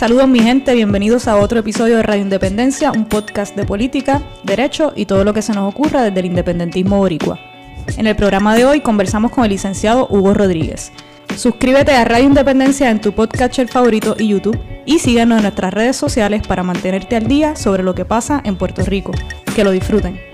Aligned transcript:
Saludos 0.00 0.28
mi 0.28 0.40
gente, 0.40 0.74
bienvenidos 0.74 1.28
a 1.28 1.36
otro 1.36 1.60
episodio 1.60 1.98
de 1.98 2.02
Radio 2.02 2.22
Independencia, 2.22 2.90
un 2.90 3.04
podcast 3.04 3.54
de 3.54 3.66
política, 3.66 4.22
derecho 4.44 4.94
y 4.96 5.04
todo 5.04 5.24
lo 5.24 5.34
que 5.34 5.42
se 5.42 5.52
nos 5.52 5.70
ocurra 5.70 6.00
desde 6.00 6.20
el 6.20 6.24
independentismo 6.24 6.96
boricua. 6.96 7.38
En 7.98 8.06
el 8.06 8.16
programa 8.16 8.56
de 8.56 8.64
hoy 8.64 8.80
conversamos 8.80 9.30
con 9.30 9.44
el 9.44 9.50
licenciado 9.50 10.06
Hugo 10.08 10.32
Rodríguez. 10.32 10.90
Suscríbete 11.36 11.92
a 11.92 12.06
Radio 12.06 12.24
Independencia 12.24 12.88
en 12.88 13.02
tu 13.02 13.12
podcatcher 13.12 13.68
favorito 13.68 14.16
y 14.18 14.28
YouTube 14.28 14.58
y 14.86 15.00
síguenos 15.00 15.36
en 15.36 15.42
nuestras 15.42 15.74
redes 15.74 15.96
sociales 15.96 16.46
para 16.48 16.62
mantenerte 16.62 17.16
al 17.16 17.26
día 17.26 17.54
sobre 17.54 17.82
lo 17.82 17.94
que 17.94 18.06
pasa 18.06 18.40
en 18.42 18.56
Puerto 18.56 18.82
Rico. 18.86 19.12
Que 19.54 19.64
lo 19.64 19.70
disfruten. 19.70 20.29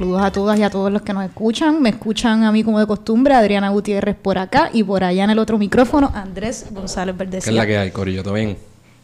Saludos 0.00 0.22
a 0.22 0.32
todas 0.32 0.58
y 0.58 0.62
a 0.62 0.70
todos 0.70 0.90
los 0.90 1.02
que 1.02 1.12
nos 1.12 1.26
escuchan. 1.26 1.82
Me 1.82 1.90
escuchan 1.90 2.42
a 2.44 2.52
mí 2.52 2.64
como 2.64 2.80
de 2.80 2.86
costumbre, 2.86 3.34
Adriana 3.34 3.68
Gutiérrez 3.68 4.16
por 4.16 4.38
acá 4.38 4.70
y 4.72 4.82
por 4.82 5.04
allá 5.04 5.24
en 5.24 5.28
el 5.28 5.38
otro 5.38 5.58
micrófono, 5.58 6.10
Andrés 6.14 6.68
González 6.70 7.14
Verdes. 7.14 7.44
¿Qué 7.44 7.50
es 7.50 7.56
la 7.56 7.66
que 7.66 7.76
hay, 7.76 7.90
Corillo? 7.90 8.22
¿Todo 8.22 8.32
bien? 8.32 8.56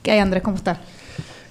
¿Qué 0.02 0.12
hay, 0.12 0.20
Andrés? 0.20 0.42
¿Cómo 0.42 0.56
estás? 0.56 0.78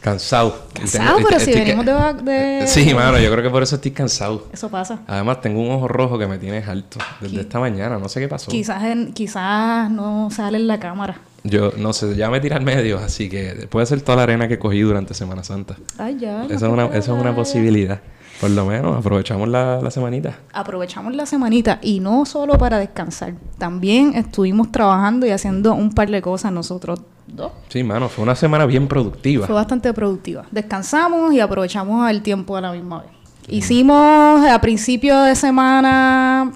Cansado. 0.02 0.66
Cansado, 0.73 1.20
pero 1.23 1.40
si 1.40 1.54
venimos 1.54 1.85
de, 1.85 1.94
de, 2.23 2.68
Sí, 2.68 2.91
mano, 2.95 3.20
yo 3.20 3.31
creo 3.31 3.44
que 3.44 3.52
por 3.52 3.62
eso 3.62 3.76
estoy 3.76 3.91
cansado. 3.91 4.48
Eso 4.52 4.68
pasa. 4.70 5.02
Además, 5.05 5.41
tengo 5.41 5.62
un 5.62 5.70
ojo 5.70 5.88
rojo 5.88 6.18
que 6.18 6.26
me 6.26 6.40
tiene 6.40 6.63
alto 6.63 6.98
desde 7.21 7.41
esta 7.41 7.59
mañana. 7.59 7.99
No 7.99 8.09
sé 8.09 8.20
qué 8.21 8.27
pasó. 8.27 8.49
Quizás, 8.49 8.82
en, 8.82 9.13
quizás 9.13 9.91
no 9.91 10.32
sale 10.32 10.57
en 10.57 10.66
la 10.66 10.80
cámara. 10.80 11.20
Yo 11.43 11.71
no 11.77 11.93
sé, 11.93 12.16
ya 12.16 12.32
me 12.32 12.40
tiré 12.40 12.55
al 12.55 12.63
medio, 12.63 12.98
así 12.98 13.30
que 13.30 13.68
puede 13.70 13.85
ser 13.85 14.02
toda 14.02 14.16
la 14.16 14.23
arena 14.23 14.48
que 14.48 14.57
cogí 14.57 14.82
durante 14.82 15.13
Semana 15.13 15.43
Santa. 15.43 15.76
Ay, 15.99 16.18
ya. 16.20 16.46
Eso, 16.46 16.55
es 16.55 16.63
una, 16.63 16.85
eso 16.85 17.16
es 17.16 17.21
una 17.21 17.35
posibilidad. 17.35 18.02
Por 18.45 18.52
lo 18.52 18.63
menos 18.67 18.95
aprovechamos 18.95 19.49
la, 19.49 19.81
la, 19.81 19.90
semanita. 19.90 20.38
Aprovechamos 20.54 21.16
la 21.16 21.26
semanita 21.26 21.80
y 21.81 21.99
no 21.99 22.27
solo 22.27 22.59
para 22.59 22.77
descansar. 22.77 23.34
También 23.58 24.13
estuvimos 24.13 24.71
trabajando 24.71 25.26
y 25.26 25.31
haciendo 25.31 25.73
un 25.73 25.91
par 25.91 26.12
de 26.12 26.21
cosas 26.21 26.51
nosotros 26.51 27.01
dos. 27.26 27.51
Sí, 27.70 27.84
mano, 27.84 28.07
fue 28.07 28.23
una 28.23 28.35
semana 28.35 28.68
bien 28.68 28.88
productiva. 28.88 29.48
Fue 29.48 29.55
bastante 29.55 29.91
productiva. 29.93 30.46
Descansamos 30.51 31.34
y 31.34 31.40
aprovechamos 31.40 32.07
el 32.07 32.21
tiempo 32.21 32.55
a 32.55 32.62
la 32.62 32.71
misma 32.71 32.99
vez. 32.99 33.10
Hicimos 33.48 34.46
a 34.48 34.62
principio 34.62 35.23
de 35.23 35.35
semana 35.35 36.51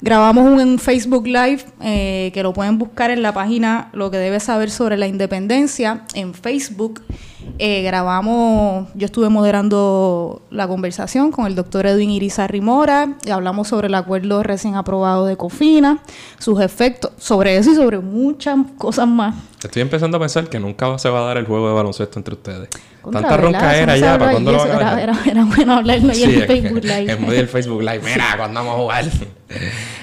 Grabamos 0.00 0.44
un 0.44 0.78
Facebook 0.78 1.26
Live 1.26 1.64
eh, 1.80 2.30
que 2.34 2.42
lo 2.42 2.52
pueden 2.52 2.78
buscar 2.78 3.10
en 3.10 3.22
la 3.22 3.32
página 3.32 3.88
Lo 3.92 4.10
que 4.10 4.18
debes 4.18 4.42
saber 4.42 4.70
sobre 4.70 4.96
la 4.96 5.06
independencia 5.06 6.02
en 6.14 6.34
Facebook. 6.34 7.02
Eh, 7.58 7.82
grabamos, 7.82 8.88
yo 8.94 9.06
estuve 9.06 9.28
moderando 9.28 10.42
la 10.50 10.68
conversación 10.68 11.32
con 11.32 11.46
el 11.46 11.54
doctor 11.54 11.86
Edwin 11.86 12.10
Irizarry 12.10 12.60
Mora 12.60 13.16
y 13.24 13.30
hablamos 13.30 13.68
sobre 13.68 13.86
el 13.86 13.94
acuerdo 13.94 14.42
recién 14.42 14.74
aprobado 14.74 15.26
de 15.26 15.36
COFINA, 15.36 16.02
sus 16.38 16.60
efectos, 16.60 17.12
sobre 17.18 17.56
eso 17.56 17.72
y 17.72 17.74
sobre 17.74 17.98
muchas 17.98 18.58
cosas 18.76 19.08
más. 19.08 19.34
Estoy 19.62 19.82
empezando 19.82 20.18
a 20.18 20.20
pensar 20.20 20.48
que 20.48 20.60
nunca 20.60 20.98
se 20.98 21.08
va 21.08 21.20
a 21.20 21.24
dar 21.24 21.36
el 21.38 21.46
juego 21.46 21.68
de 21.68 21.74
baloncesto 21.74 22.18
entre 22.18 22.34
ustedes. 22.34 22.68
Tanta 23.10 23.36
ronca 23.36 23.76
era 23.76 23.96
ya, 23.96 24.18
¿para 24.18 24.32
cuándo 24.32 24.52
lo 24.52 24.58
van 24.58 24.70
a 24.70 24.74
era, 24.74 25.02
era, 25.02 25.18
era, 25.30 25.44
bueno 25.44 25.74
hablarlo 25.74 26.12
sí, 26.12 26.24
en 26.24 26.30
el 26.30 26.46
Facebook 26.46 26.82
Live. 26.82 27.12
En 27.12 27.26
del 27.26 27.48
Facebook 27.48 27.80
Live, 27.80 28.00
mira, 28.04 28.24
¿cuándo 28.36 28.60
vamos 28.60 28.74
a 28.74 28.76
jugar? 28.78 29.04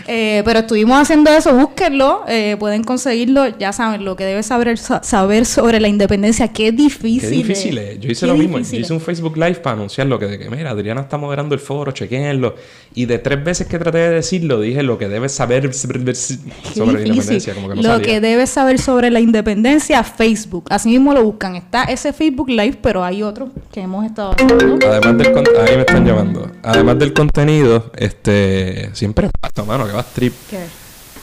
Eh, 0.08 0.42
pero 0.46 0.60
estuvimos 0.60 1.00
haciendo 1.00 1.32
eso, 1.32 1.54
búsquenlo, 1.54 2.24
eh, 2.28 2.56
pueden 2.60 2.84
conseguirlo, 2.84 3.58
ya 3.58 3.72
saben, 3.72 4.04
lo 4.04 4.16
que 4.16 4.26
debes 4.26 4.46
saber, 4.46 4.78
saber 4.78 5.46
sobre 5.46 5.80
la 5.80 5.88
independencia, 5.88 6.48
qué 6.50 6.72
difícil. 6.72 7.30
Qué 7.30 7.36
difícil 7.36 7.78
es. 7.78 8.00
Yo 8.00 8.12
hice 8.12 8.28
lo 8.28 8.36
mismo, 8.36 8.60
yo 8.60 8.78
hice 8.78 8.94
un 8.94 9.00
Facebook 9.00 9.38
Live 9.38 9.56
para 9.56 9.76
anunciar 9.76 10.08
lo 10.08 10.20
que, 10.20 10.28
de 10.28 10.40
que, 10.40 10.50
mira, 10.50 10.72
Adriana 10.72 11.02
está 11.02 11.18
moderando 11.18 11.56
el 11.56 11.62
foro, 11.62 11.92
chequenlo. 11.92 12.56
Y 12.96 13.06
de 13.06 13.20
tres 13.20 13.44
veces 13.44 13.68
que 13.68 13.80
traté 13.80 13.98
de 13.98 14.10
decirlo, 14.10 14.60
dije 14.60 14.84
lo 14.84 14.98
que 14.98 15.08
debes 15.08 15.32
saber 15.32 15.74
sobre 15.74 15.98
la 16.00 17.08
independencia. 17.08 17.54
Como 17.54 17.70
que 17.70 17.76
no 17.76 17.82
lo 17.82 17.88
salía. 17.88 18.06
que 18.06 18.22
debes 18.22 18.50
saber 18.50 18.80
sobre 18.80 19.10
la 19.10 19.20
independencia, 19.20 20.04
Facebook. 20.04 20.66
Así 20.70 20.90
mismo 20.90 21.14
lo 21.14 21.24
buscan. 21.24 21.56
Está 21.56 21.84
ese 21.84 22.14
Facebook 22.14 22.50
Live, 22.50 22.78
pero 22.82 23.04
hay 23.04 23.24
otro 23.24 23.50
que 23.72 23.82
hemos 23.82 24.06
estado 24.06 24.34
haciendo. 24.34 24.78
Además 24.88 25.18
del 25.18 25.28
ahí 25.38 25.76
me 25.76 25.82
están 25.82 26.06
llamando. 26.06 26.52
Además 26.62 27.00
del 27.00 27.14
contenido, 27.14 27.92
este 27.96 28.90
siempre 28.94 29.30
pasa, 29.40 29.64
mano, 29.66 29.88
trip. 30.02 30.34
¿Qué? 30.50 30.60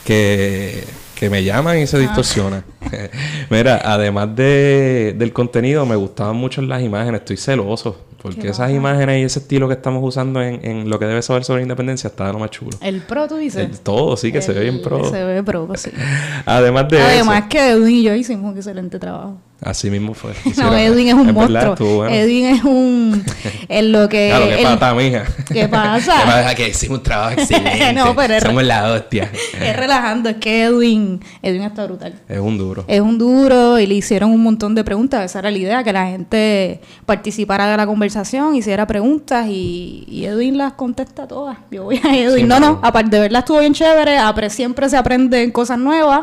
que, 0.05 0.83
que 1.15 1.29
me 1.29 1.43
llaman 1.43 1.77
y 1.79 1.87
se 1.87 1.99
distorsiona. 1.99 2.63
Mira, 3.49 3.81
además 3.83 4.35
de, 4.35 5.15
del 5.17 5.31
contenido, 5.33 5.85
me 5.85 5.95
gustaban 5.95 6.35
mucho 6.35 6.61
las 6.61 6.81
imágenes. 6.81 7.21
Estoy 7.21 7.37
celoso. 7.37 7.97
Porque 8.21 8.39
Qué 8.41 8.47
esas 8.49 8.59
baja. 8.67 8.71
imágenes 8.73 9.19
y 9.19 9.23
ese 9.23 9.39
estilo 9.39 9.67
que 9.67 9.73
estamos 9.73 10.01
usando 10.03 10.43
en, 10.43 10.63
en 10.63 10.89
lo 10.91 10.99
que 10.99 11.05
debe 11.05 11.23
saber 11.23 11.43
sobre 11.43 11.63
independencia 11.63 12.07
está 12.07 12.27
de 12.27 12.33
lo 12.33 12.39
más 12.39 12.51
chulo. 12.51 12.69
El 12.81 13.01
pro, 13.01 13.27
tú 13.27 13.37
dices. 13.37 13.67
El- 13.67 13.79
todo, 13.79 14.15
sí, 14.15 14.31
que 14.31 14.43
se 14.43 14.53
ve 14.53 14.61
bien 14.61 14.79
pro. 14.83 15.09
Se 15.09 15.23
ve 15.23 15.41
pro, 15.41 15.67
sí. 15.75 15.89
Además 16.45 16.87
de 16.89 17.01
Además 17.01 17.39
eso. 17.39 17.49
que 17.49 17.69
Edwin 17.71 17.95
y 17.95 18.03
yo 18.03 18.13
hicimos 18.13 18.51
un 18.51 18.57
excelente 18.57 18.99
trabajo. 18.99 19.37
Así 19.63 19.91
mismo 19.91 20.13
fue. 20.15 20.31
No, 20.57 20.75
Edwin 20.75 21.07
es 21.09 21.13
un 21.13 21.27
verdad, 21.27 21.33
monstruo. 21.41 21.73
estuvo 21.73 21.95
bueno. 21.97 22.15
Edwin 22.15 22.45
es 22.47 22.63
un... 22.63 23.23
En 23.69 23.91
lo 23.91 24.09
que... 24.09 24.29
Claro, 24.29 24.45
qué 24.47 24.57
el- 24.57 24.63
pata, 24.63 24.93
mija. 24.95 25.23
¿Qué 25.53 25.67
pasa? 25.69 26.15
¿Qué 26.19 26.25
pasa? 26.25 26.55
Que 26.55 26.69
hicimos 26.69 26.97
un 26.97 27.03
trabajo 27.03 27.31
excelente. 27.39 27.93
No, 27.93 28.15
pero 28.15 28.33
es- 28.33 28.43
Somos 28.43 28.63
la 28.63 28.91
hostia. 28.91 29.31
Es 29.61 29.75
relajando, 29.77 30.29
es 30.29 30.37
que 30.37 30.63
Edwin... 30.63 31.21
Edwin 31.43 31.61
está 31.61 31.85
brutal. 31.85 32.13
es 32.27 32.39
un 32.39 32.57
duro. 32.57 32.85
Es 32.87 33.01
un 33.01 33.17
duro 33.19 33.77
y 33.77 33.85
le 33.85 33.93
hicieron 33.95 34.31
un 34.31 34.41
montón 34.41 34.73
de 34.73 34.83
preguntas. 34.83 35.23
Esa 35.25 35.39
era 35.39 35.51
la 35.51 35.57
idea, 35.59 35.83
que 35.83 35.93
la 35.93 36.07
gente 36.07 36.81
participara 37.05 37.67
de 37.69 37.77
la 37.77 37.85
conversación, 37.85 38.55
hiciera 38.55 38.87
preguntas 38.87 39.45
y, 39.47 40.05
y 40.07 40.25
Edwin 40.25 40.57
las 40.57 40.73
contesta 40.73 41.27
todas. 41.27 41.57
Yo 41.69 41.83
voy 41.83 42.01
a 42.03 42.15
Edwin. 42.17 42.37
Sí, 42.37 42.43
no, 42.45 42.59
no, 42.59 42.79
aparte 42.81 43.15
de 43.15 43.21
verdad 43.21 43.39
estuvo 43.39 43.59
bien 43.59 43.73
chévere. 43.73 44.17
apre- 44.17 44.49
siempre 44.49 44.89
se 44.89 44.97
aprenden 44.97 45.51
cosas 45.51 45.77
nuevas 45.77 46.21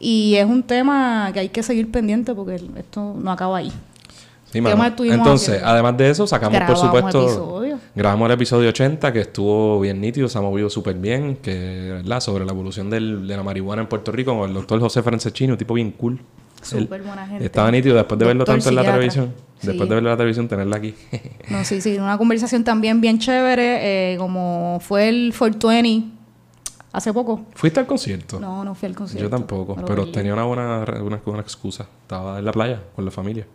y 0.00 0.34
es 0.36 0.46
un 0.46 0.62
tema 0.62 1.30
que 1.32 1.40
hay 1.40 1.48
que 1.50 1.62
seguir 1.62 1.90
pendiente 1.92 2.34
porque 2.34 2.56
esto 2.76 3.14
no 3.16 3.30
acaba 3.30 3.58
ahí. 3.58 3.70
Sí, 4.46 4.54
¿Qué 4.54 4.62
mano. 4.62 4.78
más 4.78 4.88
estuvimos 4.88 5.18
Entonces, 5.18 5.62
además 5.64 5.96
de 5.96 6.10
eso, 6.10 6.26
sacamos 6.26 6.54
Grabamos 6.58 6.80
por 6.80 6.88
supuesto. 6.88 7.22
episodio. 7.22 7.78
Grabamos 7.94 8.26
el 8.26 8.32
episodio 8.32 8.68
80, 8.70 9.12
que 9.12 9.20
estuvo 9.20 9.78
bien 9.78 10.00
nítido, 10.00 10.28
se 10.28 10.38
ha 10.38 10.40
movido 10.40 10.68
súper 10.68 10.96
bien, 10.96 11.36
que, 11.36 11.90
¿verdad? 12.02 12.18
Sobre 12.20 12.44
la 12.44 12.50
evolución 12.50 12.90
del- 12.90 13.28
de 13.28 13.36
la 13.36 13.44
marihuana 13.44 13.82
en 13.82 13.88
Puerto 13.88 14.10
Rico 14.10 14.36
con 14.36 14.48
el 14.48 14.54
doctor 14.54 14.80
José 14.80 15.02
Francescini, 15.04 15.52
un 15.52 15.58
tipo 15.58 15.74
bien 15.74 15.92
cool. 15.92 16.18
Súper 16.62 17.02
buena 17.02 17.26
gente. 17.28 17.44
Estaba 17.44 17.70
nítido 17.70 17.94
después 17.94 18.18
de 18.18 18.26
verlo 18.26 18.44
tanto 18.44 18.68
en 18.68 18.74
la 18.74 18.82
televisión. 18.84 19.32
Sí. 19.60 19.68
Después 19.68 19.88
de 19.88 19.94
verlo 19.94 20.08
en 20.10 20.14
la 20.14 20.16
televisión, 20.18 20.48
tenerla 20.48 20.76
aquí. 20.78 20.94
No, 21.48 21.64
sí, 21.64 21.80
sí, 21.80 21.96
una 21.98 22.18
conversación 22.18 22.64
también 22.64 23.00
bien 23.00 23.18
chévere, 23.20 24.12
eh, 24.14 24.16
como 24.18 24.78
fue 24.82 25.08
el 25.08 25.32
420 25.36 26.19
hace 26.92 27.12
poco. 27.12 27.46
¿Fuiste 27.54 27.80
al 27.80 27.86
concierto? 27.86 28.40
No, 28.40 28.64
no 28.64 28.74
fui 28.74 28.88
al 28.88 28.94
concierto. 28.94 29.24
Yo 29.24 29.30
tampoco, 29.30 29.74
pero 29.74 29.86
perdí. 29.86 30.12
tenía 30.12 30.32
una 30.32 30.44
buena, 30.44 30.84
una, 31.02 31.16
buena 31.24 31.42
excusa. 31.42 31.88
Estaba 32.02 32.38
en 32.38 32.44
la 32.44 32.52
playa 32.52 32.82
con 32.94 33.04
la 33.04 33.10
familia. 33.10 33.46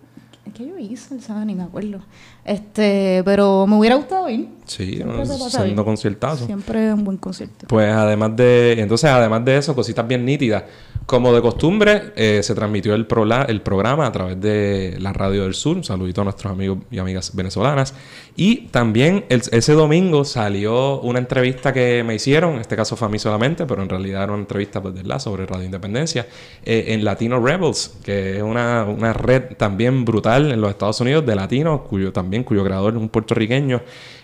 ¿Qué 0.54 0.66
yo 0.68 0.78
hice? 0.78 1.20
¿Sabes? 1.20 1.46
Ni 1.46 1.56
me 1.56 1.64
acuerdo. 1.64 2.00
Este, 2.46 3.22
pero 3.26 3.66
me 3.68 3.76
hubiera 3.78 3.96
gustado 3.96 4.30
ir. 4.30 4.48
Sí, 4.66 5.02
no, 5.06 5.26
siendo 5.50 5.84
conciertazo. 5.86 6.46
Siempre 6.46 6.88
es 6.88 6.94
un 6.94 7.04
buen 7.04 7.18
concierto. 7.18 7.68
Pues 7.68 7.92
además 7.92 8.36
de, 8.36 8.74
entonces 8.80 9.10
además 9.10 9.44
de 9.46 9.58
eso, 9.58 9.76
cositas 9.76 10.08
bien 10.08 10.24
nítidas. 10.26 10.64
Como 11.06 11.32
de 11.34 11.40
costumbre, 11.42 12.14
eh, 12.16 12.40
se 12.42 12.56
transmitió 12.56 12.96
el, 12.96 13.08
prola- 13.08 13.46
el 13.48 13.62
programa 13.62 14.08
a 14.08 14.12
través 14.12 14.42
de 14.42 14.98
la 15.00 15.14
Radio 15.14 15.44
del 15.44 15.54
Sur. 15.54 15.78
Un 15.78 15.84
saludito 15.84 16.22
a 16.22 16.24
nuestros 16.24 16.52
amigos 16.52 16.80
y 16.90 16.98
amigas 16.98 17.36
venezolanas. 17.36 17.94
Y 18.36 18.68
también 18.70 19.24
el- 19.30 19.44
ese 19.52 19.74
domingo 19.74 20.26
salió 20.26 21.00
una 21.02 21.20
entrevista 21.20 21.74
que 21.74 22.04
me 22.04 22.16
hicieron, 22.16 22.56
en 22.56 22.62
este 22.62 22.76
caso 22.76 22.96
fue 22.96 23.08
a 23.08 23.12
mí 23.12 23.20
solamente, 23.20 23.68
pero 23.68 23.84
en 23.84 23.90
realidad 23.90 24.24
era 24.24 24.34
una 24.34 24.42
entrevista 24.42 24.82
pues, 24.82 24.96
¿verdad? 24.96 25.20
sobre 25.20 25.46
Radio 25.46 25.66
Independencia, 25.66 26.26
eh, 26.64 26.86
en 26.88 27.04
Latino 27.06 27.40
Rebels, 27.40 27.98
que 28.04 28.38
es 28.38 28.44
una, 28.44 28.86
una 28.86 29.14
red 29.14 29.56
también 29.58 30.06
brutal 30.06 30.35
en 30.38 30.62
los 30.62 30.70
Estados 30.70 31.00
Unidos 31.02 31.26
de 31.26 31.36
latinos, 31.36 31.82
cuyo 31.82 32.12
también, 32.12 32.44
cuyo 32.44 32.64
creador 32.64 32.94
es 32.96 33.00
un 33.00 33.10
puertorriqueño. 33.10 33.82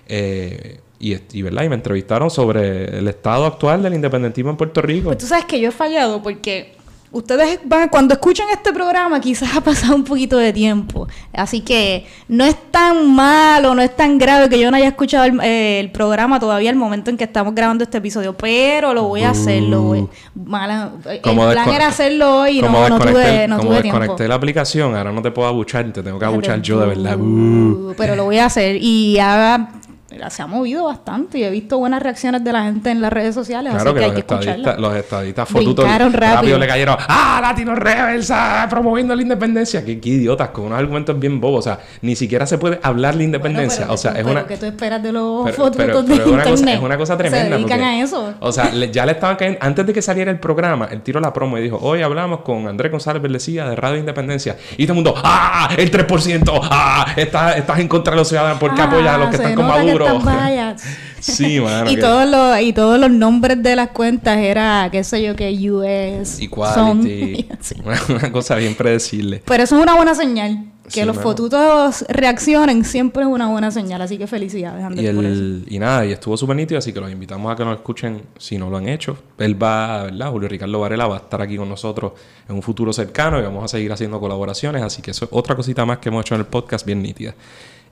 eh, 0.07 0.79
y, 0.99 1.15
y, 1.33 1.41
¿verdad? 1.41 1.63
y 1.63 1.69
me 1.69 1.75
entrevistaron 1.75 2.29
sobre 2.29 2.99
el 2.99 3.07
estado 3.07 3.47
actual 3.47 3.81
del 3.81 3.95
independentismo 3.95 4.51
en 4.51 4.57
Puerto 4.57 4.83
Rico. 4.83 5.05
Pues 5.05 5.17
tú 5.17 5.25
sabes 5.25 5.45
que 5.45 5.59
yo 5.59 5.69
he 5.69 5.71
fallado 5.71 6.21
porque 6.21 6.75
ustedes 7.11 7.59
van, 7.65 7.89
cuando 7.89 8.13
escuchan 8.13 8.47
este 8.51 8.71
programa 8.73 9.19
quizás 9.19 9.49
ha 9.55 9.61
pasado 9.61 9.95
un 9.95 10.03
poquito 10.03 10.37
de 10.37 10.53
tiempo. 10.53 11.07
Así 11.33 11.61
que 11.61 12.05
no 12.27 12.43
es 12.45 12.55
tan 12.71 13.13
malo, 13.13 13.75
no 13.75 13.81
es 13.81 13.95
tan 13.95 14.17
grave 14.17 14.49
que 14.49 14.59
yo 14.59 14.71
no 14.71 14.77
haya 14.77 14.87
escuchado 14.89 15.25
el, 15.25 15.39
eh, 15.41 15.79
el 15.79 15.91
programa 15.91 16.39
todavía 16.39 16.69
al 16.69 16.75
momento 16.75 17.09
en 17.09 17.17
que 17.17 17.23
estamos 17.25 17.53
grabando 17.53 17.83
este 17.83 17.97
episodio. 17.97 18.35
Pero 18.37 18.93
lo 18.93 19.03
voy 19.03 19.23
a 19.23 19.31
hacer, 19.31 19.61
lo 19.63 19.81
voy. 19.81 20.07
Mala, 20.35 20.91
el 21.09 21.21
Como 21.21 21.49
plan 21.51 21.69
era 21.69 21.87
hacerlo 21.87 22.41
hoy 22.41 22.59
y 22.59 22.61
no, 22.61 22.69
no 22.71 22.97
desconecté- 22.97 23.11
tuve, 23.11 23.47
no 23.47 23.57
como 23.57 23.69
tuve 23.69 23.81
desconecté 23.83 24.15
tiempo. 24.15 24.29
la 24.29 24.35
aplicación, 24.35 24.95
ahora 24.95 25.11
no 25.11 25.21
te 25.21 25.31
puedo 25.31 25.47
abuchar, 25.47 25.91
te 25.91 26.01
tengo 26.03 26.17
que 26.19 26.25
abuchar 26.25 26.61
yo 26.61 26.79
de 26.79 26.87
verdad. 26.87 27.17
Pero 27.97 28.15
lo 28.15 28.23
voy 28.25 28.37
a 28.37 28.45
hacer. 28.45 28.77
Y 28.79 29.13
ya 29.15 29.69
se 30.29 30.41
ha 30.41 30.47
movido 30.47 30.85
bastante 30.85 31.37
y 31.39 31.43
he 31.43 31.49
visto 31.49 31.77
buenas 31.77 32.01
reacciones 32.03 32.43
de 32.43 32.51
la 32.51 32.63
gente 32.63 32.91
en 32.91 33.01
las 33.01 33.11
redes 33.13 33.33
sociales. 33.35 33.73
Claro 33.73 33.91
así 33.91 33.93
que, 33.93 33.99
que, 33.99 34.05
hay 34.05 34.11
los, 34.11 34.15
que 34.15 34.35
estadistas, 34.35 34.77
los 34.79 34.95
estadistas 34.95 35.49
fotutos 35.49 35.85
rápido. 36.13 36.57
le 36.57 36.67
cayeron. 36.67 36.97
¡Ah, 37.07 37.39
Latino 37.41 37.75
Rebels! 37.75 38.29
ah, 38.31 38.67
promoviendo 38.69 39.15
la 39.15 39.21
independencia. 39.21 39.83
Qué, 39.85 39.99
qué 39.99 40.09
idiotas, 40.09 40.49
con 40.49 40.65
unos 40.65 40.79
argumentos 40.79 41.17
bien 41.19 41.39
bobos. 41.39 41.59
O 41.59 41.69
sea, 41.69 41.79
ni 42.01 42.15
siquiera 42.15 42.45
se 42.45 42.57
puede 42.57 42.79
hablar 42.83 43.15
la 43.15 43.23
independencia. 43.23 43.85
Bueno, 43.85 43.93
o 43.93 43.97
sea, 43.97 44.11
es 44.13 44.25
una. 44.25 44.45
que 44.45 44.57
tú 44.57 44.65
esperas 44.65 45.01
de 45.03 45.11
los 45.11 45.43
Pero, 45.45 45.55
fotos 45.57 45.77
pero- 45.77 46.01
de 46.03 46.15
pero 46.15 46.23
es, 46.25 46.31
una 46.31 46.43
cosa, 46.43 46.73
es 46.73 46.79
una 46.81 46.97
cosa 46.97 47.17
tremenda. 47.17 47.43
Se 47.45 47.49
dedican 47.51 47.79
porque, 47.79 47.83
a 47.83 48.03
eso. 48.03 48.33
O 48.39 48.51
sea, 48.51 48.71
le- 48.71 48.91
ya 48.91 49.05
le 49.05 49.13
estaban 49.13 49.35
cayendo. 49.35 49.59
Antes 49.61 49.85
de 49.85 49.93
que 49.93 50.01
saliera 50.01 50.31
el 50.31 50.39
programa, 50.39 50.87
él 50.91 51.01
tiró 51.01 51.19
la 51.19 51.31
promo 51.33 51.57
y 51.57 51.61
dijo: 51.61 51.77
Hoy 51.81 52.01
hablamos 52.01 52.41
con 52.41 52.67
Andrés 52.67 52.91
González 52.91 53.21
Verdecía 53.21 53.65
de 53.69 53.75
Radio 53.75 53.97
Independencia. 53.97 54.57
Y 54.77 54.85
todo 54.85 54.93
el 54.93 54.95
mundo: 55.03 55.13
¡Ah! 55.23 55.69
¡El 55.77 55.91
3%! 55.91 56.59
¡Ah! 56.63 57.05
Estás, 57.15 57.57
estás 57.57 57.79
en 57.79 57.87
contra 57.87 58.11
de 58.11 58.17
los 58.17 58.27
ciudadanos 58.27 58.57
porque 58.59 58.81
Ah, 58.81 58.85
apoyas 58.85 59.13
a 59.13 59.17
los 59.17 59.29
que 59.29 59.35
están 59.35 59.55
con 59.55 59.67
Maduro. 59.67 60.00
sí, 61.19 61.59
mano. 61.59 61.89
y 61.91 61.95
que- 61.95 62.01
todos 62.01 62.29
los 62.29 62.61
y 62.61 62.73
todos 62.73 62.99
los 62.99 63.11
nombres 63.11 63.61
de 63.61 63.75
las 63.75 63.89
cuentas 63.89 64.37
era 64.37 64.89
qué 64.91 65.03
sé 65.03 65.21
yo 65.23 65.35
que 65.35 65.51
US 65.71 66.29
son- 66.29 66.43
Equality. 67.05 67.47
Sí. 67.61 67.75
Una, 67.83 67.99
una 68.09 68.31
cosa 68.31 68.55
bien 68.55 68.75
predecible. 68.75 69.41
pero 69.45 69.63
eso 69.63 69.77
es 69.77 69.83
una 69.83 69.95
buena 69.95 70.15
señal 70.15 70.65
que 70.83 70.99
Sí, 71.01 71.05
los 71.05 71.15
mano. 71.15 71.29
fotutos 71.29 72.03
reaccionen 72.09 72.83
siempre 72.83 73.21
es 73.23 73.29
una 73.29 73.47
buena 73.47 73.71
señal 73.71 74.01
así 74.01 74.17
que 74.17 74.27
felicidades 74.27 74.83
Andrés 74.83 75.09
Y, 75.09 75.15
por 75.15 75.23
eso. 75.23 75.33
el, 75.33 75.65
y 75.69 75.79
nada, 75.79 76.05
y 76.05 76.11
estuvo 76.11 76.35
súper 76.35 76.55
nítido, 76.57 76.79
así 76.79 76.91
que 76.91 76.99
los 76.99 77.09
invitamos 77.09 77.49
a 77.53 77.55
que 77.55 77.63
nos 77.63 77.75
escuchen 77.75 78.23
si 78.37 78.57
no 78.57 78.69
lo 78.69 78.75
han 78.77 78.89
hecho. 78.89 79.17
Él 79.37 79.61
va, 79.61 80.03
¿verdad? 80.03 80.31
Julio 80.31 80.49
Ricardo 80.49 80.79
Varela 80.81 81.07
va 81.07 81.15
a 81.15 81.19
estar 81.19 81.41
aquí 81.41 81.55
con 81.55 81.69
nosotros 81.69 82.11
en 82.49 82.55
un 82.55 82.61
futuro 82.61 82.91
cercano 82.91 83.39
y 83.39 83.43
vamos 83.43 83.63
a 83.63 83.67
seguir 83.69 83.91
haciendo 83.93 84.19
colaboraciones, 84.19 84.81
así 84.83 85.01
que 85.01 85.11
eso 85.11 85.25
es 85.25 85.31
otra 85.33 85.55
cosita 85.55 85.85
más 85.85 85.99
que 85.99 86.09
hemos 86.09 86.25
hecho 86.25 86.35
en 86.35 86.41
el 86.41 86.47
podcast 86.47 86.85
bien 86.85 87.01
nítida. 87.01 87.35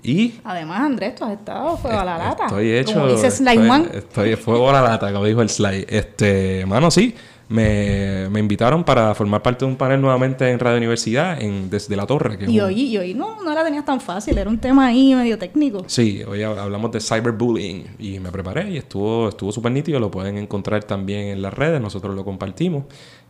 Y 0.04 0.36
además 0.44 0.82
Andrés 0.82 1.16
tú 1.16 1.26
has 1.26 1.32
estado 1.34 1.76
fuego 1.78 2.00
a 2.00 2.06
la 2.06 2.18
lata 2.18 2.46
estoy 2.46 2.72
hecho. 2.72 2.94
como 2.94 3.08
dice 3.08 3.28
estoy, 3.28 3.48
Slideman 3.48 3.90
estoy 3.94 4.36
fuego 4.36 4.70
a 4.70 4.74
la 4.74 4.82
lata, 4.82 5.12
como 5.12 5.26
dijo 5.26 5.42
el 5.42 5.50
slide. 5.50 5.86
Este, 5.90 6.66
mano, 6.66 6.90
sí. 6.92 7.14
Me, 7.50 8.30
me 8.30 8.40
invitaron 8.40 8.84
para 8.84 9.16
formar 9.16 9.42
parte 9.42 9.66
de 9.66 9.72
un 9.72 9.76
panel 9.76 10.00
nuevamente 10.00 10.48
en 10.52 10.60
Radio 10.60 10.78
Universidad, 10.78 11.42
en, 11.42 11.68
desde 11.68 11.96
la 11.96 12.06
torre. 12.06 12.38
Que 12.38 12.46
y 12.46 12.60
un- 12.60 12.66
hoy 12.68 12.82
y 12.82 12.98
hoy 13.00 13.14
no 13.16 13.42
no 13.44 13.56
la 13.56 13.64
tenías 13.64 13.84
tan 13.84 14.00
fácil 14.00 14.38
era 14.38 14.48
un 14.48 14.60
tema 14.60 14.86
ahí 14.86 15.16
medio 15.16 15.36
técnico 15.40 15.84
Sí, 15.88 16.22
hoy 16.28 16.42
hab- 16.42 16.60
hablamos 16.60 16.92
de 16.92 17.00
cyberbullying 17.02 17.86
y 17.98 18.20
me 18.20 18.32
preparé 18.32 18.70
y 18.70 18.78
estuvo 18.78 19.30
estuvo 19.30 19.52
súper 19.52 19.72
nítido, 19.72 20.00
lo 20.00 20.12
pueden 20.12 20.38
encontrar 20.38 20.84
también 20.84 21.22
en 21.30 21.42
las 21.42 21.52
redes, 21.52 21.82
nosotros 21.82 22.16
lo 22.16 22.24
compartimos. 22.24 22.84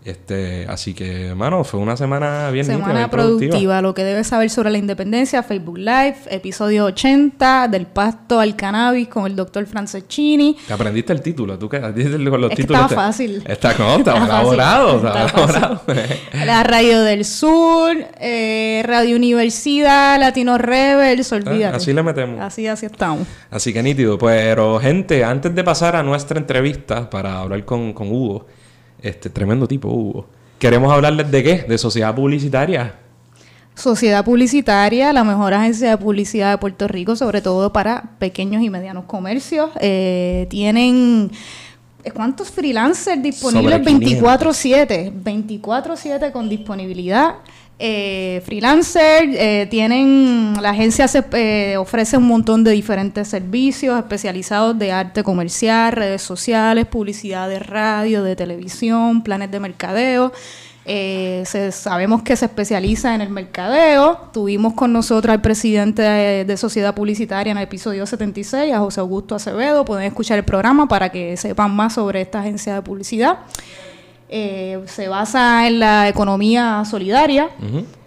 Este, 0.06 0.66
así 0.70 0.94
que, 0.94 1.28
hermano, 1.28 1.66
fue 1.66 1.78
una 1.80 1.98
semana 1.98 2.50
bien 2.52 2.66
Semana 2.66 3.10
productiva. 3.12 3.82
lo 3.82 3.94
que 3.94 4.06
debes 4.06 4.28
saber 4.28 4.50
sobre 4.50 4.70
la 4.72 4.78
independencia, 4.78 5.44
Facebook 5.44 5.78
Live, 5.78 6.16
episodio 6.30 6.86
80, 6.86 7.68
del 7.68 7.86
pasto 7.86 8.40
al 8.40 8.56
cannabis 8.56 9.10
con 9.10 9.26
el 9.26 9.36
doctor 9.36 9.66
Franceschini. 9.66 10.56
Te 10.66 10.74
aprendiste 10.74 11.12
el 11.12 11.22
título, 11.22 11.60
tú 11.60 11.68
que 11.68 11.82
con 11.82 11.92
los 11.92 12.52
Es 12.52 12.56
que 12.56 12.64
títulos. 12.64 12.82
estaba 12.84 12.88
te- 12.88 12.96
fácil. 12.96 13.44
Está, 13.46 13.74
no, 13.78 14.00
fácil. 14.06 14.24
elaborado, 14.26 14.96
está 14.98 15.26
Está 15.26 15.38
elaborado. 15.42 15.82
La 16.46 16.64
Radio 16.64 17.02
del 17.02 17.26
Sur, 17.26 17.98
eh, 18.22 18.82
Radio 18.86 19.18
Universidad, 19.18 20.18
Latino 20.18 20.58
Rebels, 20.58 21.30
olvídate. 21.34 21.66
Ah, 21.66 21.76
así 21.76 21.92
le 21.92 22.04
metemos. 22.04 22.40
Así, 22.40 22.68
así 22.68 22.86
estamos. 22.86 23.28
Así 23.52 23.74
que 23.74 23.84
nítido. 23.84 24.18
Pero, 24.18 24.80
gente, 24.80 25.26
antes 25.26 25.54
de 25.54 25.64
pasar 25.64 25.98
a 25.98 26.04
nuestra 26.04 26.40
entrevista 26.40 27.10
para 27.10 27.40
hablar 27.42 27.66
con, 27.66 27.92
con 27.92 28.10
Hugo, 28.10 28.46
este 29.02 29.30
tremendo 29.30 29.68
tipo 29.68 29.90
Hugo, 29.90 30.28
queremos 30.58 30.92
hablarles 30.92 31.30
de 31.32 31.44
qué? 31.44 31.66
De 31.68 31.78
sociedad 31.78 32.14
publicitaria. 32.16 32.96
Sociedad 33.76 34.26
Publicitaria, 34.26 35.14
la 35.14 35.24
mejor 35.24 35.54
agencia 35.54 35.92
de 35.92 35.98
publicidad 35.98 36.52
de 36.52 36.58
Puerto 36.58 36.86
Rico, 36.90 37.16
sobre 37.16 37.42
todo 37.42 37.72
para 37.72 38.12
pequeños 38.20 38.62
y 38.62 38.70
medianos 38.70 39.06
comercios. 39.06 39.70
Eh, 39.80 40.48
tienen 40.50 41.32
eh, 42.04 42.12
¿cuántos 42.12 42.50
freelancers 42.50 43.22
disponibles? 43.22 43.78
Sobre 43.78 43.86
500. 43.86 44.30
24/7, 44.30 45.12
24/7 45.24 46.32
con 46.32 46.50
disponibilidad. 46.50 47.36
Eh, 47.82 48.42
freelancer, 48.46 49.30
eh, 49.32 49.66
tienen, 49.72 50.54
la 50.62 50.72
agencia 50.72 51.08
se, 51.08 51.24
eh, 51.32 51.78
ofrece 51.78 52.18
un 52.18 52.26
montón 52.28 52.66
de 52.66 52.72
diferentes 52.72 53.30
servicios 53.30 53.98
especializados 53.98 54.78
de 54.78 54.92
arte 54.92 55.24
comercial, 55.24 55.94
redes 55.94 56.22
sociales, 56.22 56.88
publicidad 56.88 57.48
de 57.48 57.60
radio, 57.60 58.22
de 58.22 58.36
televisión, 58.36 59.24
planes 59.24 59.50
de 59.52 59.62
mercadeo. 59.62 60.34
Eh, 60.92 61.44
se- 61.46 61.72
sabemos 61.72 62.22
que 62.24 62.36
se 62.36 62.46
especializa 62.46 63.16
en 63.16 63.22
el 63.22 63.30
mercadeo. 63.30 64.30
Tuvimos 64.34 64.74
con 64.74 64.92
nosotros 64.92 65.32
al 65.32 65.42
presidente 65.42 66.02
de, 66.02 66.44
de 66.46 66.58
Sociedad 66.58 66.94
Publicitaria 66.94 67.52
en 67.52 67.58
el 67.60 67.64
episodio 67.64 68.06
76, 68.06 68.74
a 68.74 68.80
José 68.80 69.00
Augusto 69.00 69.36
Acevedo. 69.36 69.86
Pueden 69.86 70.06
escuchar 70.08 70.38
el 70.38 70.44
programa 70.46 70.88
para 70.88 71.10
que 71.10 71.38
sepan 71.38 71.72
más 71.74 71.94
sobre 71.94 72.20
esta 72.22 72.42
agencia 72.42 72.74
de 72.76 72.82
publicidad. 72.82 73.38
Eh, 74.30 74.80
se 74.86 75.08
basa 75.08 75.68
en 75.68 75.80
la 75.80 76.08
economía 76.08 76.84
solidaria, 76.86 77.50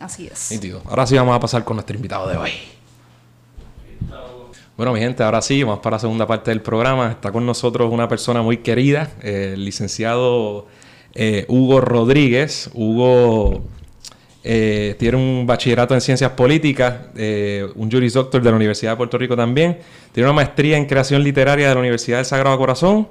Así 0.00 0.26
es. 0.26 0.60
Ahora 0.86 1.06
sí 1.06 1.16
vamos 1.16 1.36
a 1.36 1.40
pasar 1.40 1.64
con 1.64 1.76
nuestro 1.76 1.96
invitado 1.96 2.28
de 2.28 2.36
hoy. 2.36 2.50
Bueno, 4.76 4.92
mi 4.92 4.98
gente, 4.98 5.22
ahora 5.22 5.40
sí, 5.40 5.62
vamos 5.62 5.78
para 5.78 5.94
la 5.94 6.00
segunda 6.00 6.26
parte 6.26 6.50
del 6.50 6.60
programa. 6.60 7.12
Está 7.12 7.30
con 7.30 7.46
nosotros 7.46 7.92
una 7.92 8.08
persona 8.08 8.42
muy 8.42 8.56
querida, 8.56 9.08
eh, 9.22 9.52
el 9.54 9.64
licenciado 9.64 10.66
eh, 11.14 11.44
Hugo 11.46 11.80
Rodríguez. 11.80 12.70
Hugo 12.74 13.62
eh, 14.42 14.96
tiene 14.98 15.16
un 15.16 15.46
bachillerato 15.46 15.94
en 15.94 16.00
ciencias 16.00 16.32
políticas, 16.32 17.06
un 17.76 17.88
Juris 17.88 18.14
Doctor 18.14 18.42
de 18.42 18.50
la 18.50 18.56
Universidad 18.56 18.90
de 18.92 18.96
Puerto 18.96 19.16
Rico 19.16 19.36
también. 19.36 19.78
Tiene 20.10 20.28
una 20.28 20.34
maestría 20.34 20.76
en 20.76 20.86
creación 20.86 21.22
literaria 21.22 21.68
de 21.68 21.74
la 21.74 21.80
Universidad 21.80 22.16
del 22.16 22.26
Sagrado 22.26 22.58
Corazón. 22.58 23.06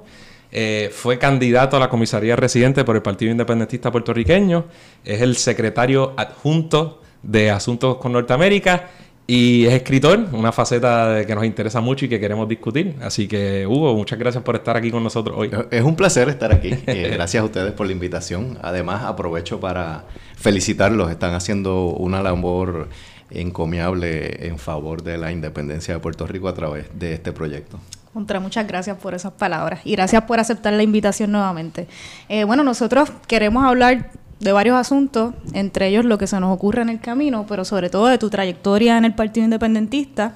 Fue 0.91 1.17
candidato 1.17 1.77
a 1.77 1.79
la 1.79 1.87
comisaría 1.87 2.35
residente 2.35 2.83
por 2.83 2.97
el 2.97 3.01
Partido 3.01 3.31
Independentista 3.31 3.89
Puertorriqueño. 3.89 4.65
Es 5.05 5.21
el 5.21 5.37
secretario 5.37 6.11
adjunto 6.17 6.99
de 7.21 7.51
Asuntos 7.51 7.95
con 7.99 8.11
Norteamérica 8.11 8.89
y 9.25 9.65
es 9.65 9.73
escritor, 9.73 10.27
una 10.33 10.51
faceta 10.51 11.07
de 11.09 11.25
que 11.25 11.33
nos 11.33 11.45
interesa 11.45 11.79
mucho 11.79 12.05
y 12.05 12.09
que 12.09 12.19
queremos 12.19 12.47
discutir. 12.49 12.95
Así 13.01 13.27
que, 13.27 13.65
Hugo, 13.65 13.95
muchas 13.95 14.19
gracias 14.19 14.43
por 14.43 14.55
estar 14.55 14.75
aquí 14.75 14.91
con 14.91 15.01
nosotros 15.01 15.37
hoy. 15.37 15.49
Es 15.71 15.81
un 15.81 15.95
placer 15.95 16.29
estar 16.29 16.53
aquí. 16.53 16.71
Eh, 16.85 17.09
gracias 17.13 17.41
a 17.41 17.45
ustedes 17.45 17.71
por 17.71 17.87
la 17.87 17.93
invitación. 17.93 18.59
Además, 18.61 19.03
aprovecho 19.03 19.59
para 19.59 20.03
felicitarlos. 20.35 21.09
Están 21.09 21.33
haciendo 21.33 21.87
una 21.87 22.21
labor 22.21 22.89
encomiable 23.31 24.47
en 24.47 24.59
favor 24.59 25.01
de 25.01 25.17
la 25.17 25.31
independencia 25.31 25.93
de 25.93 25.99
Puerto 25.99 26.27
Rico 26.27 26.47
a 26.49 26.53
través 26.53 26.87
de 26.93 27.13
este 27.13 27.31
proyecto. 27.31 27.79
Contra, 28.13 28.39
muchas 28.39 28.67
gracias 28.67 28.97
por 28.97 29.15
esas 29.15 29.31
palabras 29.31 29.79
y 29.85 29.93
gracias 29.93 30.23
por 30.23 30.39
aceptar 30.39 30.73
la 30.73 30.83
invitación 30.83 31.31
nuevamente. 31.31 31.87
Eh, 32.29 32.43
bueno, 32.43 32.63
nosotros 32.63 33.11
queremos 33.27 33.63
hablar 33.63 34.11
de 34.39 34.51
varios 34.51 34.75
asuntos, 34.75 35.33
entre 35.53 35.87
ellos 35.87 36.03
lo 36.05 36.17
que 36.17 36.27
se 36.27 36.39
nos 36.39 36.53
ocurre 36.53 36.81
en 36.81 36.89
el 36.89 36.99
camino, 36.99 37.45
pero 37.47 37.63
sobre 37.63 37.89
todo 37.89 38.07
de 38.07 38.17
tu 38.17 38.29
trayectoria 38.29 38.97
en 38.97 39.05
el 39.05 39.15
Partido 39.15 39.45
Independentista 39.45 40.33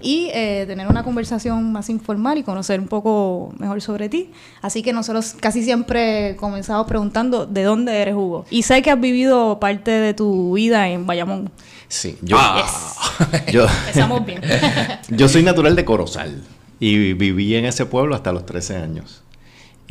y 0.00 0.30
eh, 0.32 0.64
tener 0.66 0.88
una 0.88 1.02
conversación 1.04 1.70
más 1.72 1.90
informal 1.90 2.38
y 2.38 2.42
conocer 2.42 2.80
un 2.80 2.88
poco 2.88 3.52
mejor 3.58 3.82
sobre 3.82 4.08
ti. 4.08 4.30
Así 4.62 4.82
que 4.82 4.92
nosotros 4.92 5.34
casi 5.38 5.62
siempre 5.62 6.36
comenzamos 6.36 6.86
preguntando 6.86 7.44
de 7.44 7.62
dónde 7.64 8.00
eres 8.00 8.14
Hugo. 8.14 8.46
Y 8.50 8.62
sé 8.62 8.80
que 8.82 8.90
has 8.90 9.00
vivido 9.00 9.60
parte 9.60 9.90
de 9.90 10.14
tu 10.14 10.54
vida 10.54 10.88
en 10.88 11.06
Bayamón. 11.06 11.50
Sí, 11.88 12.16
yo, 12.22 12.36
Ah. 12.40 12.66
yo, 13.52 13.66
Empezamos 13.66 14.24
bien. 14.24 14.40
yo 15.08 15.28
soy 15.28 15.42
natural 15.42 15.76
de 15.76 15.84
Corozal 15.84 16.40
y 16.78 17.12
viví 17.12 17.54
en 17.56 17.66
ese 17.66 17.84
pueblo 17.84 18.14
hasta 18.14 18.32
los 18.32 18.46
13 18.46 18.76
años. 18.76 19.22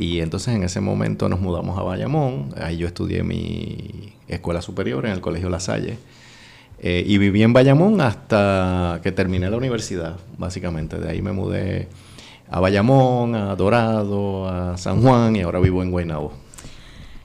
Y 0.00 0.22
entonces 0.22 0.54
en 0.54 0.62
ese 0.62 0.80
momento 0.80 1.28
nos 1.28 1.42
mudamos 1.42 1.78
a 1.78 1.82
Bayamón. 1.82 2.54
Ahí 2.56 2.78
yo 2.78 2.86
estudié 2.86 3.22
mi 3.22 4.14
escuela 4.28 4.62
superior 4.62 5.04
en 5.04 5.12
el 5.12 5.20
Colegio 5.20 5.50
La 5.50 5.60
Salle. 5.60 5.98
Eh, 6.78 7.04
y 7.06 7.18
viví 7.18 7.42
en 7.42 7.52
Bayamón 7.52 8.00
hasta 8.00 9.00
que 9.02 9.12
terminé 9.12 9.50
la 9.50 9.58
universidad, 9.58 10.16
básicamente. 10.38 10.98
De 10.98 11.10
ahí 11.10 11.20
me 11.20 11.32
mudé 11.32 11.88
a 12.50 12.60
Bayamón, 12.60 13.34
a 13.34 13.54
Dorado, 13.56 14.48
a 14.48 14.78
San 14.78 15.02
Juan 15.02 15.36
y 15.36 15.42
ahora 15.42 15.60
vivo 15.60 15.82
en 15.82 15.90
Guaynabo. 15.90 16.32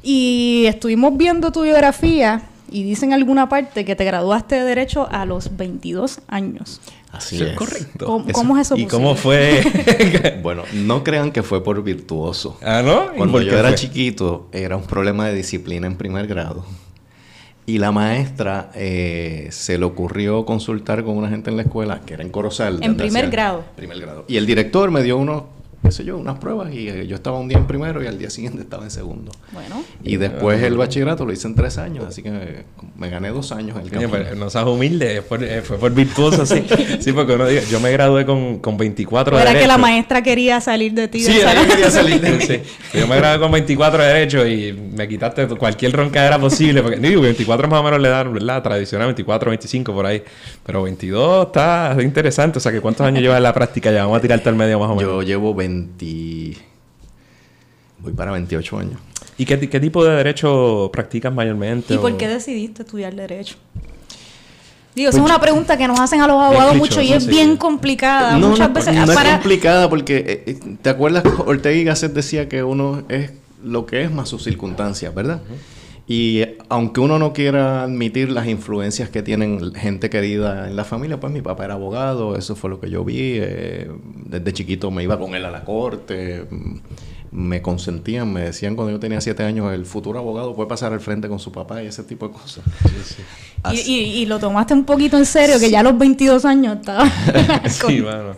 Y 0.04 0.66
estuvimos 0.68 1.16
viendo 1.16 1.54
tu 1.54 1.62
biografía 1.62 2.42
y 2.70 2.84
dice 2.84 3.06
en 3.06 3.14
alguna 3.14 3.48
parte 3.48 3.86
que 3.86 3.96
te 3.96 4.04
graduaste 4.04 4.56
de 4.56 4.66
Derecho 4.66 5.08
a 5.10 5.26
los 5.26 5.56
22 5.56 6.20
años. 6.28 6.82
Así 7.16 7.38
Sí, 7.38 7.44
es. 7.44 7.54
correcto. 7.56 8.06
¿Cómo, 8.06 8.26
Eso- 8.26 8.34
cómo 8.34 8.58
es 8.58 8.68
eso 8.68 8.76
¿Y 8.78 8.84
posible? 8.86 9.04
cómo 9.04 9.16
fue? 9.16 10.40
Bueno, 10.44 10.64
no 10.74 11.04
crean 11.04 11.32
que 11.32 11.44
fue 11.44 11.64
por 11.64 11.84
virtuoso. 11.84 12.58
ah, 12.64 12.82
¿no? 12.84 13.14
¿Y 13.14 13.18
Cuando 13.18 13.42
yo 13.42 13.58
era 13.58 13.70
fue? 13.70 13.78
chiquito, 13.78 14.48
era 14.52 14.76
un 14.78 14.84
problema 14.84 15.28
de 15.28 15.34
disciplina 15.36 15.88
en 15.88 15.96
primer 15.96 16.28
grado. 16.28 16.66
Y 17.68 17.80
la 17.80 17.92
maestra 17.92 18.70
eh, 18.76 19.48
se 19.52 19.80
le 19.80 19.86
ocurrió 19.86 20.46
consultar 20.46 21.04
con 21.04 21.18
una 21.18 21.30
gente 21.30 21.50
en 21.50 21.56
la 21.58 21.64
escuela, 21.64 22.02
que 22.06 22.14
era 22.14 22.22
en 22.24 22.30
Corozal. 22.30 22.78
En 22.84 22.96
primer 22.96 23.32
grado. 23.32 23.64
Primer 23.76 24.00
grado. 24.00 24.26
Y 24.28 24.38
el 24.38 24.46
director 24.46 24.92
me 24.92 25.02
dio 25.02 25.18
unos 25.18 25.44
qué 25.86 25.92
sé 25.92 26.04
yo, 26.04 26.18
unas 26.18 26.40
pruebas 26.40 26.74
y 26.74 26.90
eh, 26.90 27.08
yo 27.08 27.16
estaba 27.16 27.40
un 27.40 27.48
día 27.48 27.58
en 27.58 27.68
primero 27.68 28.04
y 28.04 28.08
al 28.08 28.18
día 28.18 28.30
siguiente 28.30 28.62
estaba 28.62 28.84
en 28.84 28.92
segundo. 28.92 29.32
Bueno. 29.52 29.84
Y 30.04 30.18
después 30.18 30.62
el 30.62 30.78
bachillerato 30.78 31.26
lo 31.26 31.34
hice 31.34 31.48
en 31.48 31.56
tres 31.56 31.78
años, 31.78 32.06
así 32.06 32.22
que 32.24 32.66
me 32.98 33.10
gané 33.10 33.30
dos 33.30 33.52
años 33.52 33.78
en 33.78 33.84
el 33.84 33.92
camino. 33.92 34.12
pero 34.12 34.36
no 34.36 34.50
seas 34.50 34.66
humilde, 34.66 35.22
fue, 35.22 35.38
eh, 35.42 35.62
fue 35.62 35.78
por 35.78 35.94
virtuoso, 35.94 36.46
sí. 36.46 36.66
sí, 37.00 37.14
porque 37.14 37.34
uno 37.34 37.48
diga, 37.48 37.62
yo 37.70 37.80
me 37.80 37.92
gradué 37.92 38.26
con, 38.26 38.60
con 38.60 38.78
24 38.78 39.36
de 39.36 39.42
Era 39.42 39.52
que 39.52 39.60
la 39.60 39.62
Derecho. 39.62 39.80
maestra 39.80 40.24
quería 40.24 40.62
salir 40.62 40.94
de 40.94 41.08
ti. 41.08 41.22
Sí, 41.22 41.38
ella 41.38 41.68
quería 41.68 41.92
salir 41.92 42.22
de 42.22 42.32
mí. 42.32 42.46
Sí. 42.46 42.62
Yo 42.94 43.08
me 43.08 43.18
gradué 43.18 43.40
con 43.40 43.52
24 43.52 44.02
de 44.02 44.08
Derecho 44.08 44.48
y 44.48 44.74
me 44.74 45.08
quitaste 45.08 45.48
cualquier 45.48 45.92
roncadera 45.92 46.40
posible. 46.40 46.82
Porque, 46.82 46.98
digo, 46.98 47.22
24 47.22 47.68
más 47.68 47.80
o 47.80 47.84
menos 47.84 48.00
le 48.00 48.10
dan, 48.10 48.34
¿verdad? 48.34 48.62
Tradicional, 48.62 49.08
24, 49.08 49.50
25 49.50 49.94
por 49.94 50.06
ahí. 50.06 50.24
Pero 50.66 50.84
22 50.84 51.48
está 51.48 51.66
está 51.66 52.02
interesante. 52.04 52.58
O 52.58 52.62
sea, 52.62 52.72
que 52.72 52.82
¿cuántos 52.82 53.06
años 53.06 53.22
llevas 53.22 53.38
en 53.38 53.44
la 53.44 53.54
práctica 53.54 53.92
ya? 53.92 54.04
Vamos 54.04 54.18
a 54.18 54.22
tirarte 54.22 54.50
al 54.50 54.56
medio 54.56 54.80
más 54.80 54.90
o 54.90 54.96
menos. 54.96 55.12
Yo 55.12 55.22
llevo 55.22 55.54
20... 55.54 55.75
Voy 58.00 58.14
para 58.14 58.32
28 58.32 58.78
años. 58.78 59.00
¿Y 59.38 59.46
qué, 59.46 59.60
qué 59.70 59.80
tipo 59.80 60.04
de 60.06 60.16
derecho 60.16 60.90
practicas 60.94 61.34
mayormente? 61.34 61.94
¿Y 61.94 61.98
o- 61.98 62.02
por 62.02 62.16
qué 62.18 62.28
decidiste 62.28 62.84
estudiar 62.84 63.14
Derecho? 63.16 63.56
Digo, 64.94 65.10
esa 65.10 65.18
es 65.20 65.26
una 65.26 65.42
pregunta 65.42 65.78
que 65.78 65.88
nos 65.90 66.00
hacen 66.00 66.22
a 66.22 66.28
los 66.28 66.42
abogados 66.42 66.76
mucho 66.78 67.02
y 67.02 67.12
es 67.12 67.24
sí. 67.24 67.30
bien 67.30 67.58
complicada. 67.58 68.38
No, 68.38 68.50
Muchas 68.50 68.70
no, 68.70 68.76
veces 68.76 68.96
no 68.96 69.04
es 69.04 69.10
para... 69.12 69.32
complicada 69.34 69.90
porque, 69.90 70.18
eh, 70.18 70.44
eh, 70.46 70.60
¿te 70.82 70.90
acuerdas? 70.90 71.24
que 71.24 71.30
Ortega 71.46 71.76
y 71.76 71.84
Gasset 71.84 72.14
decía 72.14 72.48
que 72.48 72.64
uno 72.64 73.04
es 73.10 73.32
lo 73.62 73.86
que 73.86 74.04
es 74.04 74.12
más 74.12 74.30
sus 74.30 74.44
circunstancias, 74.44 75.14
¿verdad? 75.14 75.42
Y 76.08 76.44
aunque 76.70 77.00
uno 77.00 77.18
no 77.18 77.34
quiera 77.34 77.82
admitir 77.84 78.30
las 78.30 78.48
influencias 78.48 79.10
que 79.10 79.24
tienen 79.24 79.74
gente 79.74 80.10
querida 80.12 80.68
en 80.70 80.76
la 80.76 80.84
familia, 80.84 81.20
pues 81.20 81.34
mi 81.34 81.42
papá 81.42 81.66
era 81.66 81.74
abogado, 81.74 82.38
eso 82.38 82.56
fue 82.56 82.70
lo 82.70 82.80
que 82.80 82.90
yo 82.92 83.04
vi. 83.04 83.38
eh, 83.42 83.90
desde 84.26 84.54
chiquito 84.54 84.92
me 84.92 85.02
iba 85.04 85.18
con 85.18 85.34
él 85.34 85.44
a 85.46 85.50
la 85.52 85.64
corte, 85.64 86.46
mm, 86.50 86.76
me 87.32 87.62
consentían, 87.64 88.32
me 88.32 88.42
decían 88.42 88.76
cuando 88.76 88.92
yo 88.94 89.00
tenía 89.00 89.20
siete 89.20 89.42
años, 89.44 89.74
el 89.74 89.86
futuro 89.86 90.20
abogado 90.20 90.56
puede 90.56 90.70
pasar 90.70 90.94
al 90.94 91.00
frente 91.00 91.28
con 91.28 91.40
su 91.40 91.52
papá 91.52 91.82
y 91.84 91.88
ese 91.88 92.04
tipo 92.04 92.28
de 92.28 92.34
cosas. 92.36 92.64
Y, 93.74 93.80
y- 93.92 94.00
y 94.22 94.26
lo 94.28 94.38
tomaste 94.38 94.76
un 94.76 94.86
poquito 94.86 95.18
en 95.18 95.26
serio, 95.26 95.60
que 95.60 95.72
ya 95.72 95.80
a 95.80 95.84
los 95.84 95.98
22 95.98 96.46
años 96.46 96.78
estaba... 96.82 97.10
Sí, 97.68 98.00
bueno. 98.02 98.36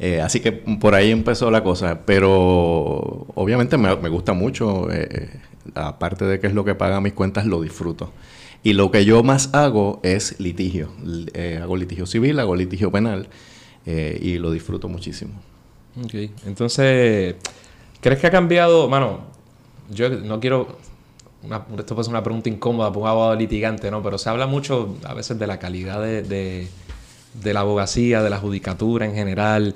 Eh, 0.00 0.20
así 0.20 0.40
que 0.40 0.52
por 0.52 0.94
ahí 0.94 1.10
empezó 1.12 1.50
la 1.50 1.62
cosa, 1.64 2.00
pero 2.04 3.26
obviamente 3.34 3.76
me, 3.78 3.94
me 3.96 4.08
gusta 4.08 4.32
mucho, 4.32 4.88
eh, 4.92 5.28
aparte 5.74 6.24
de 6.24 6.40
que 6.40 6.46
es 6.48 6.54
lo 6.54 6.64
que 6.64 6.74
paga 6.74 7.00
mis 7.00 7.12
cuentas, 7.12 7.46
lo 7.46 7.60
disfruto. 7.62 8.12
Y 8.62 8.72
lo 8.72 8.90
que 8.90 9.04
yo 9.04 9.22
más 9.22 9.54
hago 9.54 10.00
es 10.02 10.38
litigio. 10.40 10.90
Eh, 11.34 11.60
hago 11.62 11.76
litigio 11.76 12.06
civil, 12.06 12.38
hago 12.40 12.56
litigio 12.56 12.90
penal 12.90 13.28
eh, 13.86 14.18
y 14.20 14.38
lo 14.38 14.50
disfruto 14.50 14.88
muchísimo. 14.88 15.32
Ok. 16.04 16.14
Entonces, 16.46 17.36
¿crees 18.00 18.18
que 18.20 18.26
ha 18.26 18.30
cambiado? 18.30 18.88
Mano, 18.88 19.20
yo 19.90 20.08
no 20.10 20.40
quiero. 20.40 20.76
una- 21.44 21.64
esto 21.78 21.94
puede 21.94 22.04
ser 22.04 22.12
una 22.12 22.22
pregunta 22.24 22.48
incómoda 22.48 22.88
para 22.90 23.00
un 23.00 23.06
abogado 23.06 23.36
litigante, 23.36 23.90
¿no? 23.92 24.02
Pero 24.02 24.18
se 24.18 24.28
habla 24.28 24.48
mucho 24.48 24.96
a 25.04 25.14
veces 25.14 25.38
de 25.38 25.46
la 25.46 25.58
calidad 25.60 26.02
de, 26.02 26.22
de- 26.22 26.66
de 27.40 27.54
la 27.54 27.60
abogacía, 27.60 28.22
de 28.24 28.30
la 28.30 28.38
judicatura 28.38 29.06
en 29.06 29.14
general, 29.14 29.74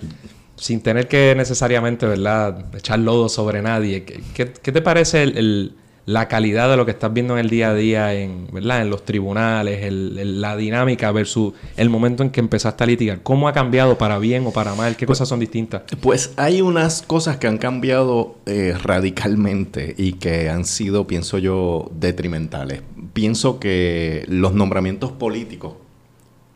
sin 0.56 0.80
tener 0.80 1.06
que 1.06 1.34
necesariamente, 1.36 2.04
¿verdad?, 2.06 2.74
echar 2.74 2.98
lodo 2.98 3.28
sobre 3.28 3.62
nadie. 3.62 4.02
¿Qué, 4.04 4.20
qué- 4.34 4.52
qué 4.52 4.72
te 4.72 4.82
parece 4.82 5.22
el- 5.22 5.38
el- 5.38 5.72
la 6.04 6.26
calidad 6.26 6.68
de 6.68 6.76
lo 6.76 6.84
que 6.84 6.90
estás 6.90 7.12
viendo 7.12 7.34
en 7.34 7.40
el 7.40 7.50
día 7.50 7.70
a 7.70 7.74
día, 7.74 8.14
en, 8.14 8.48
¿verdad?, 8.52 8.82
en 8.82 8.90
los 8.90 9.04
tribunales, 9.04 9.92
la 9.92 10.56
dinámica 10.56 11.12
versus 11.12 11.54
el 11.76 11.90
momento 11.90 12.22
en 12.22 12.30
que 12.30 12.40
empezaste 12.40 12.84
a 12.84 12.86
litigar? 12.86 13.22
¿Cómo 13.22 13.48
ha 13.48 13.52
cambiado 13.52 13.98
para 13.98 14.18
bien 14.18 14.46
o 14.46 14.52
para 14.52 14.74
mal? 14.74 14.96
¿Qué 14.96 15.06
cosas 15.06 15.28
son 15.28 15.40
distintas? 15.40 15.82
Pues 16.00 16.32
hay 16.36 16.60
unas 16.60 17.02
cosas 17.02 17.36
que 17.36 17.46
han 17.46 17.58
cambiado 17.58 18.36
eh, 18.46 18.74
radicalmente 18.82 19.94
y 19.96 20.14
que 20.14 20.48
han 20.48 20.64
sido, 20.64 21.06
pienso 21.06 21.38
yo, 21.38 21.90
detrimentales. 21.94 22.82
Pienso 23.12 23.60
que 23.60 24.24
los 24.28 24.54
nombramientos 24.54 25.12
políticos, 25.12 25.74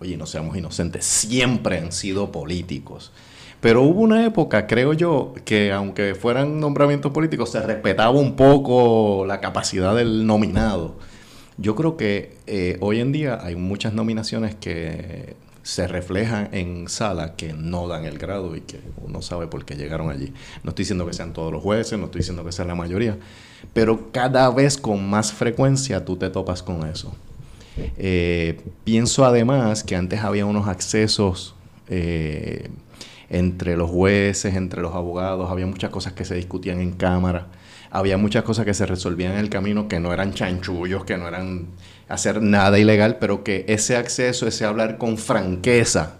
oye, 0.00 0.16
no 0.16 0.26
seamos 0.26 0.56
inocentes, 0.56 1.04
siempre 1.04 1.78
han 1.78 1.92
sido 1.92 2.32
políticos. 2.32 3.12
Pero 3.66 3.82
hubo 3.82 4.02
una 4.02 4.25
época, 4.25 4.68
creo 4.68 4.92
yo, 4.92 5.35
que 5.44 5.73
aunque 5.73 6.14
fueran 6.14 6.61
nombramientos 6.61 7.11
políticos, 7.11 7.50
se 7.50 7.61
respetaba 7.61 8.11
un 8.11 8.37
poco 8.37 9.25
la 9.26 9.40
capacidad 9.40 9.92
del 9.96 10.25
nominado. 10.25 10.94
Yo 11.58 11.75
creo 11.75 11.96
que 11.96 12.37
eh, 12.46 12.76
hoy 12.78 13.00
en 13.00 13.11
día 13.11 13.40
hay 13.42 13.56
muchas 13.56 13.92
nominaciones 13.92 14.54
que 14.54 15.35
se 15.64 15.88
reflejan 15.88 16.50
en 16.52 16.88
sala 16.88 17.35
que 17.35 17.54
no 17.54 17.88
dan 17.88 18.04
el 18.04 18.18
grado 18.18 18.54
y 18.54 18.61
que 18.61 18.78
uno 19.04 19.20
sabe 19.20 19.49
por 19.49 19.64
qué 19.64 19.75
llegaron 19.75 20.11
allí. 20.11 20.32
No 20.62 20.68
estoy 20.70 20.85
diciendo 20.85 21.04
que 21.04 21.12
sean 21.12 21.32
todos 21.32 21.52
los 21.52 21.61
jueces, 21.61 21.99
no 21.99 22.04
estoy 22.04 22.20
diciendo 22.20 22.44
que 22.44 22.52
sea 22.52 22.66
la 22.66 22.76
mayoría, 22.76 23.18
pero 23.73 24.12
cada 24.12 24.49
vez 24.50 24.78
con 24.78 25.11
más 25.11 25.32
frecuencia 25.32 26.04
tú 26.04 26.16
te 26.16 26.30
topas 26.30 26.62
con 26.62 26.87
eso. 26.87 27.16
Eh, 27.99 28.61
pienso 28.85 29.25
además 29.25 29.82
que 29.82 29.96
antes 29.96 30.20
había 30.20 30.46
unos 30.46 30.68
accesos 30.68 31.56
eh, 31.88 32.70
entre 33.30 33.76
los 33.76 33.90
jueces, 33.90 34.54
entre 34.54 34.83
los 34.83 34.95
abogados, 34.95 35.50
había 35.50 35.66
muchas 35.66 35.90
cosas 35.90 36.12
que 36.12 36.25
se 36.25 36.35
discutían 36.35 36.80
en 36.80 36.92
cámara, 36.92 37.47
había 37.90 38.18
muchas 38.18 38.45
cosas 38.45 38.64
que 38.64 38.75
se 38.75 38.87
resolvían 38.87 39.33
en 39.33 39.38
el 39.38 39.49
camino 39.49 39.88
que 39.88 40.00
no 40.00 40.12
eran 40.12 40.33
chanchullos, 40.35 41.04
que 41.04 41.16
no 41.16 41.28
eran 41.28 41.66
hacer 42.09 42.42
nada 42.42 42.78
ilegal, 42.78 43.18
pero 43.18 43.42
que 43.42 43.64
ese 43.68 43.97
acceso, 43.97 44.47
ese 44.47 44.64
hablar 44.64 44.99
con 44.99 45.18
franqueza, 45.18 46.18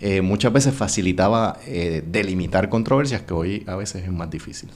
eh, 0.00 0.20
muchas 0.20 0.52
veces 0.52 0.74
facilitaba 0.74 1.58
eh, 1.66 2.02
delimitar 2.04 2.68
controversias 2.68 3.22
que 3.22 3.34
hoy 3.34 3.62
a 3.66 3.76
veces 3.76 4.04
es 4.04 4.12
más 4.12 4.30
difícil. 4.30 4.70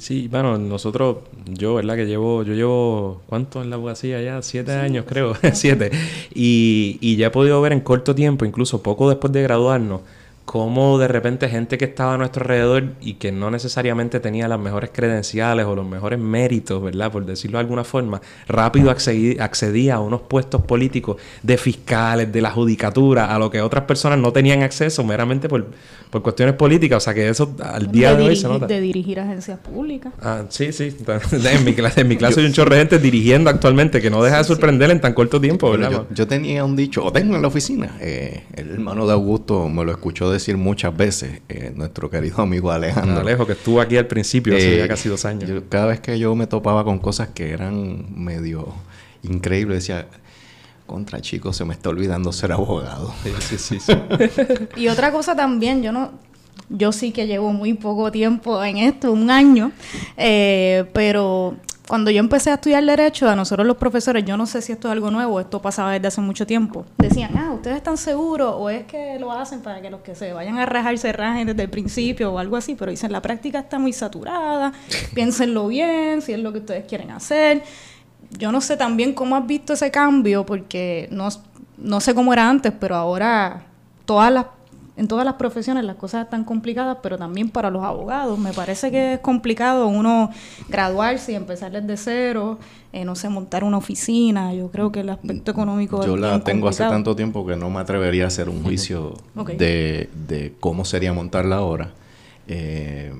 Sí, 0.00 0.28
bueno, 0.28 0.56
nosotros, 0.56 1.18
yo, 1.44 1.74
¿verdad? 1.74 1.96
Que 1.96 2.06
llevo, 2.06 2.42
yo 2.42 2.54
llevo, 2.54 3.20
¿cuánto 3.26 3.62
en 3.62 3.68
la 3.68 3.76
abogacía 3.76 4.22
ya? 4.22 4.40
Siete 4.40 4.72
años, 4.72 5.04
creo, 5.06 5.34
siete. 5.52 5.90
Y, 6.34 6.96
y 7.02 7.16
ya 7.16 7.26
he 7.26 7.30
podido 7.30 7.60
ver 7.60 7.72
en 7.74 7.80
corto 7.80 8.14
tiempo, 8.14 8.46
incluso 8.46 8.82
poco 8.82 9.10
después 9.10 9.34
de 9.34 9.42
graduarnos, 9.42 10.00
cómo 10.46 10.96
de 10.98 11.08
repente 11.08 11.48
gente 11.48 11.76
que 11.76 11.84
estaba 11.86 12.14
a 12.14 12.16
nuestro 12.18 12.42
alrededor 12.44 12.92
y 13.00 13.14
que 13.14 13.32
no 13.32 13.50
necesariamente 13.50 14.20
tenía 14.20 14.46
las 14.46 14.60
mejores 14.60 14.90
credenciales 14.92 15.66
o 15.66 15.74
los 15.74 15.86
mejores 15.86 16.18
méritos, 16.20 16.82
¿verdad? 16.82 17.10
Por 17.10 17.26
decirlo 17.26 17.58
de 17.58 17.62
alguna 17.64 17.82
forma, 17.84 18.22
rápido 18.46 18.90
accedí- 18.90 19.38
accedía 19.40 19.96
a 19.96 20.00
unos 20.00 20.22
puestos 20.22 20.62
políticos 20.62 21.16
de 21.42 21.58
fiscales, 21.58 22.32
de 22.32 22.40
la 22.40 22.52
judicatura, 22.52 23.34
a 23.34 23.38
lo 23.40 23.50
que 23.50 23.60
otras 23.60 23.84
personas 23.84 24.18
no 24.20 24.32
tenían 24.32 24.62
acceso 24.62 25.02
meramente 25.04 25.48
por, 25.48 25.66
por 26.10 26.22
cuestiones 26.22 26.54
políticas. 26.54 26.98
O 26.98 27.04
sea 27.04 27.12
que 27.12 27.28
eso 27.28 27.54
al 27.62 27.90
día 27.90 28.14
de, 28.14 28.22
hoy 28.28 28.36
se 28.36 28.46
nota. 28.46 28.66
de 28.66 28.80
dirigir 28.80 29.18
agencias 29.18 29.58
públicas. 29.58 30.12
Ah, 30.22 30.44
sí, 30.48 30.72
sí. 30.72 30.96
En 31.56 31.64
mi 31.64 31.74
clase, 31.74 32.02
en 32.02 32.08
mi 32.08 32.16
clase 32.16 32.38
hay 32.40 32.46
un 32.46 32.52
chorro 32.52 32.70
de 32.72 32.78
gente 32.82 32.98
dirigiendo 33.00 33.50
actualmente 33.50 34.00
que 34.00 34.10
no 34.10 34.22
deja 34.22 34.38
de 34.38 34.44
sorprender 34.44 34.92
en 34.92 35.00
tan 35.00 35.12
corto 35.12 35.40
tiempo, 35.40 35.72
¿verdad? 35.72 35.90
yo, 35.90 36.06
yo 36.14 36.26
tenía 36.28 36.64
un 36.64 36.76
dicho, 36.76 37.04
o 37.04 37.10
tengo 37.12 37.34
en 37.34 37.42
la 37.42 37.48
oficina, 37.48 37.96
eh, 38.00 38.44
el 38.54 38.70
hermano 38.70 39.06
de 39.08 39.12
Augusto 39.12 39.68
me 39.68 39.84
lo 39.84 39.90
escuchó 39.90 40.35
decir 40.36 40.56
muchas 40.56 40.96
veces, 40.96 41.40
eh, 41.48 41.72
nuestro 41.74 42.08
querido 42.10 42.40
amigo 42.42 42.70
Alejandro. 42.70 43.20
Alejo, 43.20 43.46
que 43.46 43.52
estuvo 43.52 43.80
aquí 43.80 43.96
al 43.96 44.06
principio, 44.06 44.56
hace 44.56 44.74
Eh, 44.74 44.78
ya 44.78 44.88
casi 44.88 45.08
dos 45.08 45.24
años. 45.24 45.48
yo- 45.48 45.68
cada 45.68 45.86
vez 45.86 46.00
que 46.00 46.18
yo 46.18 46.34
me 46.34 46.46
topaba 46.46 46.84
con 46.84 46.98
cosas 46.98 47.28
que 47.34 47.50
eran 47.50 48.06
medio 48.14 48.68
increíbles, 49.22 49.78
decía, 49.78 50.06
contra 50.86 51.20
chicos, 51.20 51.56
se 51.56 51.64
me 51.64 51.74
está 51.74 51.88
olvidando 51.88 52.32
ser 52.32 52.52
abogado. 52.52 53.12
Sí, 53.40 53.56
sí, 53.58 53.58
sí. 53.58 53.78
sí. 53.80 53.94
Y 54.76 54.88
otra 54.88 55.10
cosa 55.10 55.34
también, 55.34 55.82
yo 55.82 55.90
no, 55.92 56.12
yo 56.68 56.92
sí 56.92 57.10
que 57.12 57.26
llevo 57.26 57.52
muy 57.52 57.74
poco 57.74 58.12
tiempo 58.12 58.62
en 58.62 58.76
esto, 58.78 59.12
un 59.12 59.30
año, 59.30 59.72
eh, 60.16 60.84
pero 60.92 61.56
cuando 61.88 62.10
yo 62.10 62.20
empecé 62.20 62.50
a 62.50 62.54
estudiar 62.54 62.84
derecho, 62.84 63.28
a 63.28 63.36
nosotros 63.36 63.66
los 63.66 63.76
profesores, 63.76 64.24
yo 64.24 64.36
no 64.36 64.46
sé 64.46 64.60
si 64.60 64.72
esto 64.72 64.88
es 64.88 64.92
algo 64.92 65.10
nuevo, 65.10 65.38
esto 65.40 65.62
pasaba 65.62 65.92
desde 65.92 66.08
hace 66.08 66.20
mucho 66.20 66.46
tiempo, 66.46 66.84
decían, 66.98 67.36
ah, 67.36 67.52
ustedes 67.52 67.76
están 67.76 67.96
seguros 67.96 68.54
o 68.56 68.68
es 68.70 68.84
que 68.84 69.18
lo 69.18 69.30
hacen 69.32 69.60
para 69.60 69.80
que 69.80 69.90
los 69.90 70.00
que 70.00 70.14
se 70.14 70.32
vayan 70.32 70.58
a 70.58 70.66
rajar 70.66 70.98
se 70.98 71.12
rajen 71.12 71.46
desde 71.46 71.62
el 71.62 71.70
principio 71.70 72.32
o 72.32 72.38
algo 72.38 72.56
así, 72.56 72.74
pero 72.74 72.90
dicen, 72.90 73.12
la 73.12 73.22
práctica 73.22 73.60
está 73.60 73.78
muy 73.78 73.92
saturada, 73.92 74.72
piénsenlo 75.14 75.68
bien, 75.68 76.22
si 76.22 76.32
es 76.32 76.38
lo 76.40 76.52
que 76.52 76.58
ustedes 76.58 76.84
quieren 76.86 77.10
hacer. 77.10 77.62
Yo 78.30 78.50
no 78.50 78.60
sé 78.60 78.76
también 78.76 79.12
cómo 79.12 79.36
has 79.36 79.46
visto 79.46 79.74
ese 79.74 79.90
cambio, 79.90 80.44
porque 80.44 81.08
no, 81.12 81.28
no 81.78 82.00
sé 82.00 82.14
cómo 82.14 82.32
era 82.32 82.48
antes, 82.48 82.72
pero 82.78 82.96
ahora 82.96 83.62
todas 84.04 84.32
las 84.32 84.46
en 84.96 85.08
todas 85.08 85.24
las 85.24 85.34
profesiones 85.34 85.84
las 85.84 85.96
cosas 85.96 86.24
están 86.24 86.44
complicadas, 86.44 86.98
pero 87.02 87.18
también 87.18 87.50
para 87.50 87.70
los 87.70 87.84
abogados. 87.84 88.38
Me 88.38 88.52
parece 88.52 88.90
que 88.90 89.14
es 89.14 89.20
complicado 89.20 89.88
uno 89.88 90.30
graduarse 90.68 91.32
y 91.32 91.34
empezar 91.34 91.70
desde 91.70 91.96
cero, 91.96 92.58
eh, 92.92 93.04
no 93.04 93.14
sé, 93.14 93.28
montar 93.28 93.62
una 93.62 93.76
oficina. 93.76 94.54
Yo 94.54 94.70
creo 94.70 94.90
que 94.90 95.00
el 95.00 95.10
aspecto 95.10 95.50
económico 95.50 96.04
Yo 96.04 96.14
es 96.14 96.20
la 96.20 96.30
bien 96.30 96.44
tengo 96.44 96.68
hace 96.68 96.84
tanto 96.84 97.14
tiempo 97.14 97.46
que 97.46 97.56
no 97.56 97.68
me 97.68 97.80
atrevería 97.80 98.24
a 98.24 98.28
hacer 98.28 98.48
un 98.48 98.62
juicio 98.62 99.14
de, 99.58 100.08
de 100.26 100.54
cómo 100.60 100.84
sería 100.84 101.12
montarla 101.12 101.56
ahora. 101.56 101.92
Eh, 102.48 103.12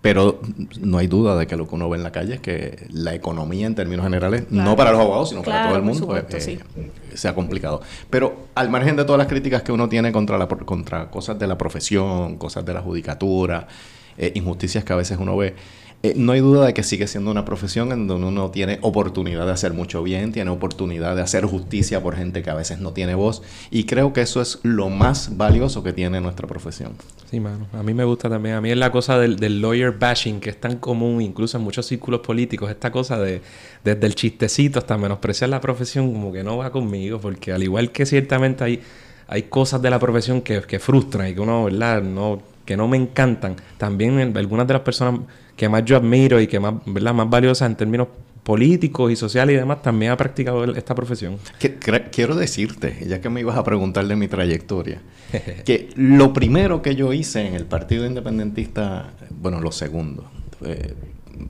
pero 0.00 0.40
no 0.80 0.98
hay 0.98 1.06
duda 1.06 1.36
de 1.36 1.46
que 1.46 1.56
lo 1.56 1.68
que 1.68 1.74
uno 1.74 1.90
ve 1.90 1.98
en 1.98 2.02
la 2.02 2.12
calle 2.12 2.34
es 2.34 2.40
que 2.40 2.86
la 2.90 3.14
economía 3.14 3.66
en 3.66 3.74
términos 3.74 4.04
generales, 4.04 4.44
no 4.50 4.74
para 4.74 4.92
los 4.92 5.00
abogados, 5.00 5.28
sino 5.28 5.42
para 5.42 5.68
todo 5.68 5.76
el 5.76 5.82
mundo, 5.82 6.16
eh, 6.16 6.58
se 7.14 7.28
ha 7.28 7.34
complicado. 7.34 7.82
Pero 8.08 8.46
al 8.54 8.70
margen 8.70 8.96
de 8.96 9.04
todas 9.04 9.18
las 9.18 9.26
críticas 9.26 9.62
que 9.62 9.72
uno 9.72 9.88
tiene 9.88 10.10
contra, 10.10 10.38
la, 10.38 10.48
contra 10.48 11.10
cosas 11.10 11.38
de 11.38 11.46
la 11.46 11.58
profesión, 11.58 12.36
cosas 12.36 12.64
de 12.64 12.72
la 12.72 12.80
judicatura, 12.80 13.68
eh, 14.16 14.32
injusticias 14.34 14.84
que 14.84 14.92
a 14.92 14.96
veces 14.96 15.18
uno 15.20 15.36
ve, 15.36 15.54
eh, 16.02 16.14
no 16.16 16.32
hay 16.32 16.40
duda 16.40 16.64
de 16.64 16.72
que 16.72 16.82
sigue 16.82 17.06
siendo 17.06 17.30
una 17.30 17.44
profesión 17.44 17.92
en 17.92 18.06
donde 18.06 18.26
uno 18.26 18.50
tiene 18.50 18.78
oportunidad 18.80 19.44
de 19.44 19.52
hacer 19.52 19.74
mucho 19.74 20.02
bien, 20.02 20.32
tiene 20.32 20.50
oportunidad 20.50 21.14
de 21.14 21.20
hacer 21.20 21.44
justicia 21.44 22.02
por 22.02 22.16
gente 22.16 22.42
que 22.42 22.48
a 22.48 22.54
veces 22.54 22.80
no 22.80 22.94
tiene 22.94 23.14
voz. 23.14 23.42
Y 23.70 23.84
creo 23.84 24.14
que 24.14 24.22
eso 24.22 24.40
es 24.40 24.60
lo 24.62 24.88
más 24.88 25.36
valioso 25.36 25.82
que 25.82 25.92
tiene 25.92 26.22
nuestra 26.22 26.46
profesión. 26.46 26.92
Sí, 27.30 27.38
mano. 27.38 27.66
A 27.74 27.82
mí 27.82 27.92
me 27.92 28.04
gusta 28.04 28.30
también. 28.30 28.54
A 28.54 28.62
mí 28.62 28.70
es 28.70 28.78
la 28.78 28.90
cosa 28.90 29.18
del, 29.18 29.60
lawyer 29.60 29.92
bashing, 29.92 30.40
que 30.40 30.48
es 30.48 30.58
tan 30.58 30.78
común 30.78 31.20
incluso 31.20 31.58
en 31.58 31.64
muchos 31.64 31.84
círculos 31.84 32.20
políticos. 32.20 32.70
Esta 32.70 32.90
cosa 32.90 33.18
de 33.18 33.42
desde 33.84 34.06
el 34.06 34.14
chistecito 34.14 34.78
hasta 34.78 34.96
menospreciar 34.96 35.50
la 35.50 35.60
profesión, 35.60 36.10
como 36.14 36.32
que 36.32 36.42
no 36.42 36.56
va 36.56 36.70
conmigo, 36.70 37.20
porque 37.20 37.52
al 37.52 37.62
igual 37.62 37.92
que 37.92 38.06
ciertamente 38.06 38.64
hay, 38.64 38.80
hay 39.28 39.42
cosas 39.44 39.82
de 39.82 39.90
la 39.90 39.98
profesión 39.98 40.40
que, 40.40 40.62
que 40.62 40.78
frustran 40.78 41.28
y 41.28 41.34
que 41.34 41.40
uno, 41.40 41.64
¿verdad? 41.64 42.02
No, 42.02 42.40
que 42.70 42.76
no 42.76 42.86
me 42.86 42.96
encantan. 42.96 43.56
También 43.78 44.36
algunas 44.36 44.64
de 44.64 44.74
las 44.74 44.82
personas 44.82 45.22
que 45.56 45.68
más 45.68 45.84
yo 45.84 45.96
admiro 45.96 46.40
y 46.40 46.46
que 46.46 46.60
más, 46.60 46.74
¿verdad? 46.86 47.12
más 47.12 47.28
valiosas 47.28 47.68
en 47.68 47.74
términos 47.74 48.06
políticos 48.44 49.10
y 49.10 49.16
sociales 49.16 49.56
y 49.56 49.58
demás, 49.58 49.82
también 49.82 50.12
ha 50.12 50.16
practicado 50.16 50.64
esta 50.76 50.94
profesión. 50.94 51.38
quiero 52.12 52.36
decirte, 52.36 53.04
ya 53.08 53.20
que 53.20 53.28
me 53.28 53.40
ibas 53.40 53.58
a 53.58 53.64
preguntar 53.64 54.06
de 54.06 54.14
mi 54.14 54.28
trayectoria, 54.28 55.02
que 55.64 55.88
lo 55.96 56.32
primero 56.32 56.80
que 56.80 56.94
yo 56.94 57.12
hice 57.12 57.44
en 57.44 57.54
el 57.54 57.64
Partido 57.64 58.06
Independentista, 58.06 59.14
bueno, 59.30 59.60
lo 59.60 59.72
segundo, 59.72 60.30
eh, 60.64 60.94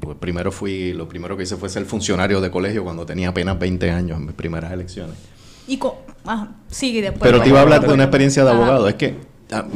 pues 0.00 0.16
primero 0.16 0.50
fui, 0.50 0.94
lo 0.94 1.06
primero 1.06 1.36
que 1.36 1.42
hice 1.42 1.56
fue 1.58 1.68
ser 1.68 1.84
funcionario 1.84 2.40
de 2.40 2.50
colegio 2.50 2.82
cuando 2.82 3.04
tenía 3.04 3.28
apenas 3.28 3.58
20 3.58 3.90
años 3.90 4.18
en 4.18 4.24
mis 4.24 4.34
primeras 4.34 4.72
elecciones. 4.72 5.16
Y 5.68 5.78
ah, 6.24 6.48
sigue 6.68 7.02
después. 7.02 7.30
Pero 7.30 7.42
te 7.42 7.50
iba 7.50 7.58
a 7.58 7.62
hablar 7.62 7.86
de 7.86 7.92
una 7.92 8.04
experiencia 8.04 8.42
de 8.42 8.52
abogado. 8.52 8.88
Es 8.88 8.94
que 8.94 9.29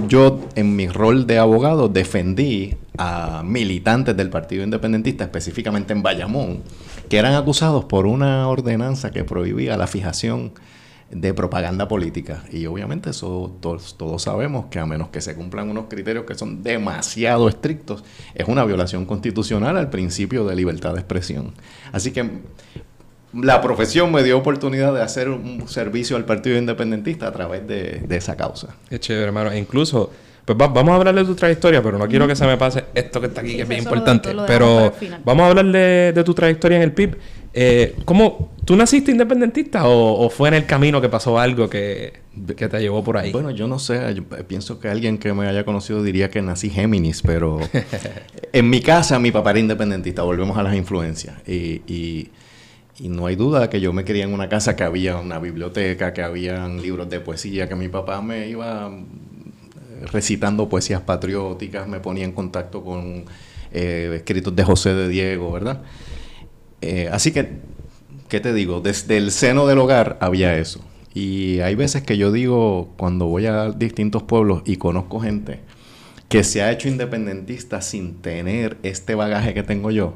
yo 0.09 0.41
en 0.55 0.77
mi 0.77 0.89
rol 0.89 1.27
de 1.27 1.39
abogado 1.39 1.89
defendí 1.89 2.77
a 2.97 3.43
militantes 3.45 4.17
del 4.17 4.31
Partido 4.31 4.63
Independentista, 4.65 5.25
específicamente 5.25 5.93
en 5.93 6.03
Bayamón, 6.03 6.63
que 7.09 7.19
eran 7.19 7.35
acusados 7.35 7.85
por 7.85 8.07
una 8.07 8.49
ordenanza 8.49 9.11
que 9.11 9.25
prohibía 9.25 9.77
la 9.77 9.87
fijación 9.87 10.53
de 11.11 11.35
propaganda 11.35 11.89
política. 11.89 12.45
Y 12.51 12.67
obviamente 12.67 13.11
eso 13.11 13.57
todos, 13.61 13.97
todos, 13.97 14.23
sabemos 14.23 14.67
que 14.67 14.79
a 14.79 14.87
menos 14.87 15.09
que 15.09 15.21
se 15.21 15.35
cumplan 15.35 15.71
unos 15.71 15.87
criterios 15.89 16.25
que 16.25 16.35
son 16.35 16.63
demasiado 16.63 17.49
estrictos, 17.49 18.05
es 18.35 18.49
una 18.49 18.65
violación 18.65 19.07
constitucional 19.07 19.77
al 19.77 19.91
principio 19.91 20.47
de 20.47 20.57
libertad 20.57 20.95
de 20.95 21.01
expresión. 21.01 21.53
Así 21.93 22.13
que 22.13 22.29
la 23.35 23.61
profesión 23.61 24.13
me 24.13 24.23
dio 24.23 24.39
oportunidad 24.39 24.95
de 24.95 25.03
hacer 25.03 25.29
un 25.29 25.67
servicio 25.69 26.17
al 26.17 26.25
Partido 26.25 26.59
Independentista 26.59 27.29
a 27.29 27.33
través 27.33 27.67
de, 27.67 28.05
esa 28.11 28.37
causa. 28.37 28.69
Qué 28.89 29.01
chévere, 29.01 29.27
hermano. 29.27 29.51
E 29.51 29.59
incluso, 29.59 30.11
pues 30.45 30.57
vamos 30.57 30.89
a 30.89 30.95
hablar 30.95 31.15
de 31.15 31.25
tu 31.25 31.35
trayectoria, 31.35 31.83
pero 31.83 31.99
no 31.99 32.07
quiero 32.07 32.27
que 32.29 32.37
se 32.37 32.47
me 32.47 32.57
pase 32.57 32.85
esto 32.95 33.21
que 33.21 33.29
está 33.29 33.41
aquí, 33.41 33.57
que 33.57 33.63
es 33.63 33.69
bien 33.69 33.83
importante. 33.83 34.31
pero 34.47 34.93
vamos 35.25 35.45
a 35.45 35.49
hablar 35.49 35.67
de, 35.67 36.23
tu 36.25 36.35
trayectoria 36.35 36.77
en 36.77 36.83
el 36.83 36.93
PIB. 36.93 37.17
Eh, 37.57 37.95
¿Cómo 38.05 38.53
tú 38.65 38.75
naciste 38.75 39.13
independentista 39.13 39.83
o, 39.87 40.29
fue 40.29 40.49
en 40.49 40.55
el 40.55 40.67
camino 40.67 41.01
que 41.01 41.09
pasó 41.09 41.39
algo 41.39 41.71
que, 41.71 42.13
que, 42.57 42.69
te 42.69 42.81
llevó 42.81 43.03
por 43.05 43.17
ahí? 43.17 43.33
Bueno, 43.33 43.51
yo 43.51 43.69
no 43.69 43.79
sé. 43.79 44.15
Yo 44.15 44.25
pienso 44.47 44.81
que 44.81 44.89
alguien 44.89 45.19
que 45.19 45.33
me 45.33 45.47
haya 45.47 45.65
conocido 45.65 46.03
diría 46.03 46.31
que 46.31 46.43
nací 46.43 46.69
Géminis, 46.71 47.23
pero 47.23 47.61
en 48.53 48.71
mi 48.71 48.81
casa 48.81 49.19
mi 49.19 49.31
papá 49.31 49.51
era 49.51 49.61
independentista. 49.61 50.23
Volvemos 50.23 50.57
a 50.57 50.63
las 50.63 50.75
influencias. 50.75 51.37
y 51.47 51.83
y 51.87 52.31
no 53.01 53.27
hay 53.27 53.37
duda 53.37 53.69
que 53.71 53.81
yo 53.81 53.93
me 53.93 54.05
quería 54.05 54.25
en 54.25 54.33
una 54.33 54.49
casa 54.49 54.77
que 54.77 54.85
había 54.85 55.17
una 55.17 55.39
biblioteca, 55.39 56.13
que 56.13 56.23
habían 56.23 56.81
libros 56.81 57.09
de 57.11 57.21
poesía, 57.21 57.69
que 57.69 57.75
mi 57.75 57.89
papá 57.89 58.23
me 58.23 58.49
iba 58.49 58.91
eh, 58.91 60.07
recitando 60.13 60.69
poesías 60.69 61.01
patrióticas, 61.01 61.89
me 61.89 62.01
ponía 62.01 62.25
en 62.25 62.33
contacto 62.33 62.85
con 62.85 63.25
eh, 63.73 64.13
escritos 64.17 64.55
de 64.55 64.65
José 64.65 64.95
de 64.95 65.09
Diego, 65.09 65.51
¿verdad? 65.51 65.83
Eh, 66.81 67.09
así 67.11 67.33
que, 67.33 67.59
¿qué 68.29 68.41
te 68.41 68.53
digo? 68.53 68.81
Desde 68.81 69.17
el 69.17 69.33
seno 69.33 69.67
del 69.67 69.79
hogar 69.79 70.17
había 70.21 70.57
eso. 70.57 70.81
Y 71.15 71.61
hay 71.61 71.75
veces 71.75 72.03
que 72.03 72.17
yo 72.17 72.31
digo, 72.31 72.93
cuando 72.97 73.27
voy 73.27 73.47
a 73.47 73.71
distintos 73.71 74.23
pueblos 74.23 74.63
y 74.65 74.77
conozco 74.77 75.21
gente 75.21 75.61
que 76.29 76.43
se 76.43 76.63
ha 76.63 76.73
hecho 76.73 76.89
independentista 76.89 77.81
sin 77.81 78.17
tener 78.17 78.79
este 78.83 79.15
bagaje 79.15 79.55
que 79.55 79.63
tengo 79.63 79.91
yo, 79.91 80.15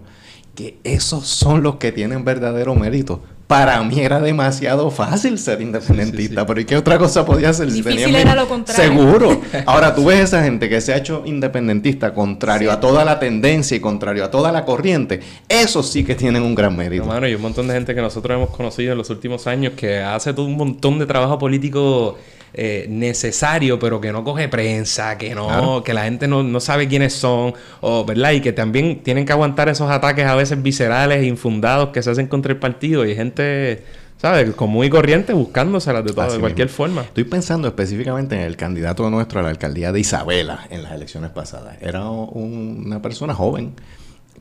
que 0.59 0.77
esos 0.83 1.29
son 1.29 1.62
los 1.62 1.77
que 1.77 1.92
tienen 1.92 2.25
verdadero 2.25 2.75
mérito. 2.75 3.23
Para 3.47 3.81
mí 3.85 4.01
era 4.01 4.18
demasiado 4.18 4.90
fácil 4.90 5.38
ser 5.38 5.62
independentista, 5.62 6.44
pero 6.44 6.61
¿y 6.61 6.64
qué 6.64 6.77
otra 6.77 6.99
cosa 6.99 7.25
podía 7.25 7.53
ser? 7.53 7.71
Difícil 7.71 8.12
era 8.16 8.35
lo 8.35 8.49
contrario. 8.49 8.85
Seguro. 8.85 9.40
Ahora, 9.66 9.94
tú 9.94 10.07
ves 10.07 10.18
esa 10.18 10.42
gente 10.42 10.68
que 10.68 10.81
se 10.81 10.92
ha 10.92 10.97
hecho 10.97 11.23
independentista, 11.25 12.12
contrario 12.12 12.73
a 12.73 12.81
toda 12.81 13.05
la 13.05 13.21
tendencia 13.21 13.77
y 13.77 13.81
contrario 13.81 14.25
a 14.25 14.33
toda 14.33 14.51
la 14.51 14.64
corriente, 14.64 15.21
esos 15.49 15.88
sí 15.88 16.03
que 16.03 16.16
tienen 16.16 16.42
un 16.42 16.57
gran 16.57 16.77
mérito. 16.77 17.05
Hermano, 17.05 17.29
y 17.29 17.37
un 17.37 17.42
montón 17.42 17.68
de 17.68 17.75
gente 17.75 17.94
que 17.94 18.01
nosotros 18.03 18.37
hemos 18.37 18.51
conocido 18.51 18.90
en 18.90 18.99
los 18.99 19.11
últimos 19.11 19.47
años 19.47 19.75
que 19.77 20.01
hace 20.01 20.35
todo 20.35 20.44
un 20.44 20.57
montón 20.57 20.99
de 20.99 21.07
trabajo 21.07 21.38
político 21.38 22.18
eh, 22.55 22.87
necesario, 22.89 23.79
pero 23.79 24.01
que 24.01 24.13
no 24.13 24.25
coge 24.25 24.49
prensa, 24.49 25.19
que 25.19 25.35
no, 25.35 25.83
que 25.85 25.95
la 25.95 26.05
gente 26.05 26.29
no, 26.29 26.61
sabe 26.61 26.89
quiénes 26.89 27.13
son, 27.13 27.55
o, 27.81 28.05
¿verdad? 28.05 28.33
Y 28.33 28.41
que 28.41 28.53
también 28.53 29.03
tienen 29.03 29.27
que 29.27 29.33
aguantar 29.33 29.69
esos 29.69 29.91
ataques 29.91 30.27
a 30.27 30.35
veces 30.35 30.63
viscerales 30.63 31.23
e 31.23 31.27
infundados 31.27 31.91
que 31.91 32.03
se 32.03 32.11
hacen 32.11 32.27
contra 32.27 32.53
el 32.53 32.59
partido. 32.59 33.05
Y 33.05 33.15
gente, 33.15 33.85
¿sabes? 34.17 34.55
Como 34.55 34.75
muy 34.75 34.91
corriente 34.91 35.33
buscándoselas 35.33 36.05
de, 36.05 36.13
de 36.13 36.41
cualquier 36.41 36.69
forma. 36.69 37.03
Estoy 37.03 37.25
pensando 37.25 37.69
específicamente 37.69 38.35
en 38.35 38.43
el 38.43 38.57
candidato 38.57 39.09
nuestro 39.11 39.41
a 39.41 39.43
la 39.43 39.51
alcaldía 39.51 39.93
de 39.93 40.01
Isabela 40.01 40.67
en 40.71 40.83
las 40.83 40.93
elecciones 40.93 41.31
pasadas. 41.31 41.77
Era 41.81 42.09
una 42.09 43.03
persona 43.03 43.35
joven 43.35 43.75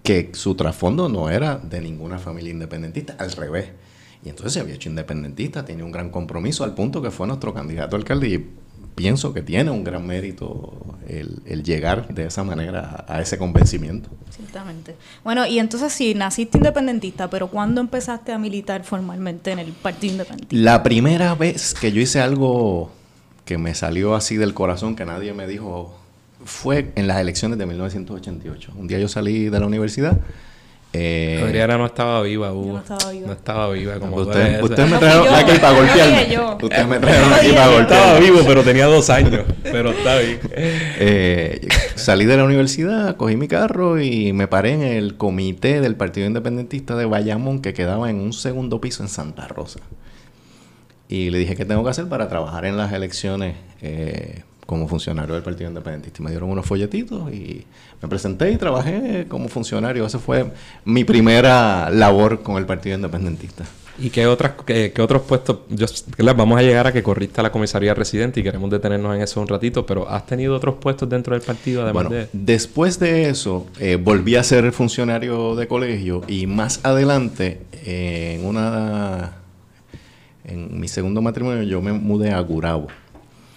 que 0.04 0.32
su 0.34 0.56
trasfondo 0.56 1.10
no 1.10 1.30
era 1.30 1.58
de 1.58 1.82
ninguna 1.82 2.20
familia 2.20 2.52
independentista, 2.52 3.16
al 3.20 3.32
revés 3.34 3.66
y 4.24 4.30
entonces 4.30 4.54
se 4.54 4.60
había 4.60 4.76
hecho 4.76 4.90
independentista, 4.90 5.64
tenía 5.66 5.86
un 5.86 5.92
gran 5.92 6.10
compromiso 6.10 6.64
al 6.64 6.74
punto 6.74 7.02
que 7.02 7.12
fue 7.12 7.28
nuestro 7.28 7.54
candidato 7.54 7.96
a 7.96 8.00
alcalde 8.00 8.28
y 8.28 8.50
pienso 8.96 9.32
que 9.32 9.44
tiene 9.44 9.70
un 9.70 9.84
gran 9.84 10.06
mérito 10.08 10.98
el, 11.08 11.64
llegar 11.64 12.08
de 12.14 12.26
esa 12.26 12.44
manera 12.44 13.06
a, 13.08 13.22
ese 13.22 13.38
convencimiento. 13.38 14.10
Exactamente. 14.28 14.96
Bueno, 15.24 15.46
y 15.46 15.60
entonces 15.60 15.94
sí, 15.94 16.16
naciste 16.16 16.58
independentista, 16.58 17.30
pero 17.30 17.48
¿cuándo 17.48 17.80
empezaste 17.80 18.32
a 18.32 18.40
militar 18.40 18.84
formalmente 18.84 19.52
en 19.52 19.60
el 19.60 19.72
Partido 19.72 20.14
Independentista? 20.14 20.64
La 20.64 20.82
primera 20.82 21.36
vez 21.36 21.76
que 21.76 21.92
yo 21.92 22.02
hice 22.02 22.22
algo 22.22 22.92
que 23.46 23.58
me 23.58 23.76
salió 23.76 24.16
así 24.16 24.36
del 24.36 24.56
corazón, 24.56 24.96
que 24.96 25.06
nadie 25.06 25.32
me 25.34 25.48
dijo, 25.48 25.96
fue 26.44 26.92
en 26.96 27.08
las 27.08 27.20
elecciones 27.20 27.60
de 27.60 27.68
1988. 27.68 28.74
Un 28.76 28.88
día 28.88 28.98
yo 28.98 29.08
salí 29.08 29.50
de 29.50 29.60
la 29.60 29.68
universidad 29.68 30.20
eh, 31.00 31.44
Adriana 31.44 31.78
no 31.78 31.86
estaba 31.86 32.22
viva, 32.24 32.52
Hugo. 32.52 32.74
no 32.74 32.80
estaba 32.80 33.12
viva. 33.12 33.28
No 33.28 33.34
estaba 33.34 33.72
viva 33.72 34.00
como 34.00 34.18
usted, 34.18 34.62
usted 34.62 34.88
me 34.88 34.98
trajo 35.00 35.26
aquí 35.36 35.60
para 35.60 35.78
golpearme. 35.78 36.40
Usted 36.62 36.86
me 36.86 37.00
trajo 37.00 37.36
aquí 37.36 37.52
para 37.52 37.68
golpearme. 37.68 37.82
Estaba 37.82 38.20
vivo, 38.20 38.40
pero 38.48 38.64
tenía 38.64 38.86
dos 38.86 39.10
años. 39.10 39.46
pero 39.64 39.92
está 39.92 40.18
bien. 40.18 40.40
Eh, 41.00 41.68
salí 41.96 42.26
de 42.26 42.38
la 42.38 42.44
universidad, 42.44 43.16
cogí 43.18 43.36
mi 43.36 43.48
carro 43.48 44.02
y 44.02 44.34
me 44.34 44.48
paré 44.48 44.72
en 44.72 44.82
el 44.82 45.16
comité 45.16 45.80
del 45.80 45.96
Partido 45.96 46.26
Independentista 46.26 46.96
de 46.96 47.06
Bayamón 47.06 47.62
que 47.62 47.74
quedaba 47.74 48.10
en 48.10 48.20
un 48.20 48.34
segundo 48.34 48.82
piso 48.82 49.04
en 49.04 49.10
Santa 49.10 49.48
Rosa. 49.48 49.80
Y 51.08 51.30
le 51.30 51.38
dije 51.38 51.56
qué 51.56 51.66
tengo 51.66 51.84
que 51.84 51.92
hacer 51.92 52.10
para 52.10 52.28
trabajar 52.28 52.66
en 52.66 52.78
las 52.78 52.92
elecciones 52.92 53.56
eh, 53.82 54.42
como 54.68 54.88
funcionario 54.88 55.34
del 55.34 55.44
Partido 55.44 55.70
Independentista. 55.70 56.22
Y 56.22 56.26
me 56.26 56.30
dieron 56.30 56.52
unos 56.52 56.66
folletitos 56.66 57.34
y 57.34 57.66
me 58.00 58.08
presenté 58.08 58.52
y 58.52 58.58
trabajé 58.58 59.26
como 59.28 59.48
funcionario. 59.48 60.06
Esa 60.06 60.20
fue 60.20 60.52
mi 60.86 61.04
primera 61.04 61.90
labor 61.90 62.44
con 62.44 62.58
el 62.58 62.68
Partido 62.68 62.96
Independentista. 62.96 63.66
¿Y 64.00 64.12
qué, 64.12 64.28
otras, 64.28 64.52
qué, 64.66 64.94
otros 65.00 65.24
puestos? 65.24 65.60
Yo, 65.70 65.88
vamos 66.36 66.60
a 66.60 66.62
llegar 66.62 66.86
a 66.86 66.94
que 66.94 67.02
corriste 67.02 67.40
a 67.40 67.44
la 67.44 67.52
comisaría 67.52 67.96
residente 67.96 68.42
y 68.42 68.44
queremos 68.44 68.70
detenernos 68.70 69.16
en 69.16 69.22
eso 69.22 69.42
un 69.42 69.48
ratito, 69.48 69.86
pero 69.88 70.08
¿has 70.08 70.26
tenido 70.28 70.56
otros 70.56 70.76
puestos 70.76 71.10
dentro 71.10 71.34
del 71.34 71.42
partido 71.42 71.82
además 71.82 72.08
bueno, 72.08 72.28
Después 72.32 73.00
de 73.00 73.30
eso, 73.30 73.66
eh, 73.80 73.96
volví 73.96 74.36
a 74.36 74.44
ser 74.44 74.72
funcionario 74.72 75.56
de 75.56 75.68
colegio 75.68 76.22
y 76.28 76.46
más 76.46 76.82
adelante, 76.84 77.62
en 77.86 78.46
una. 78.46 79.38
En 80.44 80.80
mi 80.80 80.88
segundo 80.88 81.22
matrimonio, 81.22 81.64
yo 81.64 81.82
me 81.82 81.92
mudé 81.92 82.32
a 82.32 82.40
Gurabo. 82.40 82.88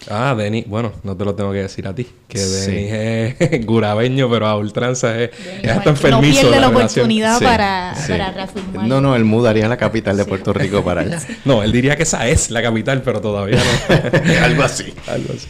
Ah, 0.09 0.35
Denis, 0.37 0.67
bueno, 0.67 0.93
no 1.03 1.17
te 1.17 1.25
lo 1.25 1.35
tengo 1.35 1.53
que 1.53 1.59
decir 1.59 1.87
a 1.87 1.95
ti, 1.95 2.07
que 2.27 2.39
Denis 2.39 2.93
es 3.39 3.67
gurabeño, 3.67 4.31
pero 4.31 4.47
a 4.47 4.57
ultranza 4.57 5.21
es, 5.21 5.31
hasta 5.69 5.91
enfermizo. 5.91 6.43
No 6.45 6.49
pierde 6.49 6.61
la, 6.61 6.69
oportunidad 6.69 7.41
para, 7.41 7.95
reafirmar. 8.33 8.87
No, 8.87 9.01
no, 9.01 9.15
él 9.15 9.25
mudaría 9.25 9.67
a 9.67 9.69
la 9.69 9.77
capital 9.77 10.17
de 10.17 10.25
Puerto 10.25 10.53
Rico 10.53 10.83
para 10.85 11.03
allá. 11.03 11.21
No, 11.45 11.63
él 11.63 11.73
diría 11.73 11.97
que 11.97 12.05
esa 12.05 12.27
es 12.29 12.51
la 12.51 12.63
capital, 12.63 13.03
pero 13.03 13.21
todavía 13.21 13.59
no. 13.59 14.45
Algo 14.45 14.63
así. 14.63 14.95
Algo 15.07 15.35
así. 15.35 15.49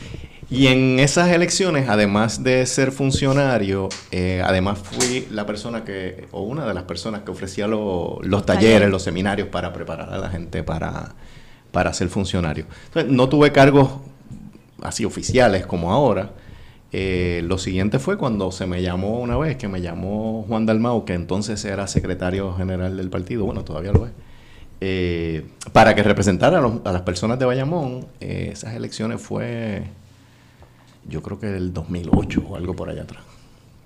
Y 0.51 0.67
en 0.67 0.99
esas 0.99 1.31
elecciones, 1.31 1.89
además 1.89 2.43
de 2.43 2.67
ser 2.67 2.91
funcionario, 2.91 3.89
eh, 4.11 4.43
además 4.45 4.81
fui 4.81 5.29
la 5.31 5.47
persona 5.47 5.85
que, 5.85 6.27
o 6.33 6.43
una 6.43 6.67
de 6.67 6.75
las 6.75 6.83
personas 6.85 7.23
que 7.23 7.31
ofrecía 7.31 7.69
los 7.69 8.19
talleres, 8.21 8.45
talleres. 8.47 8.91
los 8.91 9.03
seminarios 9.05 9.47
para 9.47 9.73
preparar 9.73 10.13
a 10.13 10.19
la 10.19 10.29
gente 10.29 10.65
para, 10.65 11.15
para 11.71 11.93
ser 11.93 12.09
funcionario. 12.09 12.67
Entonces, 12.87 13.13
no 13.13 13.29
tuve 13.29 13.53
cargos 13.53 13.91
así 14.83 15.05
oficiales 15.05 15.66
como 15.66 15.93
ahora. 15.93 16.31
Eh, 16.93 17.43
lo 17.45 17.57
siguiente 17.59 17.99
fue 18.01 18.16
cuando 18.19 18.51
se 18.51 18.66
me 18.66 18.83
llamó 18.83 19.21
una 19.21 19.37
vez, 19.38 19.57
que 19.57 19.69
me 19.69 19.81
llamó 19.81 20.45
Juan 20.49 20.66
Dalmau, 20.66 21.05
que 21.05 21.14
entonces 21.14 21.64
era 21.64 21.87
secretario 21.87 22.55
general 22.55 22.97
del 22.97 23.11
partido, 23.11 23.45
bueno, 23.45 23.62
todavía 23.62 23.93
lo 23.93 24.07
es, 24.07 24.12
eh, 24.81 25.47
para 25.73 25.95
que 25.95 26.03
representara 26.03 26.59
a, 26.59 26.61
los- 26.61 26.85
a 26.85 26.90
las 26.93 27.03
personas 27.03 27.38
de 27.38 27.45
Bayamón. 27.45 28.07
Eh, 28.21 28.51
esas 28.53 28.75
elecciones 28.75 29.21
fue, 29.21 29.85
yo 31.09 31.23
creo 31.23 31.38
que 31.38 31.57
el 31.57 31.73
2008 31.73 32.43
o 32.49 32.57
algo 32.57 32.75
por 32.75 32.88
allá 32.90 33.03
atrás, 33.03 33.23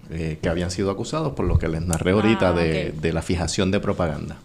que 0.08 0.48
habían 0.48 0.70
sido 0.70 0.90
acusados 0.90 1.32
por 1.34 1.46
lo 1.46 1.58
que 1.58 1.66
les 1.68 1.82
narré 1.82 2.12
ahorita 2.12 2.48
Ah, 2.50 2.52
de 2.52 3.12
la 3.12 3.22
fijación 3.22 3.70
de 3.70 3.80
propaganda. 3.80 4.36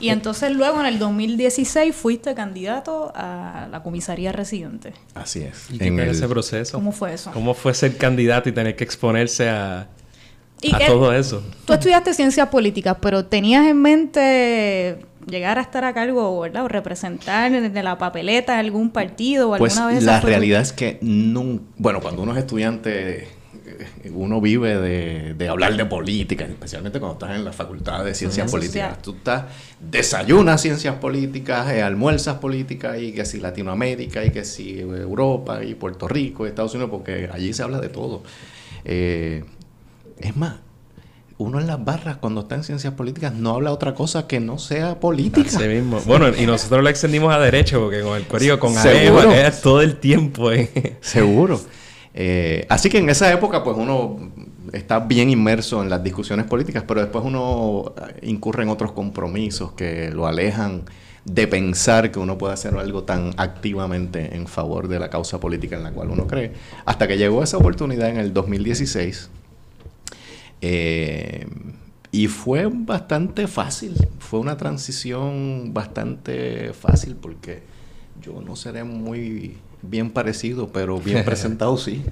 Y 0.00 0.08
entonces 0.10 0.50
luego 0.52 0.80
en 0.80 0.86
el 0.86 0.98
2016 0.98 1.94
fuiste 1.94 2.34
candidato 2.34 3.12
a 3.14 3.68
la 3.70 3.82
comisaría 3.82 4.32
residente. 4.32 4.92
Así 5.14 5.40
es. 5.42 5.70
¿Y 5.70 5.78
qué 5.78 5.86
En 5.88 5.98
el- 6.00 6.08
ese 6.10 6.28
proceso? 6.28 6.76
¿Cómo 6.78 6.92
fue 6.92 7.14
eso? 7.14 7.30
¿Cómo 7.32 7.54
fue 7.54 7.74
ser 7.74 7.96
candidato 7.96 8.48
y 8.48 8.52
tener 8.52 8.76
que 8.76 8.84
exponerse 8.84 9.48
a, 9.48 9.88
¿Y 10.60 10.74
a 10.74 10.86
todo 10.86 11.12
eso? 11.12 11.42
Tú 11.64 11.72
estudiaste 11.72 12.14
ciencias 12.14 12.48
políticas, 12.48 12.96
pero 13.00 13.24
¿tenías 13.26 13.66
en 13.66 13.80
mente 13.82 14.98
llegar 15.26 15.58
a 15.58 15.62
estar 15.62 15.84
a 15.84 15.92
cargo, 15.94 16.40
¿verdad? 16.40 16.64
O 16.64 16.68
representar 16.68 17.50
de 17.70 17.82
la 17.82 17.96
papeleta 17.98 18.58
algún 18.58 18.90
partido 18.90 19.50
o 19.50 19.56
Pues 19.58 19.76
alguna 19.78 19.94
vez? 19.94 20.04
la 20.04 20.20
realidad 20.20 20.60
es 20.60 20.72
que 20.72 20.98
nun- 21.00 21.60
bueno, 21.78 22.00
cuando 22.00 22.22
uno 22.22 22.32
es 22.32 22.38
estudiante, 22.38 23.28
uno 24.12 24.40
vive 24.40 24.76
de, 24.78 25.34
de 25.34 25.48
hablar 25.48 25.76
de 25.76 25.84
política, 25.84 26.44
especialmente 26.44 26.98
cuando 27.00 27.14
estás 27.14 27.36
en 27.36 27.44
la 27.44 27.52
facultad 27.52 28.04
de 28.04 28.14
ciencias 28.14 28.50
políticas. 28.50 29.00
Tú 29.02 29.12
estás, 29.16 29.44
desayunas 29.80 30.60
ciencias 30.60 30.96
políticas, 30.96 31.70
eh, 31.70 31.82
almuerzas 31.82 32.38
políticas, 32.38 32.98
y 33.00 33.12
que 33.12 33.24
si 33.24 33.38
Latinoamérica, 33.40 34.24
y 34.24 34.30
que 34.30 34.44
si 34.44 34.80
Europa, 34.80 35.62
y 35.64 35.74
Puerto 35.74 36.08
Rico, 36.08 36.46
y 36.46 36.48
Estados 36.48 36.74
Unidos, 36.74 36.90
porque 36.90 37.28
allí 37.32 37.52
se 37.52 37.62
habla 37.62 37.80
de 37.80 37.88
todo. 37.88 38.22
Eh, 38.84 39.44
es 40.18 40.36
más, 40.36 40.56
uno 41.38 41.58
en 41.58 41.66
las 41.66 41.84
barras, 41.84 42.18
cuando 42.18 42.42
está 42.42 42.54
en 42.54 42.62
ciencias 42.62 42.94
políticas, 42.94 43.32
no 43.34 43.50
habla 43.54 43.72
otra 43.72 43.94
cosa 43.94 44.26
que 44.28 44.38
no 44.38 44.58
sea 44.58 45.00
política. 45.00 45.48
Así 45.56 45.66
mismo. 45.66 46.00
Bueno, 46.06 46.28
y 46.36 46.46
nosotros 46.46 46.82
lo 46.84 46.88
extendimos 46.88 47.34
a 47.34 47.40
derecho, 47.40 47.80
porque 47.80 48.00
con 48.00 48.16
el 48.16 48.26
corillo, 48.26 48.60
con. 48.60 48.76
Alejo, 48.76 49.32
es 49.32 49.60
todo 49.60 49.80
el 49.82 49.96
tiempo. 49.96 50.52
eh. 50.52 50.98
Seguro. 51.00 51.60
Eh, 52.14 52.66
así 52.68 52.90
que 52.90 52.98
en 52.98 53.08
esa 53.08 53.32
época, 53.32 53.64
pues 53.64 53.76
uno 53.76 54.18
está 54.72 55.00
bien 55.00 55.30
inmerso 55.30 55.82
en 55.82 55.90
las 55.90 56.02
discusiones 56.02 56.46
políticas, 56.46 56.84
pero 56.86 57.00
después 57.00 57.24
uno 57.24 57.94
eh, 57.96 58.26
incurre 58.26 58.62
en 58.62 58.68
otros 58.68 58.92
compromisos 58.92 59.72
que 59.72 60.10
lo 60.10 60.26
alejan 60.26 60.82
de 61.24 61.46
pensar 61.46 62.10
que 62.10 62.18
uno 62.18 62.36
puede 62.36 62.54
hacer 62.54 62.74
algo 62.74 63.04
tan 63.04 63.32
activamente 63.36 64.34
en 64.34 64.46
favor 64.46 64.88
de 64.88 64.98
la 64.98 65.08
causa 65.08 65.38
política 65.38 65.76
en 65.76 65.84
la 65.84 65.92
cual 65.92 66.10
uno 66.10 66.26
cree. 66.26 66.52
Hasta 66.84 67.06
que 67.06 67.16
llegó 67.16 67.42
esa 67.42 67.58
oportunidad 67.58 68.08
en 68.08 68.18
el 68.18 68.32
2016. 68.32 69.30
eh, 70.60 71.46
y 72.14 72.26
fue 72.28 72.68
bastante 72.70 73.46
fácil, 73.48 73.94
fue 74.18 74.38
una 74.38 74.58
transición 74.58 75.72
bastante 75.72 76.74
fácil 76.74 77.16
porque 77.16 77.62
yo 78.20 78.42
no 78.42 78.54
seré 78.54 78.84
muy 78.84 79.56
bien 79.82 80.10
parecido, 80.10 80.68
pero 80.68 80.98
bien 80.98 81.24
presentado 81.24 81.76
sí. 81.76 82.02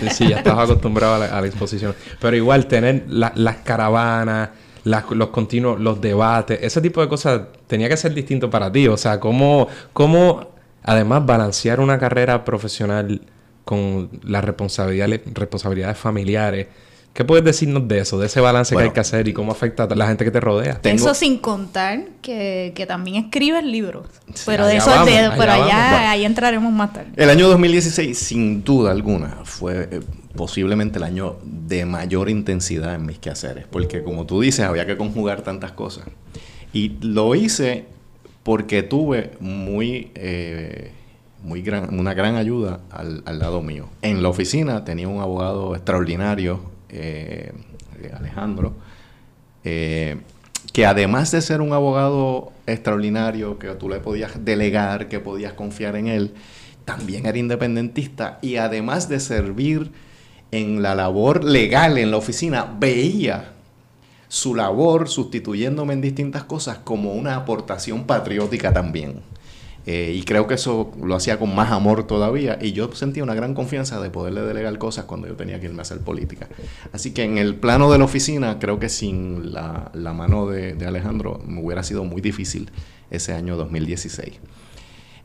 Sí, 0.00 0.08
sí, 0.10 0.28
ya 0.28 0.36
estabas 0.38 0.68
acostumbrado 0.70 1.14
a 1.14 1.18
la, 1.18 1.26
a 1.26 1.40
la 1.40 1.46
exposición. 1.46 1.94
Pero 2.20 2.36
igual, 2.36 2.66
tener 2.66 3.04
la- 3.08 3.32
las 3.34 3.56
caravanas, 3.56 4.50
las- 4.84 5.10
los 5.10 5.28
continuos, 5.28 5.80
los 5.80 6.00
debates, 6.00 6.58
ese 6.62 6.80
tipo 6.80 7.00
de 7.00 7.08
cosas 7.08 7.42
tenía 7.66 7.88
que 7.88 7.96
ser 7.96 8.12
distinto 8.14 8.50
para 8.50 8.70
ti. 8.70 8.86
O 8.88 8.96
sea, 8.96 9.18
cómo, 9.20 9.68
cómo 9.92 10.48
además 10.82 11.24
balancear 11.24 11.80
una 11.80 11.98
carrera 11.98 12.44
profesional 12.44 13.22
con 13.64 14.10
las 14.22 14.44
responsabilidades, 14.44 15.22
responsabilidades 15.32 15.96
familiares. 15.96 16.66
¿Qué 17.14 17.24
puedes 17.24 17.44
decirnos 17.44 17.86
de 17.88 18.00
eso, 18.00 18.18
de 18.18 18.26
ese 18.26 18.40
balance 18.40 18.74
que 18.74 18.82
hay 18.82 18.90
que 18.90 18.98
hacer 19.00 19.28
y 19.28 19.32
cómo 19.32 19.52
afecta 19.52 19.84
a 19.84 19.94
la 19.94 20.08
gente 20.08 20.24
que 20.24 20.32
te 20.32 20.40
rodea? 20.40 20.80
Tengo- 20.80 20.96
Eso 20.96 21.14
sin 21.14 21.38
contar 21.38 22.06
que, 22.20 22.72
que 22.74 22.86
también 22.86 23.24
escribes 23.24 23.64
libros. 23.64 24.06
Sí, 24.34 24.42
pero 24.46 24.66
de 24.66 24.78
eso, 24.78 24.90
vamos, 24.90 25.06
de- 25.06 25.18
allá 25.18 25.34
pero 25.38 25.52
allá, 25.52 26.16
entraremos 26.26 26.72
más 26.72 26.92
tarde. 26.92 27.10
El 27.14 27.30
año 27.30 27.46
2016, 27.48 28.18
sin 28.18 28.64
duda 28.64 28.90
alguna, 28.90 29.38
fue 29.44 29.88
eh, 29.92 30.00
posiblemente 30.34 30.98
el 30.98 31.04
año 31.04 31.36
de 31.44 31.84
mayor 31.86 32.28
intensidad 32.28 32.96
en 32.96 33.06
mis 33.06 33.20
quehaceres, 33.20 33.64
porque 33.70 34.02
como 34.02 34.26
tú 34.26 34.40
dices, 34.40 34.64
había 34.66 34.84
que 34.84 34.96
conjugar 34.96 35.42
tantas 35.42 35.70
cosas. 35.70 36.06
Y 36.72 36.96
lo 37.00 37.36
hice 37.36 37.84
porque 38.42 38.82
tuve 38.82 39.30
muy, 39.38 40.10
eh, 40.16 40.90
muy 41.44 41.62
gran, 41.62 41.96
una 41.96 42.12
gran 42.12 42.34
ayuda 42.34 42.80
al, 42.90 43.22
al 43.24 43.38
lado 43.38 43.62
mío. 43.62 43.88
En 44.02 44.20
la 44.20 44.28
oficina 44.30 44.84
tenía 44.84 45.06
un 45.06 45.20
abogado 45.20 45.76
extraordinario, 45.76 46.73
eh, 46.94 47.52
Alejandro, 48.16 48.74
eh, 49.64 50.18
que 50.72 50.86
además 50.86 51.30
de 51.30 51.40
ser 51.40 51.60
un 51.60 51.72
abogado 51.72 52.52
extraordinario, 52.66 53.58
que 53.58 53.68
tú 53.74 53.88
le 53.88 54.00
podías 54.00 54.44
delegar, 54.44 55.08
que 55.08 55.20
podías 55.20 55.52
confiar 55.52 55.96
en 55.96 56.08
él, 56.08 56.34
también 56.84 57.26
era 57.26 57.38
independentista 57.38 58.38
y 58.42 58.56
además 58.56 59.08
de 59.08 59.20
servir 59.20 59.92
en 60.50 60.82
la 60.82 60.94
labor 60.94 61.44
legal 61.44 61.98
en 61.98 62.10
la 62.10 62.16
oficina, 62.16 62.76
veía 62.78 63.52
su 64.28 64.54
labor 64.54 65.08
sustituyéndome 65.08 65.94
en 65.94 66.00
distintas 66.00 66.44
cosas 66.44 66.78
como 66.78 67.14
una 67.14 67.36
aportación 67.36 68.04
patriótica 68.04 68.72
también. 68.72 69.22
Eh, 69.86 70.14
y 70.16 70.22
creo 70.22 70.46
que 70.46 70.54
eso 70.54 70.92
lo 71.02 71.14
hacía 71.14 71.38
con 71.38 71.54
más 71.54 71.70
amor 71.70 72.06
todavía. 72.06 72.58
Y 72.60 72.72
yo 72.72 72.90
sentía 72.94 73.22
una 73.22 73.34
gran 73.34 73.54
confianza 73.54 74.00
de 74.00 74.10
poderle 74.10 74.42
delegar 74.42 74.76
cosas 74.78 75.04
cuando 75.04 75.28
yo 75.28 75.34
tenía 75.34 75.60
que 75.60 75.66
irme 75.66 75.80
a 75.80 75.82
hacer 75.82 75.98
política. 75.98 76.48
Así 76.92 77.12
que 77.12 77.22
en 77.24 77.38
el 77.38 77.54
plano 77.54 77.90
de 77.92 77.98
la 77.98 78.04
oficina, 78.04 78.58
creo 78.58 78.78
que 78.78 78.88
sin 78.88 79.52
la, 79.52 79.90
la 79.92 80.12
mano 80.12 80.46
de, 80.46 80.74
de 80.74 80.86
Alejandro 80.86 81.40
me 81.46 81.62
hubiera 81.62 81.82
sido 81.82 82.04
muy 82.04 82.22
difícil 82.22 82.70
ese 83.10 83.34
año 83.34 83.56
2016. 83.56 84.32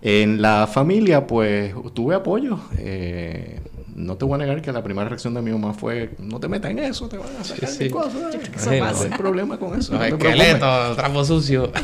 En 0.01 0.41
la 0.41 0.67
familia, 0.67 1.27
pues 1.27 1.73
tuve 1.93 2.15
apoyo. 2.15 2.59
Eh, 2.77 3.59
no 3.95 4.15
te 4.15 4.23
voy 4.23 4.35
a 4.35 4.37
negar 4.37 4.61
que 4.61 4.71
la 4.71 4.81
primera 4.81 5.09
reacción 5.09 5.33
de 5.33 5.41
mi 5.41 5.51
mamá 5.51 5.73
fue: 5.73 6.11
No 6.19 6.39
te 6.39 6.47
metas 6.47 6.71
en 6.71 6.79
eso, 6.79 7.09
te 7.09 7.17
van 7.17 7.35
a 7.37 7.43
sacar 7.43 7.69
Sí, 7.69 7.89
cosas. 7.89 8.13
No 8.13 8.73
hay 8.73 9.17
problema 9.17 9.57
con 9.57 9.77
eso. 9.77 9.93
No 9.93 9.99
te 9.99 10.05
preocupes". 10.05 10.35
esqueletos, 10.35 10.97
trapo 10.97 11.25
sucio. 11.25 11.71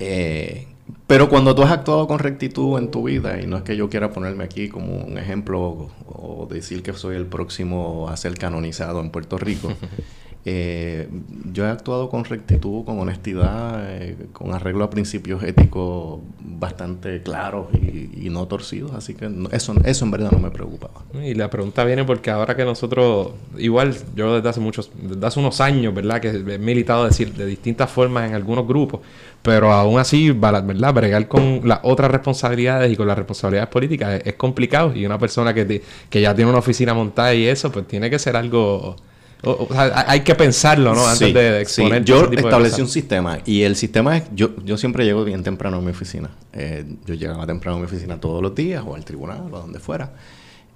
Eh, 0.00 0.68
pero 1.06 1.28
cuando 1.28 1.54
tú 1.54 1.62
has 1.62 1.70
actuado 1.70 2.06
con 2.06 2.18
rectitud 2.18 2.78
en 2.78 2.90
tu 2.90 3.04
vida, 3.04 3.40
y 3.40 3.46
no 3.46 3.56
es 3.58 3.62
que 3.62 3.76
yo 3.76 3.88
quiera 3.88 4.10
ponerme 4.10 4.44
aquí 4.44 4.68
como 4.68 4.96
un 4.96 5.18
ejemplo 5.18 5.60
o, 5.60 5.90
o 6.06 6.46
decir 6.46 6.82
que 6.82 6.92
soy 6.92 7.16
el 7.16 7.26
próximo 7.26 8.08
a 8.08 8.16
ser 8.16 8.34
canonizado 8.36 9.00
en 9.00 9.10
Puerto 9.10 9.38
Rico, 9.38 9.72
eh, 10.44 11.08
yo 11.52 11.66
he 11.66 11.68
actuado 11.68 12.08
con 12.08 12.24
rectitud, 12.24 12.84
con 12.84 12.98
honestidad, 13.00 13.84
eh, 13.86 14.16
con 14.32 14.54
arreglo 14.54 14.84
a 14.84 14.90
principios 14.90 15.42
éticos 15.42 16.20
bastante 16.40 17.22
claros 17.22 17.66
y, 17.74 18.30
no 18.30 18.46
torcidos, 18.46 18.92
así 18.92 19.14
que 19.14 19.28
no- 19.28 19.48
eso, 19.50 19.74
eso 19.84 20.04
en 20.04 20.10
verdad 20.10 20.30
no 20.30 20.38
me 20.38 20.50
preocupaba. 20.50 21.02
Y 21.22 21.34
la 21.34 21.50
pregunta 21.50 21.84
viene 21.84 22.04
porque 22.04 22.30
ahora 22.30 22.56
que 22.56 22.64
nosotros, 22.64 23.32
igual 23.56 23.94
yo 24.14 24.36
desde 24.36 24.48
hace 24.48 24.60
muchos, 24.60 24.90
desde 25.00 25.26
hace 25.26 25.40
unos 25.40 25.60
años, 25.60 25.94
¿verdad? 25.94 26.20
Que 26.20 26.28
he 26.28 26.58
militado 26.58 27.04
decir, 27.04 27.32
de 27.34 27.46
distintas 27.46 27.90
formas 27.90 28.28
en 28.28 28.34
algunos 28.34 28.66
grupos, 28.66 29.00
pero 29.42 29.72
aún 29.72 29.98
así, 29.98 30.30
¿verdad? 30.30 30.94
Bregar 30.94 31.26
con 31.28 31.62
las 31.64 31.80
otras 31.82 32.10
responsabilidades 32.10 32.92
y 32.92 32.96
con 32.96 33.06
las 33.06 33.18
responsabilidades 33.18 33.70
políticas 33.70 34.22
es, 34.24 34.34
complicado 34.34 34.94
y 34.94 35.04
una 35.04 35.18
persona 35.18 35.52
que, 35.52 35.82
que 36.08 36.20
ya 36.20 36.34
tiene 36.34 36.50
una 36.50 36.60
oficina 36.60 36.94
montada 36.94 37.34
y 37.34 37.46
eso, 37.46 37.72
pues 37.72 37.86
tiene 37.86 38.08
que 38.08 38.18
ser 38.18 38.36
algo... 38.36 38.96
o- 39.44 39.66
o 39.70 39.72
sea, 39.72 40.04
hay- 40.08 40.20
que 40.20 40.34
pensarlo, 40.34 40.94
¿no? 40.94 41.06
Antes 41.06 41.28
Sí, 41.28 41.32
de, 41.32 41.50
sí. 41.66 41.82
exponer 41.82 42.04
Yo 42.04 42.16
ese 42.16 42.24
tipo 42.28 42.42
de 42.42 42.48
establecí 42.48 42.80
un 42.82 42.88
sistema 42.88 43.38
y 43.44 43.62
el 43.62 43.76
sistema 43.76 44.16
es, 44.16 44.24
yo, 44.34 44.50
yo 44.64 44.76
siempre 44.76 45.04
llego 45.04 45.24
bien 45.24 45.42
temprano 45.42 45.76
a 45.78 45.80
mi 45.80 45.90
oficina. 45.90 46.30
Eh, 46.52 46.84
yo 47.06 47.14
llegaba 47.14 47.46
temprano 47.46 47.76
a 47.76 47.80
mi 47.80 47.86
oficina 47.86 48.20
todos 48.20 48.42
los 48.42 48.54
días 48.54 48.82
o 48.86 48.94
al 48.94 49.04
tribunal 49.04 49.42
o 49.52 49.56
a 49.56 49.60
donde 49.60 49.78
fuera. 49.78 50.12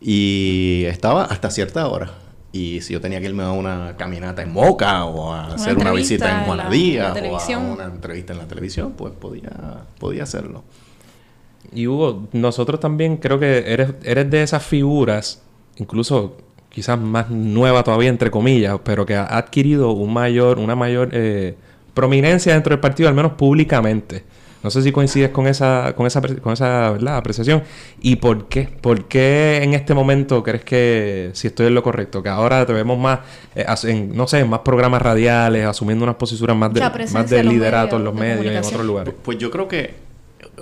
Y 0.00 0.84
estaba 0.86 1.24
hasta 1.24 1.50
cierta 1.50 1.86
hora. 1.88 2.12
Y 2.52 2.80
si 2.82 2.92
yo 2.92 3.00
tenía 3.00 3.18
que 3.20 3.26
irme 3.26 3.44
a 3.44 3.50
una 3.52 3.96
caminata 3.96 4.42
en 4.42 4.52
Moca 4.52 5.04
o 5.06 5.32
a 5.32 5.54
hacer 5.54 5.78
una 5.78 5.90
visita 5.92 6.30
en 6.30 6.38
en 6.40 6.44
Juana 6.44 6.64
la- 6.64 6.70
Díaz 6.70 7.16
en 7.16 7.24
la 7.24 7.30
o 7.32 7.38
a 7.40 7.58
una 7.58 7.84
entrevista 7.84 8.32
en 8.34 8.38
la 8.40 8.46
televisión, 8.46 8.92
pues 8.96 9.12
podía, 9.14 9.50
podía 9.98 10.24
hacerlo. 10.24 10.62
Y 11.74 11.86
Hugo, 11.86 12.28
nosotros 12.32 12.78
también 12.80 13.16
creo 13.16 13.38
que 13.38 13.64
eres, 13.72 13.94
eres 14.04 14.30
de 14.30 14.42
esas 14.42 14.62
figuras, 14.62 15.40
incluso 15.76 16.36
quizás 16.72 16.98
más 16.98 17.30
nueva 17.30 17.84
todavía, 17.84 18.08
entre 18.08 18.30
comillas, 18.30 18.78
pero 18.82 19.04
que 19.06 19.14
ha 19.14 19.36
adquirido 19.36 19.92
un 19.92 20.12
mayor, 20.12 20.58
una 20.58 20.74
mayor 20.74 21.10
eh, 21.12 21.54
prominencia 21.94 22.54
dentro 22.54 22.70
del 22.70 22.80
partido, 22.80 23.08
al 23.08 23.14
menos 23.14 23.32
públicamente. 23.32 24.24
No 24.62 24.70
sé 24.70 24.80
si 24.80 24.92
coincides 24.92 25.30
con 25.30 25.48
esa, 25.48 25.92
con 25.96 26.06
esa, 26.06 26.20
con 26.20 26.52
esa 26.52 26.90
¿verdad? 26.92 27.16
apreciación. 27.16 27.64
¿Y 28.00 28.16
por 28.16 28.48
qué? 28.48 28.68
¿Por 28.80 29.06
qué 29.06 29.60
en 29.62 29.74
este 29.74 29.92
momento 29.92 30.42
crees 30.44 30.64
que, 30.64 31.30
si 31.32 31.48
estoy 31.48 31.66
en 31.66 31.74
lo 31.74 31.82
correcto, 31.82 32.22
que 32.22 32.28
ahora 32.28 32.64
te 32.64 32.72
vemos 32.72 32.96
más, 32.96 33.20
eh, 33.56 33.66
en, 33.84 34.16
no 34.16 34.28
sé, 34.28 34.38
en 34.38 34.48
más 34.48 34.60
programas 34.60 35.02
radiales, 35.02 35.66
asumiendo 35.66 36.04
unas 36.04 36.14
posiciones 36.14 36.56
más 36.56 36.72
de, 36.72 36.80
más 37.12 37.28
de 37.28 37.42
liderato 37.42 37.96
en 37.96 38.04
los 38.04 38.14
medios 38.14 38.46
y 38.46 38.48
en 38.48 38.64
otros 38.64 38.84
lugares? 38.84 39.14
Pues 39.22 39.36
yo 39.38 39.50
creo 39.50 39.66
que 39.66 39.94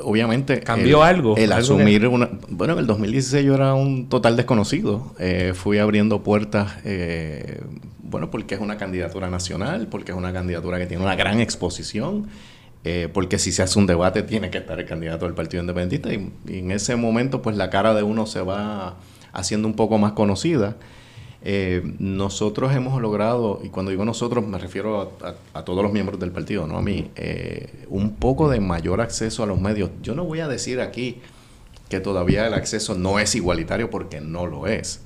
obviamente... 0.03 0.61
¿Cambió 0.61 1.03
algo? 1.03 1.37
El 1.37 1.53
asumir 1.53 2.07
una... 2.07 2.31
Bueno, 2.49 2.75
en 2.75 2.81
el 2.81 2.87
2016 2.87 3.45
yo 3.45 3.55
era 3.55 3.75
un 3.75 4.09
total 4.09 4.37
desconocido. 4.37 5.15
Eh, 5.19 5.53
fui 5.55 5.79
abriendo 5.79 6.23
puertas, 6.23 6.79
eh, 6.85 7.61
bueno, 8.03 8.31
porque 8.31 8.55
es 8.55 8.61
una 8.61 8.77
candidatura 8.77 9.31
nacional, 9.31 9.89
porque 9.91 10.13
es 10.13 10.19
una 10.19 10.33
candidatura 10.33 10.79
que 10.79 10.87
tiene 10.87 11.03
una 11.03 11.17
gran 11.17 11.41
exposición 11.41 12.29
eh, 12.83 13.09
porque 13.13 13.39
si 13.39 13.53
se 13.53 13.63
hace 13.63 13.79
un 13.79 13.87
debate 13.87 14.23
tiene 14.23 14.49
que 14.49 14.59
estar 14.59 14.79
el 14.81 14.87
candidato 14.87 15.27
del 15.27 15.35
Partido 15.35 15.61
Independentista 15.61 16.13
y, 16.15 16.59
en 16.59 16.71
ese 16.71 16.97
momento 16.97 17.43
pues 17.43 17.57
la 17.57 17.69
cara 17.69 17.93
de 17.93 18.03
uno 18.03 18.25
se 18.25 18.41
va 18.41 18.97
haciendo 19.33 19.69
un 19.69 19.75
poco 19.75 19.99
más 19.99 20.13
conocida. 20.13 20.77
Eh, 21.43 21.83
nosotros 21.99 22.75
hemos 22.75 23.01
logrado, 23.01 23.61
y 23.65 23.71
cuando 23.71 23.91
digo 23.91 24.05
nosotros 24.05 24.47
me 24.47 24.59
refiero 24.59 25.13
a, 25.55 25.65
todos 25.65 25.83
los 25.83 25.93
miembros 25.93 26.21
del 26.21 26.33
partido, 26.33 26.67
no 26.67 26.77
a 26.77 26.83
mí, 26.83 27.11
eh, 27.17 27.87
un 27.89 28.15
poco 28.17 28.51
de 28.51 28.61
mayor 28.61 29.01
acceso 29.01 29.43
a 29.43 29.47
los 29.47 29.61
medios. 29.61 29.91
Yo 30.03 30.15
no 30.15 30.25
voy 30.25 30.41
a 30.41 30.49
decir 30.49 30.81
aquí 30.81 31.21
que 31.89 32.01
todavía 32.01 32.47
el 32.47 32.55
acceso 32.55 32.95
no 32.95 33.19
es 33.19 33.35
igualitario 33.35 33.91
porque 33.91 34.21
no 34.21 34.47
lo 34.47 34.67
es. 34.67 35.03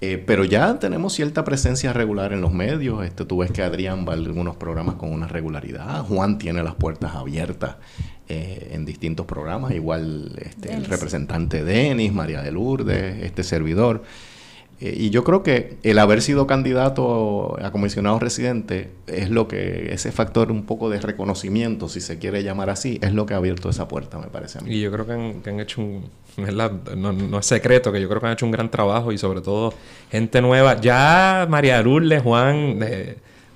Eh, 0.00 0.22
pero 0.24 0.44
ya 0.44 0.78
tenemos 0.78 1.12
cierta 1.12 1.42
presencia 1.42 1.92
regular 1.92 2.32
en 2.32 2.40
los 2.40 2.52
medios. 2.52 3.04
Este, 3.04 3.24
tú 3.24 3.38
ves 3.38 3.50
que 3.50 3.62
Adrián 3.62 4.06
va 4.06 4.12
a 4.12 4.16
algunos 4.16 4.56
programas 4.56 4.94
con 4.94 5.12
una 5.12 5.26
regularidad. 5.26 6.04
Juan 6.04 6.38
tiene 6.38 6.62
las 6.62 6.74
puertas 6.74 7.16
abiertas 7.16 7.76
eh, 8.28 8.70
en 8.72 8.84
distintos 8.84 9.26
programas. 9.26 9.72
Igual 9.72 10.38
este, 10.40 10.72
el 10.72 10.84
representante 10.84 11.64
Denis, 11.64 12.12
María 12.12 12.42
de 12.42 12.52
Lourdes, 12.52 13.24
este 13.24 13.42
servidor. 13.42 14.04
Eh, 14.80 14.94
y 14.96 15.10
yo 15.10 15.24
creo 15.24 15.42
que 15.42 15.76
el 15.82 15.98
haber 15.98 16.22
sido 16.22 16.46
candidato 16.46 17.58
a 17.60 17.72
comisionado 17.72 18.18
residente 18.18 18.90
es 19.06 19.28
lo 19.30 19.48
que, 19.48 19.92
ese 19.92 20.12
factor 20.12 20.52
un 20.52 20.66
poco 20.66 20.88
de 20.88 21.00
reconocimiento, 21.00 21.88
si 21.88 22.00
se 22.00 22.18
quiere 22.18 22.42
llamar 22.44 22.70
así, 22.70 22.98
es 23.02 23.12
lo 23.12 23.26
que 23.26 23.34
ha 23.34 23.38
abierto 23.38 23.68
esa 23.70 23.88
puerta, 23.88 24.18
me 24.18 24.28
parece 24.28 24.58
a 24.58 24.60
mí. 24.62 24.74
Y 24.74 24.80
yo 24.80 24.92
creo 24.92 25.06
que 25.06 25.12
han, 25.12 25.42
que 25.42 25.50
han 25.50 25.60
hecho 25.60 25.80
un, 25.80 26.04
no, 26.96 27.12
no, 27.12 27.38
es 27.38 27.46
secreto, 27.46 27.90
que 27.90 28.00
yo 28.00 28.08
creo 28.08 28.20
que 28.20 28.26
han 28.28 28.32
hecho 28.34 28.46
un 28.46 28.52
gran 28.52 28.70
trabajo 28.70 29.10
y 29.10 29.18
sobre 29.18 29.40
todo 29.40 29.74
gente 30.10 30.40
nueva. 30.40 30.80
Ya 30.80 31.46
María 31.48 31.82
Lourdes, 31.82 32.22
Juan, 32.22 32.78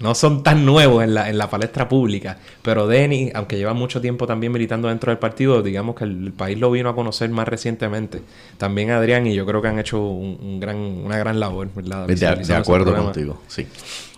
no 0.02 0.16
son 0.16 0.42
tan 0.42 0.66
nuevos 0.66 1.04
en 1.04 1.14
la, 1.14 1.30
en 1.30 1.38
la 1.38 1.48
palestra 1.48 1.88
pública, 1.88 2.36
pero 2.62 2.88
Denny, 2.88 3.30
aunque 3.34 3.56
lleva 3.56 3.72
mucho 3.72 4.00
tiempo 4.00 4.26
también 4.26 4.52
militando 4.52 4.88
dentro 4.88 5.12
del 5.12 5.18
partido, 5.18 5.62
digamos 5.62 5.94
que 5.94 6.04
el, 6.04 6.32
país 6.32 6.58
lo 6.58 6.70
vino 6.72 6.88
a 6.88 6.94
conocer 6.94 7.30
más 7.30 7.46
recientemente. 7.46 8.20
También 8.58 8.90
Adrián 8.90 9.26
y 9.26 9.34
yo 9.34 9.46
creo 9.46 9.62
que 9.62 9.68
han 9.68 9.78
hecho 9.78 10.02
un, 10.02 10.58
gran, 10.58 10.76
una 10.76 11.16
gran 11.18 11.38
labor, 11.38 11.68
¿verdad? 11.74 12.08
De, 12.08 12.54
acuerdo 12.54 12.96
contigo, 12.96 13.40
sí. 13.46 13.66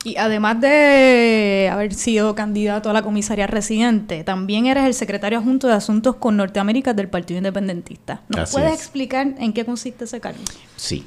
Y 0.05 0.17
además 0.17 0.61
de 0.61 1.69
haber 1.71 1.95
sido 1.95 2.35
candidato 2.35 2.91
a 2.91 2.93
la 2.93 3.03
comisaría 3.03 3.47
residente, 3.47 4.25
también 4.25 4.67
eres 4.67 4.85
el 4.85 4.95
secretario 4.95 5.39
adjunto 5.39 5.67
de 5.67 5.75
Asuntos 5.75 6.17
con 6.17 6.37
Norteamérica 6.37 6.95
del 6.95 7.09
Partido 7.09 7.39
Independentista. 7.39 8.23
¿Nos 8.29 8.53
puedes 8.53 8.73
explicar 8.73 9.35
en 9.39 9.53
qué 9.53 9.65
consiste 9.65 10.05
ese 10.05 10.21
cargo? 10.21 10.41
Sí. 10.77 11.05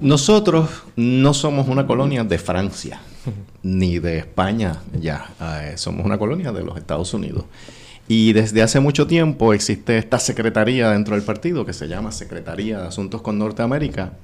Nosotros 0.00 0.68
no 0.96 1.32
somos 1.32 1.68
una 1.68 1.86
colonia 1.86 2.22
de 2.24 2.38
Francia 2.38 3.00
ni 3.62 3.98
de 3.98 4.18
España 4.18 4.82
ya. 5.00 5.30
Eh, 5.40 5.74
somos 5.76 6.04
una 6.04 6.18
colonia 6.18 6.52
de 6.52 6.62
los 6.62 6.76
Estados 6.76 7.12
Unidos. 7.14 7.44
Y 8.10 8.32
desde 8.32 8.62
hace 8.62 8.80
mucho 8.80 9.06
tiempo 9.06 9.52
existe 9.52 9.98
esta 9.98 10.18
secretaría 10.18 10.90
dentro 10.90 11.14
del 11.14 11.24
partido 11.24 11.66
que 11.66 11.74
se 11.74 11.88
llama 11.88 12.10
Secretaría 12.10 12.80
de 12.80 12.88
Asuntos 12.88 13.20
con 13.20 13.38
Norteamérica, 13.38 14.14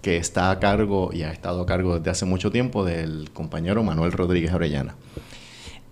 que 0.00 0.16
está 0.16 0.52
a 0.52 0.60
cargo 0.60 1.10
y 1.12 1.22
ha 1.22 1.32
estado 1.32 1.62
a 1.62 1.66
cargo 1.66 1.98
desde 1.98 2.10
hace 2.10 2.24
mucho 2.24 2.52
tiempo 2.52 2.84
del 2.84 3.30
compañero 3.32 3.82
Manuel 3.82 4.12
Rodríguez 4.12 4.52
Orellana. 4.54 4.94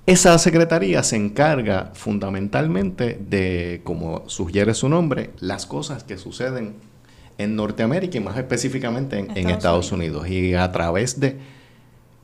Esa 0.06 0.38
secretaría 0.38 1.02
se 1.02 1.16
encarga 1.16 1.90
fundamentalmente 1.94 3.18
de, 3.20 3.80
como 3.84 4.28
sugiere 4.28 4.74
su 4.74 4.88
nombre, 4.88 5.30
las 5.40 5.66
cosas 5.66 6.04
que 6.04 6.18
suceden 6.18 6.74
en 7.36 7.56
Norteamérica 7.56 8.18
y 8.18 8.20
más 8.20 8.36
específicamente 8.36 9.18
en, 9.18 9.50
Estados, 9.50 9.92
Unidos. 9.92 10.28
Y 10.28 10.54
a 10.54 10.70
través 10.72 11.20
de 11.20 11.38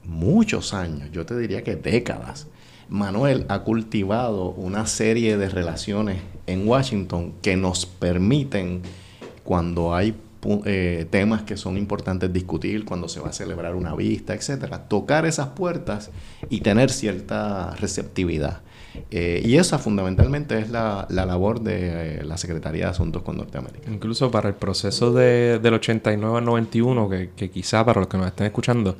muchos 0.06 0.74
años, 0.74 1.10
yo 1.12 1.26
te 1.26 1.36
diría 1.36 1.62
que 1.62 1.76
décadas, 1.76 2.46
Manuel 2.88 3.46
ha 3.48 3.60
cultivado 3.60 4.50
una 4.50 4.86
serie 4.86 5.36
de 5.36 5.48
relaciones 5.48 6.18
en 6.46 6.68
Washington 6.68 7.34
que 7.42 7.56
nos 7.56 7.86
permiten, 7.86 8.82
cuando 9.42 9.94
hay 9.94 10.14
eh, 10.64 11.06
temas 11.10 11.42
que 11.42 11.56
son 11.56 11.76
importantes 11.76 12.32
discutir, 12.32 12.84
cuando 12.84 13.08
se 13.08 13.18
va 13.18 13.30
a 13.30 13.32
celebrar 13.32 13.74
una 13.74 13.94
vista, 13.94 14.34
etcétera, 14.34 14.86
tocar 14.86 15.26
esas 15.26 15.48
puertas 15.48 16.10
y 16.48 16.60
tener 16.60 16.90
cierta 16.90 17.74
receptividad. 17.76 18.60
Eh, 19.10 19.42
y 19.44 19.56
esa 19.56 19.78
fundamentalmente 19.78 20.58
es 20.58 20.70
la, 20.70 21.06
labor 21.10 21.60
de 21.60 22.20
eh, 22.20 22.24
la 22.24 22.36
Secretaría 22.38 22.84
de 22.84 22.90
Asuntos 22.90 23.22
con 23.22 23.36
Norteamérica. 23.36 23.90
Incluso 23.90 24.30
para 24.30 24.48
el 24.48 24.54
proceso 24.54 25.12
de, 25.12 25.58
del 25.58 25.74
89 25.74 26.38
al 26.38 26.44
91, 26.44 27.08
que, 27.08 27.30
que 27.36 27.50
quizá 27.50 27.84
para 27.84 28.00
los 28.00 28.08
que 28.08 28.16
nos 28.16 28.26
estén 28.28 28.46
escuchando, 28.46 28.96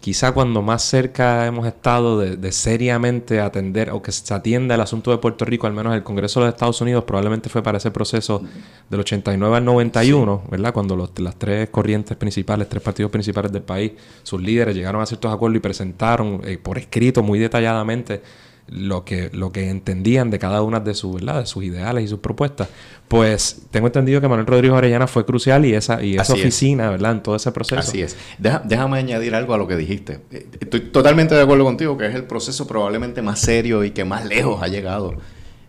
quizá 0.00 0.32
cuando 0.32 0.62
más 0.62 0.82
cerca 0.82 1.46
hemos 1.46 1.66
estado 1.66 2.18
de, 2.18 2.52
seriamente 2.52 3.40
atender 3.40 3.90
o 3.90 4.02
que 4.02 4.10
se 4.12 4.32
atienda 4.32 4.74
el 4.74 4.80
asunto 4.80 5.10
de 5.10 5.18
Puerto 5.18 5.44
Rico, 5.44 5.66
al 5.66 5.74
menos 5.74 5.94
el 5.94 6.02
Congreso 6.02 6.40
de 6.40 6.46
los 6.46 6.54
Estados 6.54 6.80
Unidos, 6.80 7.04
probablemente 7.04 7.50
fue 7.50 7.62
para 7.62 7.78
ese 7.78 7.90
proceso 7.90 8.42
del 8.88 9.00
89 9.00 9.56
al 9.58 9.64
91, 9.64 10.42
¿verdad? 10.50 10.72
Cuando 10.72 10.96
los, 10.96 11.18
las 11.20 11.36
tres 11.36 11.68
corrientes 11.68 12.16
principales, 12.16 12.68
tres 12.68 12.82
partidos 12.82 13.12
principales 13.12 13.52
del 13.52 13.62
país, 13.62 13.92
sus 14.22 14.40
líderes 14.40 14.74
llegaron 14.74 15.02
a 15.02 15.06
ciertos 15.06 15.32
acuerdos 15.32 15.58
y 15.58 15.60
presentaron 15.60 16.40
eh, 16.44 16.58
por 16.58 16.78
escrito 16.78 17.22
muy 17.22 17.38
detalladamente 17.38 18.22
lo 18.70 19.04
que, 19.04 19.30
lo 19.32 19.50
que 19.50 19.68
entendían 19.68 20.30
de 20.30 20.38
cada 20.38 20.62
una 20.62 20.78
de 20.78 20.94
sus, 20.94 21.20
de 21.20 21.46
sus 21.46 21.64
ideales 21.64 22.04
y 22.04 22.08
sus 22.08 22.20
propuestas, 22.20 22.68
pues 23.08 23.62
tengo 23.72 23.88
entendido 23.88 24.20
que 24.20 24.28
Manuel 24.28 24.46
Rodríguez 24.46 24.76
Orellana 24.76 25.08
fue 25.08 25.26
crucial 25.26 25.66
y 25.66 25.74
esa, 25.74 26.02
y 26.02 26.16
esa 26.16 26.34
oficina, 26.34 26.88
¿verdad? 26.88 27.12
En 27.12 27.22
todo 27.22 27.34
ese 27.34 27.50
proceso. 27.50 27.80
Así 27.80 28.00
es. 28.00 28.16
déjame 28.38 28.98
añadir 28.98 29.34
algo 29.34 29.54
a 29.54 29.58
lo 29.58 29.66
que 29.66 29.76
dijiste. 29.76 30.20
Estoy 30.60 30.80
totalmente 30.80 31.34
de 31.34 31.42
acuerdo 31.42 31.64
contigo 31.64 31.98
que 31.98 32.06
es 32.06 32.14
el 32.14 32.24
proceso 32.24 32.68
probablemente 32.68 33.22
más 33.22 33.40
serio 33.40 33.82
y 33.82 33.90
que 33.90 34.04
más 34.04 34.24
lejos 34.24 34.62
ha 34.62 34.68
llegado 34.68 35.16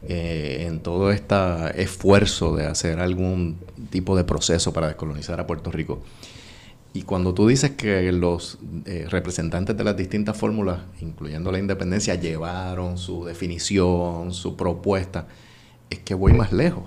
eh, 0.07 0.65
en 0.67 0.81
todo 0.81 1.11
este 1.11 1.35
esfuerzo 1.81 2.55
de 2.55 2.67
hacer 2.67 2.99
algún 2.99 3.57
tipo 3.89 4.15
de 4.15 4.23
proceso 4.23 4.73
para 4.73 4.87
descolonizar 4.87 5.39
a 5.39 5.47
Puerto 5.47 5.71
Rico. 5.71 6.03
Y 6.93 7.03
cuando 7.03 7.33
tú 7.33 7.47
dices 7.47 7.71
que 7.71 8.11
los 8.11 8.57
eh, 8.85 9.05
representantes 9.09 9.77
de 9.77 9.83
las 9.83 9.95
distintas 9.95 10.37
fórmulas, 10.37 10.79
incluyendo 10.99 11.51
la 11.51 11.59
independencia, 11.59 12.15
llevaron 12.15 12.97
su 12.97 13.23
definición, 13.23 14.33
su 14.33 14.57
propuesta, 14.57 15.27
es 15.89 15.99
que 15.99 16.13
voy 16.13 16.33
más 16.33 16.51
lejos. 16.51 16.83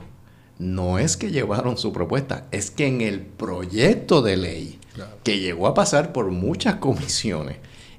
No 0.59 0.99
es 0.99 1.17
que 1.17 1.31
llevaron 1.31 1.79
su 1.79 1.93
propuesta, 1.93 2.47
es 2.51 2.71
que 2.71 2.87
en 2.87 3.01
el 3.01 3.21
proyecto 3.23 4.21
de 4.21 4.37
ley, 4.37 4.79
que 5.23 5.41
llegó 5.41 5.67
a 5.67 5.75
pasar 5.75 6.13
por 6.13 6.31
muchas 6.31 6.77
comisiones, 6.77 7.57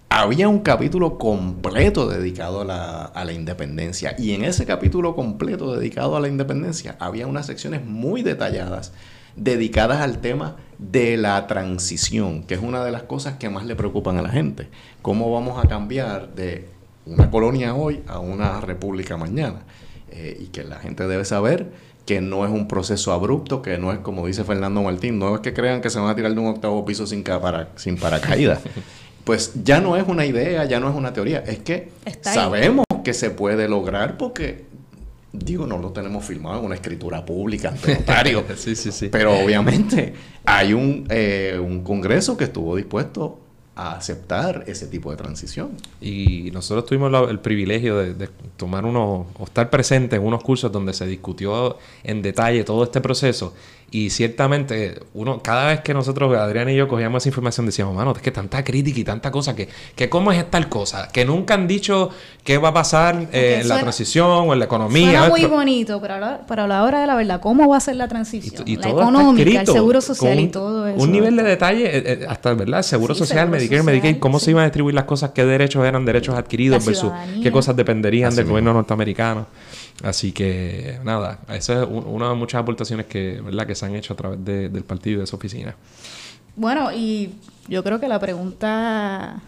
había 0.07 0.47
un 0.47 0.59
capítulo 0.59 1.17
completo 1.17 2.07
dedicado 2.07 2.61
a 2.61 2.65
la, 2.65 3.05
a 3.05 3.25
la, 3.25 3.33
independencia. 3.33 4.15
Y 4.17 4.31
en 4.31 4.45
ese 4.45 4.65
capítulo 4.65 5.15
completo 5.15 5.75
dedicado 5.75 6.15
a 6.15 6.19
la 6.19 6.27
independencia 6.27 6.95
había 6.99 7.27
unas 7.27 7.47
secciones 7.47 7.83
muy 7.83 8.21
detalladas 8.21 8.93
dedicadas 9.36 10.02
al 10.02 10.19
tema 10.19 10.58
de 10.78 11.17
la 11.17 11.48
transición, 11.48 12.43
que 12.43 12.54
es 12.56 12.62
una 12.62 12.84
de 12.84 12.91
las 12.91 13.04
cosas 13.04 13.38
que 13.38 13.50
más 13.50 13.65
le 13.65 13.76
preocupan 13.76 14.17
a 14.17 14.21
la 14.21 14.30
gente. 14.30 14.67
¿Cómo 15.02 15.32
vamos 15.32 15.63
a 15.63 15.67
cambiar 15.67 16.34
de 16.36 16.67
una 17.06 17.30
colonia 17.30 17.76
hoy 17.76 18.02
a 18.08 18.19
una 18.19 18.62
república 18.62 19.17
mañana? 19.17 19.62
Eh, 20.12 20.38
y 20.39 20.45
que 20.48 20.63
la 20.63 20.78
gente 20.78 21.08
debe 21.08 21.26
saber 21.26 21.71
que 22.06 22.21
no 22.21 22.45
es 22.45 22.52
un 22.52 22.67
proceso 22.67 23.12
abrupto, 23.12 23.62
que 23.62 23.78
no 23.78 23.91
es 23.91 24.00
como 24.00 24.28
dice 24.28 24.43
Fernando 24.43 24.82
Martín, 24.84 25.17
no 25.17 25.36
es 25.36 25.41
que 25.41 25.54
crean 25.54 25.82
que 25.82 25.89
se 25.89 26.00
van 26.00 26.10
a 26.10 26.15
tirar 26.15 26.34
de 26.34 26.39
un 26.39 26.48
octavo 26.48 26.86
piso 26.86 27.08
sin, 27.08 27.24
para, 27.24 27.69
sin 27.76 27.98
paracaídas. 27.98 28.60
Pues 29.26 29.54
ya 29.63 29.82
no 29.82 29.98
es 29.98 30.08
una 30.08 30.24
idea, 30.24 30.65
ya 30.65 30.80
no 30.80 30.88
es 30.88 30.95
una 30.95 31.12
teoría, 31.12 31.39
es 31.39 31.58
que 31.58 31.89
sabemos 32.21 32.86
que 33.04 33.15
se 33.15 33.32
puede 33.32 33.67
lograr 33.67 34.19
porque 34.19 34.65
digo, 35.39 35.65
no 35.67 35.78
lo 35.78 35.91
tenemos 35.91 36.26
firmado 36.26 36.60
en 36.60 36.65
una 36.65 36.76
escritura 36.76 37.26
pública 37.26 37.69
ante 37.69 37.95
notario. 37.95 38.43
sí, 38.56 38.76
sí, 38.76 38.91
sí. 38.91 39.10
Pero 39.10 39.38
obviamente 39.38 40.13
hay 40.45 40.74
un, 40.74 41.06
eh, 41.10 41.60
un 41.62 41.84
Congreso 41.84 42.38
que 42.38 42.45
estuvo 42.45 42.76
dispuesto 42.76 43.39
a 43.76 43.95
aceptar 43.95 44.63
ese 44.67 44.88
tipo 44.88 45.12
de 45.12 45.17
transición. 45.17 45.71
Y 46.00 46.50
nosotros 46.52 46.86
tuvimos 46.86 47.30
el 47.30 47.39
privilegio 47.39 47.98
de, 47.98 48.30
tomar 48.56 48.86
unos, 48.86 49.28
o 49.38 49.43
estar 49.43 49.69
presentes 49.69 50.17
en 50.17 50.26
unos 50.26 50.41
cursos 50.43 50.71
donde 50.71 50.93
se 50.93 51.06
discutió 51.06 51.78
en 52.04 52.21
detalle 52.21 52.63
todo 52.63 52.84
este 52.86 53.02
proceso. 53.02 53.54
Y 53.95 54.10
ciertamente, 54.10 54.99
uno, 55.13 55.41
cada 55.41 55.67
vez 55.67 55.79
que 55.79 55.93
nosotros, 55.93 56.36
Adrián 56.36 56.67
y 56.67 56.75
yo, 56.75 56.86
cogíamos 56.89 57.23
esa 57.23 57.29
información, 57.29 57.65
decíamos, 57.65 57.95
mano, 57.95 58.12
es 58.12 58.21
que 58.21 58.29
tanta 58.29 58.62
crítica 58.62 58.99
y 58.99 59.05
tanta 59.05 59.31
cosa, 59.31 59.55
que, 59.55 59.69
que 59.95 60.10
cómo 60.10 60.34
es 60.34 60.51
tal 60.51 60.67
cosa, 60.67 61.08
que 61.13 61.23
nunca 61.23 61.53
han 61.53 61.65
dicho 61.65 62.10
qué 62.43 62.58
va 62.58 62.69
a 62.69 62.73
pasar 62.73 63.29
eh, 63.31 63.60
en 63.62 63.69
la 63.69 63.79
transición 63.79 64.49
o 64.49 64.51
en 64.51 64.60
la 64.60 64.65
economía. 64.65 65.12
Suena 65.12 65.29
muy 65.29 65.45
bonito, 65.45 66.01
pero 66.01 66.15
a, 66.15 66.19
la, 66.19 66.41
pero 66.45 66.63
a 66.63 66.67
la 66.67 66.84
hora 66.84 66.99
de 66.99 67.08
la 67.08 67.15
verdad, 67.15 67.39
¿cómo 67.39 67.69
va 67.69 67.77
a 67.77 67.79
ser 67.79 67.95
la 67.95 68.10
transición? 68.10 68.63
Y, 68.65 68.75
la 68.75 68.89
económica, 68.89 69.62
el 69.62 69.65
seguro 69.67 70.01
social 70.01 70.41
y 70.41 70.49
todo 70.49 70.89
eso. 70.89 71.01
Un 71.01 71.13
nivel 71.13 71.38
de 71.38 71.43
detalle, 71.43 71.86
eh, 71.86 72.03
eh, 72.05 72.25
hasta, 72.27 72.53
¿verdad? 72.53 72.79
El 72.79 72.84
seguro 72.84 73.15
social, 73.15 73.47
Medicare, 73.47 73.81
Medicaid, 73.81 74.19
cómo 74.19 74.41
se 74.41 74.51
iban 74.51 74.63
a 74.63 74.65
distribuir 74.65 74.93
las 74.93 75.05
cosas, 75.05 75.31
qué 75.31 75.45
derechos 75.45 75.86
eran 75.86 76.03
derechos 76.03 76.36
adquiridos 76.36 76.86
versus 76.86 77.13
qué 77.41 77.49
cosas 77.49 77.77
dependerían 77.77 78.36
del 78.36 78.43
gobierno 78.43 78.73
norteamericano. 78.73 79.47
Así 80.03 80.31
que 80.31 80.99
nada, 81.03 81.39
esa 81.49 81.84
es 81.84 81.89
una 81.89 82.29
de 82.29 82.36
muchas 82.36 82.62
aportaciones 82.62 83.05
que, 83.05 83.41
¿verdad? 83.41 83.65
que 83.65 83.75
se 83.75 83.86
han 83.86 83.95
hecho 83.95 84.13
a 84.13 84.17
través 84.17 84.43
del 84.43 84.84
partido 84.84 85.17
y 85.17 85.19
de 85.21 85.27
su 85.27 85.36
oficina. 85.36 85.75
Bueno, 86.55 86.91
y 86.93 87.36
yo 87.67 87.84
creo 87.84 87.99
que 87.99 88.08
la 88.08 88.19
pregunta 88.19 89.41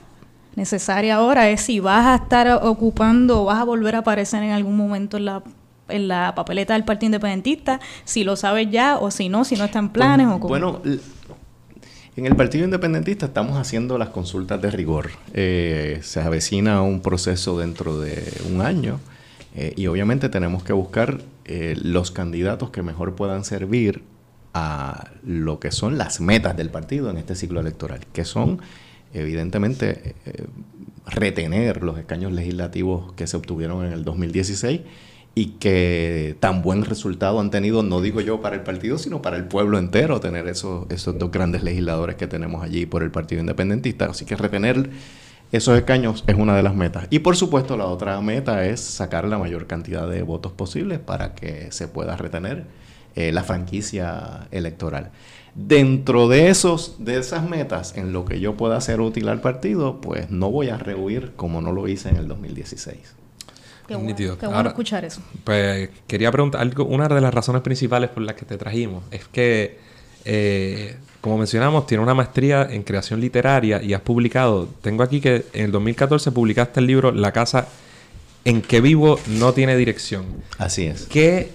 necesaria 0.55 1.15
ahora 1.15 1.49
es 1.49 1.61
si 1.61 1.79
vas 1.79 2.05
a 2.05 2.15
estar 2.23 2.59
ocupando 2.63 3.41
o 3.41 3.45
vas 3.45 3.59
a 3.59 3.63
volver 3.63 3.95
a 3.95 3.99
aparecer 3.99 4.41
en 4.43 4.51
algún 4.51 4.75
momento 4.75 5.17
en 5.17 5.25
la 5.25 5.43
en 5.89 6.07
la 6.07 6.35
papeleta 6.35 6.73
del 6.73 6.83
Partido 6.83 7.07
Independentista, 7.07 7.79
si 8.03 8.25
lo 8.25 8.35
sabes 8.35 8.69
ya 8.69 8.97
o 8.97 9.11
si 9.11 9.29
no, 9.29 9.45
si 9.45 9.55
no 9.55 9.65
está 9.65 9.79
en 9.79 9.89
planes 9.89 10.27
o 10.27 10.39
Bueno, 10.39 10.81
en 10.83 12.25
el 12.25 12.35
Partido 12.35 12.65
Independentista 12.65 13.27
estamos 13.27 13.57
haciendo 13.57 13.97
las 13.97 14.09
consultas 14.09 14.61
de 14.61 14.71
rigor. 14.71 15.11
Eh, 15.33 15.99
se 16.03 16.19
avecina 16.19 16.81
un 16.81 17.01
proceso 17.01 17.57
dentro 17.57 17.99
de 17.99 18.33
un 18.51 18.61
año 18.61 18.99
eh, 19.59 19.73
y 19.75 19.87
obviamente 19.87 20.29
tenemos 20.29 20.63
que 20.63 20.71
buscar 20.71 21.19
eh, 21.45 21.75
los 21.81 22.11
candidatos 22.11 22.69
que 22.69 22.83
mejor 22.83 23.15
puedan 23.15 23.43
servir 23.43 24.03
a 24.53 25.09
lo 25.25 25.59
que 25.59 25.71
son 25.71 25.97
las 25.97 26.21
metas 26.21 26.55
del 26.55 26.69
partido 26.69 27.09
en 27.09 27.17
este 27.17 27.33
ciclo 27.33 27.59
electoral, 27.59 28.01
que 28.13 28.23
son 28.23 28.61
evidentemente 29.15 30.13
eh, 30.27 30.45
retener 31.07 31.81
los 31.81 31.97
escaños 31.97 32.33
legislativos 32.33 33.13
que 33.13 33.25
se 33.25 33.35
obtuvieron 33.35 33.83
en 33.83 33.93
el 33.93 34.03
2016 34.03 34.81
y 35.33 35.45
que 35.59 36.37
tan 36.39 36.61
buen 36.61 36.85
resultado 36.85 37.39
han 37.39 37.49
tenido, 37.49 37.81
no 37.81 37.99
digo 37.99 38.21
yo 38.21 38.41
para 38.41 38.55
el 38.55 38.61
partido, 38.61 38.99
sino 38.99 39.23
para 39.23 39.37
el 39.37 39.45
pueblo 39.45 39.79
entero, 39.79 40.19
tener 40.19 40.47
esos, 40.47 40.85
esos 40.91 41.17
dos 41.17 41.31
grandes 41.31 41.63
legisladores 41.63 42.15
que 42.15 42.27
tenemos 42.27 42.63
allí 42.63 42.85
por 42.85 43.01
el 43.01 43.09
Partido 43.09 43.41
Independentista. 43.41 44.05
Así 44.05 44.23
que 44.23 44.35
retener 44.35 44.91
esos 45.51 45.77
escaños 45.77 46.23
es 46.27 46.35
una 46.35 46.55
de 46.55 46.63
las 46.63 46.75
metas. 46.75 47.07
Y 47.09 47.19
por 47.19 47.35
supuesto 47.35 47.77
la 47.77 47.85
otra 47.85 48.19
meta 48.21 48.65
es 48.65 48.81
sacar 48.81 49.27
la 49.27 49.37
mayor 49.37 49.67
cantidad 49.67 50.07
de 50.07 50.21
votos 50.23 50.51
posibles 50.51 50.99
para 50.99 51.35
que 51.35 51.71
se 51.71 51.87
pueda 51.87 52.17
retener 52.17 52.65
eh, 53.15 53.31
la 53.31 53.43
franquicia 53.43 54.47
electoral. 54.51 55.11
Dentro 55.55 56.27
de, 56.27 56.49
esos, 56.49 57.03
de 57.03 57.17
esas 57.17 57.49
metas, 57.49 57.97
en 57.97 58.13
lo 58.13 58.25
que 58.25 58.39
yo 58.39 58.55
pueda 58.55 58.77
hacer 58.77 59.01
útil 59.01 59.27
al 59.29 59.41
partido, 59.41 60.01
pues 60.01 60.29
no 60.29 60.51
voy 60.51 60.69
a 60.69 60.77
rehuir 60.77 61.33
como 61.35 61.61
no 61.61 61.71
lo 61.71 61.87
hice 61.87 62.09
en 62.09 62.17
el 62.17 62.27
2016. 62.27 63.15
Qué 63.87 63.95
bueno, 63.95 64.15
qué 64.15 64.47
bueno 64.47 64.69
escuchar 64.69 65.05
eso. 65.05 65.21
Pues 65.45 65.89
quería 66.07 66.29
preguntar 66.29 66.61
algo. 66.61 66.83
Una 66.85 67.07
de 67.07 67.21
las 67.21 67.33
razones 67.33 67.61
principales 67.61 68.09
por 68.09 68.21
las 68.21 68.35
que 68.35 68.45
te 68.45 68.57
trajimos 68.57 69.03
es 69.11 69.27
que 69.29 69.79
eh, 70.29 70.97
como 71.21 71.37
mencionamos, 71.37 71.87
tiene 71.87 72.03
una 72.03 72.13
maestría 72.13 72.67
en 72.69 72.83
creación 72.83 73.21
literaria 73.21 73.81
y 73.81 73.93
has 73.93 74.01
publicado, 74.01 74.67
tengo 74.81 75.01
aquí 75.01 75.21
que 75.21 75.45
en 75.53 75.65
el 75.65 75.71
2014 75.71 76.31
publicaste 76.33 76.81
el 76.81 76.87
libro 76.87 77.13
La 77.13 77.31
casa 77.31 77.69
en 78.43 78.61
que 78.61 78.81
vivo 78.81 79.17
no 79.27 79.53
tiene 79.53 79.77
dirección. 79.77 80.25
Así 80.57 80.85
es. 80.85 81.03
Que, 81.05 81.51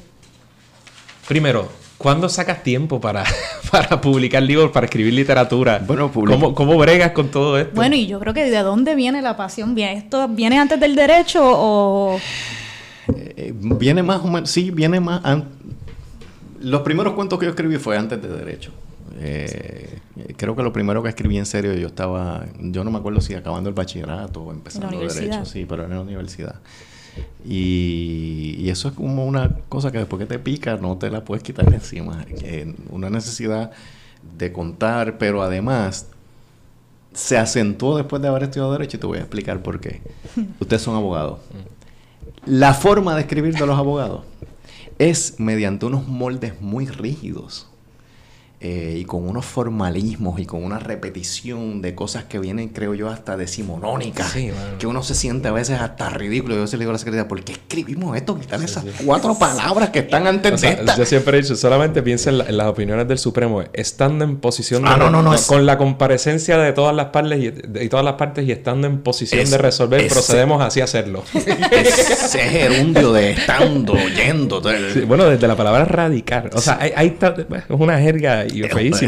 primero, 1.28 1.70
¿cuándo 1.98 2.30
sacas 2.30 2.62
tiempo 2.62 2.98
para, 2.98 3.24
para 3.70 4.00
publicar 4.00 4.42
libros, 4.42 4.70
para 4.70 4.86
escribir 4.86 5.12
literatura? 5.12 5.82
Bueno, 5.86 6.10
¿Cómo, 6.10 6.54
¿Cómo, 6.54 6.78
bregas 6.78 7.12
con 7.12 7.30
todo 7.30 7.58
esto? 7.58 7.72
Bueno, 7.74 7.94
y 7.94 8.06
yo 8.06 8.18
creo 8.20 8.32
que 8.32 8.50
de 8.50 8.62
dónde 8.62 8.94
viene 8.94 9.20
la 9.20 9.36
pasión. 9.36 9.78
¿Esto 9.78 10.28
viene 10.28 10.58
antes 10.58 10.80
del 10.80 10.96
derecho 10.96 11.40
o...? 11.44 12.18
Eh, 13.14 13.52
viene 13.54 14.02
más 14.02 14.20
o 14.22 14.28
menos, 14.28 14.50
sí, 14.50 14.70
viene 14.70 14.98
más... 14.98 15.20
Los 16.62 16.82
primeros 16.82 17.14
cuentos 17.14 17.38
que 17.38 17.46
yo 17.46 17.50
escribí 17.50 17.76
fue 17.76 17.96
antes 17.96 18.20
de 18.22 18.28
derecho. 18.28 18.72
Eh, 19.18 19.98
creo 20.36 20.56
que 20.56 20.62
lo 20.62 20.72
primero 20.72 21.02
que 21.02 21.08
escribí 21.08 21.38
en 21.38 21.46
serio, 21.46 21.74
yo 21.74 21.88
estaba, 21.88 22.46
yo 22.58 22.84
no 22.84 22.90
me 22.90 22.98
acuerdo 22.98 23.20
si 23.20 23.34
acabando 23.34 23.68
el 23.68 23.74
bachillerato 23.74 24.42
o 24.42 24.52
empezando 24.52 24.98
derecho, 24.98 25.44
sí, 25.44 25.66
pero 25.68 25.84
en 25.84 25.90
la 25.90 26.00
universidad. 26.00 26.56
Y, 27.44 28.68
eso 28.70 28.88
es 28.88 28.94
como 28.94 29.26
una 29.26 29.50
cosa 29.68 29.92
que 29.92 29.98
después 29.98 30.20
que 30.20 30.26
te 30.26 30.38
pica 30.38 30.76
no 30.76 30.96
te 30.96 31.10
la 31.10 31.24
puedes 31.24 31.42
quitar 31.42 31.68
de 31.68 31.76
encima. 31.76 32.24
una 32.90 33.10
necesidad 33.10 33.70
de 34.38 34.52
contar, 34.52 35.18
pero 35.18 35.42
además 35.42 36.06
se 37.12 37.36
acentuó 37.36 37.96
después 37.96 38.22
de 38.22 38.28
haber 38.28 38.44
estudiado 38.44 38.72
Derecho 38.72 38.96
y 38.96 39.00
te 39.00 39.06
voy 39.06 39.18
a 39.18 39.22
explicar 39.22 39.62
por 39.62 39.80
qué. 39.80 40.00
Ustedes 40.60 40.82
son 40.82 40.94
abogados. 40.94 41.40
La 42.46 42.72
forma 42.72 43.14
de 43.14 43.22
escribir 43.22 43.54
de 43.54 43.66
los 43.66 43.78
abogados 43.78 44.22
es 45.10 45.40
mediante 45.40 45.86
unos 45.86 46.06
moldes 46.06 46.60
muy 46.60 46.86
rígidos. 46.86 47.71
Eh, 48.64 48.98
y 49.00 49.04
con 49.06 49.28
unos 49.28 49.44
formalismos 49.44 50.38
y 50.38 50.46
con 50.46 50.62
una 50.62 50.78
repetición 50.78 51.82
de 51.82 51.96
cosas 51.96 52.22
que 52.26 52.38
vienen, 52.38 52.68
creo 52.68 52.94
yo, 52.94 53.08
hasta 53.08 53.36
decimonónicas, 53.36 54.36
que 54.78 54.86
uno 54.86 55.02
se 55.02 55.16
siente 55.16 55.48
a 55.48 55.50
veces 55.52 55.80
hasta 55.80 56.10
ridículo. 56.10 56.54
Yo 56.54 56.68
se 56.68 56.76
le 56.76 56.82
digo 56.82 56.90
a 56.90 56.92
la 56.92 56.98
secretaria, 57.00 57.26
¿por 57.26 57.42
qué 57.42 57.54
escribimos 57.54 58.16
esto? 58.16 58.36
Que 58.36 58.42
están 58.42 58.62
esas 58.62 58.84
cuatro 59.04 59.36
palabras 59.36 59.90
que 59.90 59.98
están 59.98 60.28
antes 60.28 60.60
de 60.60 60.68
esta? 60.68 60.96
Yo 60.96 61.04
siempre 61.04 61.38
he 61.38 61.42
dicho, 61.42 61.56
solamente 61.56 62.02
piensa 62.02 62.30
en, 62.30 62.56
las 62.56 62.68
opiniones 62.68 63.08
del 63.08 63.18
Supremo, 63.18 63.64
estando 63.72 64.24
en 64.24 64.36
posición 64.36 64.86
ah, 64.86 64.96
de... 64.96 65.38
con 65.48 65.66
la 65.66 65.76
comparecencia 65.76 66.56
de 66.56 66.72
todas 66.72 66.94
las 66.94 67.06
partes 67.06 67.40
y, 67.40 67.50
de, 67.50 67.88
todas 67.88 68.04
las 68.04 68.14
partes 68.14 68.46
y 68.46 68.52
estando 68.52 68.86
en 68.86 68.98
posición 69.00 69.50
de 69.50 69.58
resolver, 69.58 70.06
procedemos 70.06 70.62
así 70.62 70.80
a 70.80 70.84
hacerlo. 70.84 71.24
Ese 71.34 72.38
gerundio 72.38 73.12
de 73.12 73.32
estando, 73.32 73.96
yendo. 74.14 74.62
bueno, 75.08 75.24
desde 75.24 75.48
la 75.48 75.56
palabra 75.56 75.84
radical. 75.84 76.50
O 76.54 76.60
sea, 76.60 76.78
hay, 76.80 76.92
hay 76.94 77.18
es 77.50 77.64
una 77.70 77.98
jerga 77.98 78.46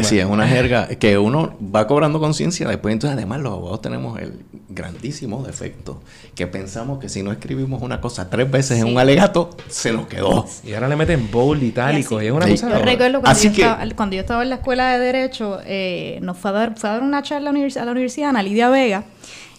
Sí, 0.03 0.19
es 0.19 0.25
una 0.25 0.47
jerga 0.47 0.87
que 0.87 1.17
uno 1.17 1.55
va 1.73 1.87
cobrando 1.87 2.19
conciencia 2.19 2.67
después. 2.67 2.93
Entonces, 2.93 3.17
además, 3.17 3.41
los 3.41 3.53
abogados 3.53 3.81
tenemos 3.81 4.19
el 4.19 4.39
grandísimo 4.69 5.43
defecto 5.43 6.01
que 6.35 6.47
pensamos 6.47 6.99
que 6.99 7.09
si 7.09 7.23
no 7.23 7.31
escribimos 7.31 7.81
una 7.81 8.01
cosa 8.01 8.29
tres 8.29 8.49
veces 8.49 8.79
en 8.79 8.87
un 8.87 8.97
alegato, 8.97 9.49
se 9.69 9.93
nos 9.93 10.07
quedó. 10.07 10.45
Y 10.63 10.73
ahora 10.73 10.87
le 10.87 10.95
meten 10.95 11.29
bold 11.31 11.63
itálico. 11.63 12.21
Y, 12.21 12.27
es 12.27 12.31
una 12.31 12.47
cosa. 12.47 12.69
Yo 12.69 12.85
recuerdo 12.85 13.21
cuando, 13.21 13.41
yo 13.41 13.49
estaba, 13.49 13.85
cuando 13.95 14.15
yo 14.15 14.21
estaba 14.21 14.43
en 14.43 14.49
la 14.49 14.55
escuela 14.55 14.91
de 14.91 14.99
Derecho, 14.99 15.59
eh, 15.65 16.19
nos 16.21 16.37
fue 16.37 16.51
a, 16.51 16.53
dar, 16.53 16.77
fue 16.77 16.89
a 16.89 16.93
dar 16.93 17.03
una 17.03 17.21
charla 17.23 17.51
a 17.51 17.53
la 17.53 17.91
universidad, 17.91 18.29
Ana 18.29 18.43
Lidia 18.43 18.69
Vega 18.69 19.05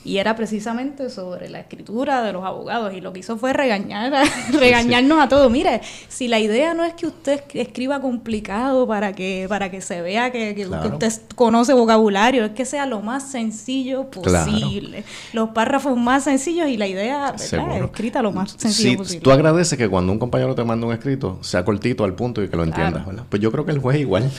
y 0.06 0.18
era 0.18 0.36
precisamente 0.36 1.10
sobre 1.10 1.48
la 1.48 1.58
escritura 1.58 2.22
de 2.22 2.32
los 2.32 2.44
abogados 2.44 2.94
y 2.94 3.00
lo 3.00 3.12
que 3.12 3.20
hizo 3.20 3.36
fue 3.38 3.52
regañar 3.52 4.12
regañarnos 4.52 5.20
a 5.20 5.28
todos. 5.28 5.50
Mire, 5.50 5.80
si 6.08 6.28
la 6.28 6.38
idea 6.38 6.74
no 6.74 6.84
es 6.84 6.94
que 6.94 7.06
usted 7.06 7.42
escriba 7.54 8.00
complicado 8.00 8.86
para 8.86 9.12
que 9.12 9.46
para 9.48 9.70
que 9.70 9.80
se 9.80 10.00
vea 10.02 10.30
que, 10.30 10.66
usted 10.92 11.12
conoce 11.34 11.74
vocabulario, 11.74 12.44
es 12.44 12.52
que 12.52 12.64
sea 12.64 12.86
lo 12.86 13.00
más 13.00 13.30
sencillo 13.30 14.08
posible. 14.08 15.02
Los 15.32 15.50
párrafos 15.50 15.98
más 15.98 16.24
sencillos 16.24 16.68
y 16.68 16.76
la 16.76 16.86
idea 16.86 17.34
escrita 17.36 18.22
lo 18.22 18.30
más 18.30 18.52
sencillo 18.52 18.98
posible. 18.98 19.20
Tú 19.22 19.32
agradeces 19.32 19.76
que 19.76 19.88
cuando 19.88 20.12
un 20.12 20.20
compañero 20.20 20.54
te 20.54 20.62
manda 20.62 20.86
un 20.86 20.92
escrito 20.92 21.38
sea 21.42 21.64
cortito 21.64 22.04
al 22.04 22.14
punto 22.14 22.42
y 22.44 22.48
que 22.48 22.56
lo 22.56 22.62
entiendas, 22.62 23.04
Pues 23.28 23.42
yo 23.42 23.50
creo 23.50 23.64
que 23.64 23.72
el 23.72 23.80
juez 23.80 23.98
igual. 23.98 24.30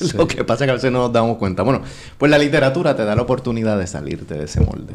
Lo 0.14 0.26
que 0.26 0.44
pasa 0.44 0.64
es 0.64 0.68
que 0.68 0.70
a 0.70 0.74
veces 0.74 0.92
no 0.92 0.98
nos 0.98 1.12
damos 1.12 1.38
cuenta. 1.38 1.62
Bueno, 1.62 1.82
pues 2.18 2.30
la 2.30 2.38
literatura 2.38 2.96
te 2.96 3.04
da 3.04 3.14
la 3.14 3.22
oportunidad 3.22 3.78
de 3.78 3.86
salirte 3.86 4.34
de 4.34 4.44
ese 4.44 4.60
molde. 4.60 4.94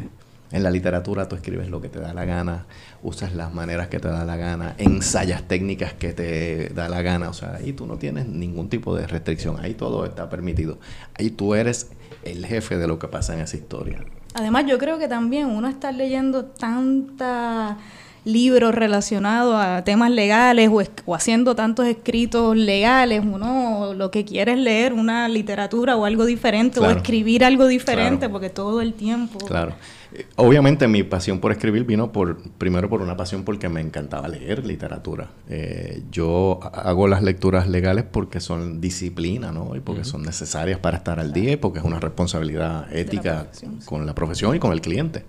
En 0.52 0.64
la 0.64 0.70
literatura 0.70 1.28
tú 1.28 1.36
escribes 1.36 1.68
lo 1.68 1.80
que 1.80 1.88
te 1.88 2.00
da 2.00 2.12
la 2.12 2.24
gana, 2.24 2.66
usas 3.04 3.34
las 3.36 3.54
maneras 3.54 3.86
que 3.86 4.00
te 4.00 4.08
da 4.08 4.24
la 4.24 4.36
gana, 4.36 4.74
ensayas 4.78 5.46
técnicas 5.46 5.92
que 5.92 6.12
te 6.12 6.70
da 6.70 6.88
la 6.88 7.02
gana, 7.02 7.28
o 7.28 7.32
sea, 7.32 7.54
ahí 7.54 7.72
tú 7.72 7.86
no 7.86 7.98
tienes 7.98 8.26
ningún 8.26 8.68
tipo 8.68 8.96
de 8.96 9.06
restricción, 9.06 9.60
ahí 9.60 9.74
todo 9.74 10.04
está 10.04 10.28
permitido. 10.28 10.78
Ahí 11.14 11.30
tú 11.30 11.54
eres 11.54 11.90
el 12.24 12.44
jefe 12.44 12.78
de 12.78 12.88
lo 12.88 12.98
que 12.98 13.06
pasa 13.06 13.34
en 13.34 13.40
esa 13.40 13.56
historia. 13.56 14.04
Además, 14.34 14.64
yo 14.66 14.78
creo 14.78 14.98
que 14.98 15.06
también 15.06 15.46
uno 15.46 15.68
está 15.68 15.92
leyendo 15.92 16.44
tanta 16.44 17.78
libros 18.24 18.74
relacionados 18.74 19.54
a 19.56 19.84
temas 19.84 20.10
legales 20.10 20.70
o, 20.70 21.14
haciendo 21.14 21.54
tantos 21.54 21.86
escritos 21.86 22.56
legales, 22.56 23.22
uno 23.24 23.94
lo 23.94 24.10
que 24.10 24.24
quiere 24.24 24.52
es 24.52 24.58
leer 24.58 24.92
una 24.92 25.28
literatura 25.28 25.96
o 25.96 26.04
algo 26.04 26.24
diferente 26.24 26.80
o 26.80 26.90
escribir 26.90 27.44
algo 27.44 27.66
diferente 27.66 28.28
porque 28.28 28.50
todo 28.50 28.80
el 28.80 28.94
tiempo... 28.94 29.38
Claro. 29.46 29.74
Eh, 30.12 30.26
obviamente 30.36 30.88
mi 30.88 31.04
pasión 31.04 31.38
por 31.38 31.52
escribir 31.52 31.84
vino 31.84 32.10
por 32.10 32.36
primero 32.58 32.88
por 32.88 33.00
una 33.00 33.16
pasión 33.16 33.44
porque 33.44 33.68
me 33.68 33.80
encantaba 33.80 34.28
leer 34.28 34.66
literatura. 34.66 35.30
Eh, 35.48 36.02
yo 36.10 36.58
hago 36.62 37.06
las 37.06 37.22
lecturas 37.22 37.68
legales 37.68 38.04
porque 38.10 38.40
son 38.40 38.80
disciplina, 38.80 39.52
¿no? 39.52 39.76
Y 39.76 39.80
porque 39.80 40.04
son 40.04 40.22
necesarias 40.22 40.78
para 40.80 40.96
estar 40.96 41.20
al 41.20 41.32
día 41.32 41.52
y 41.52 41.56
porque 41.56 41.78
es 41.78 41.84
una 41.84 42.00
responsabilidad 42.00 42.92
ética 42.94 43.46
con 43.84 44.04
la 44.04 44.14
profesión 44.14 44.56
y 44.56 44.58
con 44.58 44.72
el 44.72 44.80
cliente. 44.80 45.24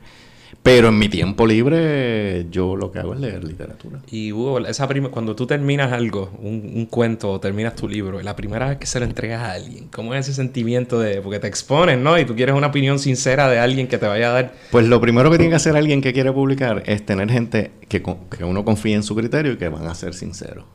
Pero 0.63 0.89
en 0.89 0.99
mi 0.99 1.09
tiempo 1.09 1.47
libre 1.47 2.47
yo 2.51 2.75
lo 2.75 2.91
que 2.91 2.99
hago 2.99 3.13
es 3.13 3.19
leer 3.19 3.43
literatura. 3.43 4.01
Y 4.11 4.31
Hugo, 4.31 4.59
esa 4.59 4.88
cuando 5.09 5.36
tú 5.36 5.47
terminas 5.47 5.91
algo, 5.91 6.32
un, 6.39 6.71
un 6.76 6.86
cuento 6.86 7.32
o 7.32 7.39
terminas 7.39 7.76
tu 7.76 7.88
libro, 7.88 8.21
la 8.21 8.36
primera 8.36 8.69
vez 8.69 8.78
que 8.78 8.86
se 8.86 8.99
lo 8.99 9.05
entregas 9.05 9.41
a 9.41 9.53
alguien, 9.53 9.88
¿cómo 9.88 10.13
es 10.13 10.28
ese 10.28 10.36
sentimiento 10.36 10.99
de... 10.99 11.21
Porque 11.21 11.39
te 11.39 11.47
exponen, 11.47 12.03
¿no? 12.03 12.19
Y 12.19 12.26
tú 12.26 12.36
quieres 12.36 12.55
una 12.55 12.67
opinión 12.67 12.99
sincera 12.99 13.49
de 13.49 13.59
alguien 13.59 13.88
que 13.88 13.97
te 13.97 14.05
vaya 14.05 14.30
a 14.30 14.34
dar... 14.34 14.53
Pues 14.71 14.88
lo 14.88 15.01
primero 15.01 15.32
que 15.32 15.38
tiene 15.38 15.49
que 15.49 15.55
hacer 15.55 15.76
alguien 15.76 16.01
que 16.01 16.13
quiere 16.13 16.32
publicar 16.32 16.84
es 16.86 17.05
tener 17.05 17.30
gente 17.32 17.71
que, 17.88 18.01
que 18.01 18.43
uno 18.43 18.65
confíe 18.65 18.95
en 18.95 19.03
su 19.03 19.15
criterio 19.15 19.53
y 19.53 19.57
que 19.57 19.69
van 19.69 19.88
a 19.88 19.95
ser 19.95 20.13
sinceros. 20.13 20.65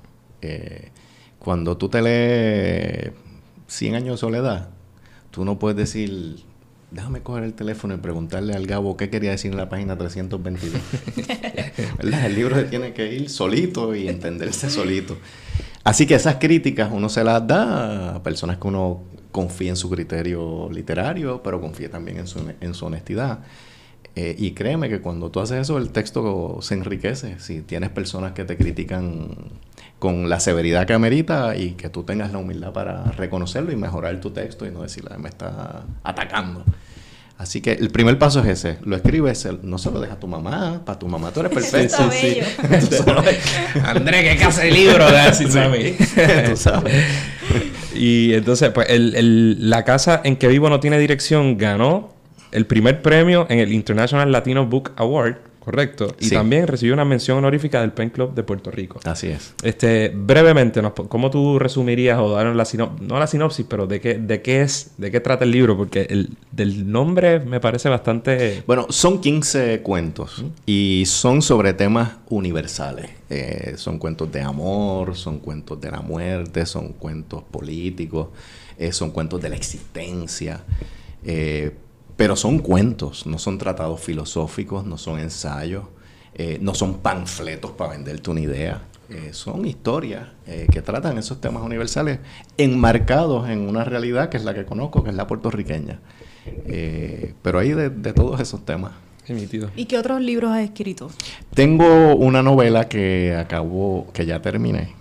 Eh, 0.42 0.90
cuando 1.38 1.76
tú 1.76 1.88
te 1.88 2.03
lees 2.03 3.12
100 3.68 3.94
años 3.94 4.14
de 4.14 4.18
soledad, 4.18 4.70
tú 5.30 5.44
no 5.44 5.59
puedes 5.59 5.76
decir, 5.76 6.38
déjame 6.91 7.22
coger 7.22 7.45
el 7.45 7.55
teléfono 7.55 7.95
y 7.95 7.99
preguntarle 7.99 8.55
al 8.55 8.66
Gabo 8.66 8.97
qué 8.97 9.11
quería 9.11 9.30
decir 9.30 9.51
en 9.51 9.57
la 9.57 9.68
página 9.68 9.97
322. 9.97 10.80
¿Verdad? 11.99 12.26
El 12.26 12.34
libro 12.34 12.57
se 12.57 12.64
tiene 12.64 12.93
que 12.93 13.12
ir 13.12 13.28
solito 13.28 13.95
y 13.95 14.09
entenderse 14.09 14.70
solito. 14.70 15.16
Así 15.84 16.07
que 16.07 16.14
esas 16.14 16.37
críticas 16.37 16.91
uno 16.93 17.09
se 17.09 17.22
las 17.22 17.47
da 17.47 18.16
a 18.16 18.22
personas 18.22 18.59
que 18.59 18.66
uno 18.66 19.05
confía 19.30 19.70
en 19.70 19.76
su 19.76 19.91
criterio 19.91 20.68
literario, 20.72 21.43
pero 21.43 21.61
confía 21.61 21.91
también 21.91 22.18
en 22.18 22.26
su, 22.26 22.41
en 22.61 22.74
su 22.74 22.87
honestidad. 22.87 23.41
Eh, 24.14 24.34
y 24.39 24.53
créeme 24.53 24.89
que 24.89 25.03
cuando 25.03 25.30
tú 25.30 25.41
haces 25.41 25.61
eso, 25.61 25.76
el 25.76 25.91
texto 25.91 26.59
se 26.62 26.74
enriquece. 26.74 27.39
Si 27.39 27.61
tienes 27.61 27.91
personas 27.91 28.32
que 28.32 28.45
te 28.45 28.57
critican 28.57 29.28
con 30.07 30.28
la 30.28 30.38
severidad 30.38 30.86
que 30.86 30.92
amerita 30.92 31.57
y 31.57 31.72
que 31.72 31.88
tú 31.88 32.04
tengas 32.04 32.30
la 32.30 32.38
humildad 32.38 32.72
para 32.72 33.02
reconocerlo 33.12 33.72
y 33.72 33.76
mejorar 33.76 34.20
tu 34.20 34.30
texto 34.30 34.64
y 34.64 34.70
no 34.70 34.82
decir, 34.82 35.04
"Ah, 35.11 35.18
me 35.18 35.28
está 35.28 35.82
atacando. 36.04 36.62
Así 37.38 37.61
que 37.61 37.72
el 37.72 37.90
primer 37.90 38.16
paso 38.18 38.40
es 38.40 38.46
ese. 38.46 38.78
Lo 38.84 38.94
escribes, 38.96 39.48
no 39.62 39.78
se 39.78 39.90
lo 39.90 40.00
dejas 40.00 40.16
a 40.16 40.20
tu 40.20 40.28
mamá. 40.28 40.80
Para 40.86 40.98
tu 40.98 41.09
mamá 41.09 41.32
tú 41.32 41.40
eres 41.40 41.52
perfecto. 41.59 41.96
Está 41.96 42.07
bello. 42.09 42.44
Tú 42.88 42.96
sabes. 43.04 43.38
André, 43.84 44.22
¿qué 44.22 44.36
clase 44.36 44.64
de 44.66 44.70
libro? 44.70 45.11
de 45.11 45.18
así, 45.18 45.44
Tú 45.44 46.57
sabes. 46.57 47.04
Y 47.94 48.32
entonces, 48.34 48.70
pues, 48.70 48.88
el- 48.90 49.14
el- 49.16 49.68
la 49.70 49.84
casa 49.84 50.20
en 50.24 50.36
que 50.36 50.48
vivo 50.48 50.68
no 50.70 50.78
tiene 50.80 50.98
dirección 50.98 51.59
ganó 51.59 52.14
el 52.52 52.64
primer 52.66 53.02
premio 53.02 53.46
en 53.50 53.59
el 53.59 53.72
International 53.72 54.30
Latino 54.30 54.66
Book 54.66 54.92
Award, 54.96 55.36
¿correcto? 55.66 56.14
Y 56.20 56.26
Sí. 56.26 56.30
también 56.36 56.68
recibió 56.68 56.94
una 56.94 57.04
mención 57.04 57.38
honorífica 57.38 57.80
del 57.80 57.90
Pen 57.90 58.10
Club 58.10 58.32
de 58.36 58.44
Puerto 58.44 58.70
Rico. 58.70 59.00
Así 59.02 59.26
es. 59.26 59.52
Este, 59.64 60.12
brevemente, 60.14 60.80
¿cómo 61.08 61.28
tú 61.28 61.58
resumirías 61.58 62.20
o 62.20 62.30
dar 62.30 62.46
la 62.54 62.64
sinopsis, 62.64 63.04
no 63.04 63.18
la 63.18 63.26
sinopsis, 63.26 63.66
pero 63.68 63.88
de 63.88 64.00
qué, 64.00 64.14
de 64.14 64.42
qué 64.42 64.62
es, 64.62 64.92
de 64.96 65.10
qué 65.10 65.18
trata 65.18 65.42
el 65.42 65.50
libro? 65.50 65.76
Porque 65.76 66.06
el 66.08 66.30
del 66.52 66.88
nombre 66.88 67.40
me 67.40 67.58
parece 67.58 67.88
bastante... 67.88 68.62
Bueno, 68.64 68.86
son 68.90 69.20
15 69.20 69.80
cuentos 69.82 70.44
y 70.66 71.02
son 71.06 71.42
sobre 71.42 71.74
temas 71.74 72.12
universales. 72.28 73.10
Eh, 73.28 73.74
son 73.76 73.98
cuentos 73.98 74.30
de 74.30 74.42
amor, 74.42 75.16
son 75.16 75.40
cuentos 75.40 75.80
de 75.80 75.90
la 75.90 76.00
muerte, 76.00 76.64
son 76.64 76.92
cuentos 76.92 77.42
políticos, 77.42 78.28
eh, 78.78 78.92
son 78.92 79.10
cuentos 79.10 79.42
de 79.42 79.48
la 79.48 79.56
existencia. 79.56 80.60
Eh, 81.24 81.72
pero 82.16 82.36
son 82.36 82.58
cuentos, 82.58 83.26
no 83.26 83.38
son 83.38 83.58
tratados 83.58 84.00
filosóficos, 84.00 84.84
no 84.84 84.98
son 84.98 85.20
ensayos, 85.20 85.84
eh, 86.34 86.58
no 86.60 86.74
son 86.74 86.98
panfletos 86.98 87.72
para 87.72 87.92
venderte 87.92 88.30
una 88.30 88.40
idea. 88.40 88.82
Eh, 89.08 89.30
son 89.32 89.66
historias 89.66 90.26
eh, 90.48 90.66
que 90.72 90.82
tratan 90.82 91.16
esos 91.16 91.40
temas 91.40 91.62
universales 91.62 92.18
enmarcados 92.58 93.48
en 93.48 93.68
una 93.68 93.84
realidad 93.84 94.30
que 94.30 94.36
es 94.36 94.44
la 94.44 94.52
que 94.52 94.64
conozco, 94.64 95.04
que 95.04 95.10
es 95.10 95.16
la 95.16 95.28
puertorriqueña. 95.28 96.00
Eh, 96.66 97.34
pero 97.42 97.60
hay 97.60 97.70
de, 97.70 97.90
de 97.90 98.12
todos 98.12 98.40
esos 98.40 98.64
temas. 98.64 98.92
Nítido. 99.28 99.70
¿Y 99.74 99.86
qué 99.86 99.98
otros 99.98 100.20
libros 100.20 100.52
has 100.52 100.62
escrito? 100.62 101.10
Tengo 101.52 102.14
una 102.14 102.42
novela 102.44 102.88
que 102.88 103.34
acabo, 103.36 104.06
que 104.12 104.24
ya 104.24 104.40
terminé. 104.40 104.94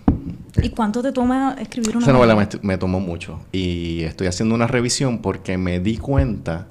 ¿Y 0.61 0.69
cuánto 0.69 1.03
te 1.03 1.11
toma 1.11 1.55
escribir 1.59 1.97
una 1.97 2.05
Esa 2.05 2.13
novela 2.13 2.35
me, 2.35 2.47
me 2.63 2.77
tomó 2.79 2.99
mucho 2.99 3.39
y 3.51 4.01
estoy 4.01 4.25
haciendo 4.25 4.55
una 4.55 4.65
revisión 4.65 5.19
porque 5.19 5.57
me 5.59 5.79
di 5.79 5.97
cuenta, 5.97 6.69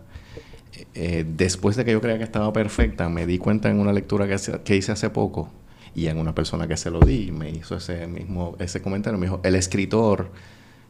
eh, 0.94 1.24
después 1.26 1.76
de 1.76 1.84
que 1.84 1.92
yo 1.92 2.00
creía 2.00 2.18
que 2.18 2.24
estaba 2.24 2.52
perfecta, 2.52 3.08
me 3.08 3.26
di 3.26 3.38
cuenta 3.38 3.70
en 3.70 3.78
una 3.80 3.92
lectura 3.92 4.26
que, 4.26 4.34
hace- 4.34 4.60
que 4.64 4.76
hice 4.76 4.92
hace 4.92 5.10
poco 5.10 5.48
y 5.94 6.06
en 6.08 6.18
una 6.18 6.34
persona 6.34 6.66
que 6.66 6.76
se 6.76 6.90
lo 6.90 7.00
di, 7.00 7.30
me 7.32 7.50
hizo 7.50 7.76
ese 7.76 8.06
mismo 8.06 8.56
ese 8.58 8.82
comentario, 8.82 9.18
me 9.18 9.26
dijo, 9.26 9.40
el 9.44 9.54
escritor 9.54 10.30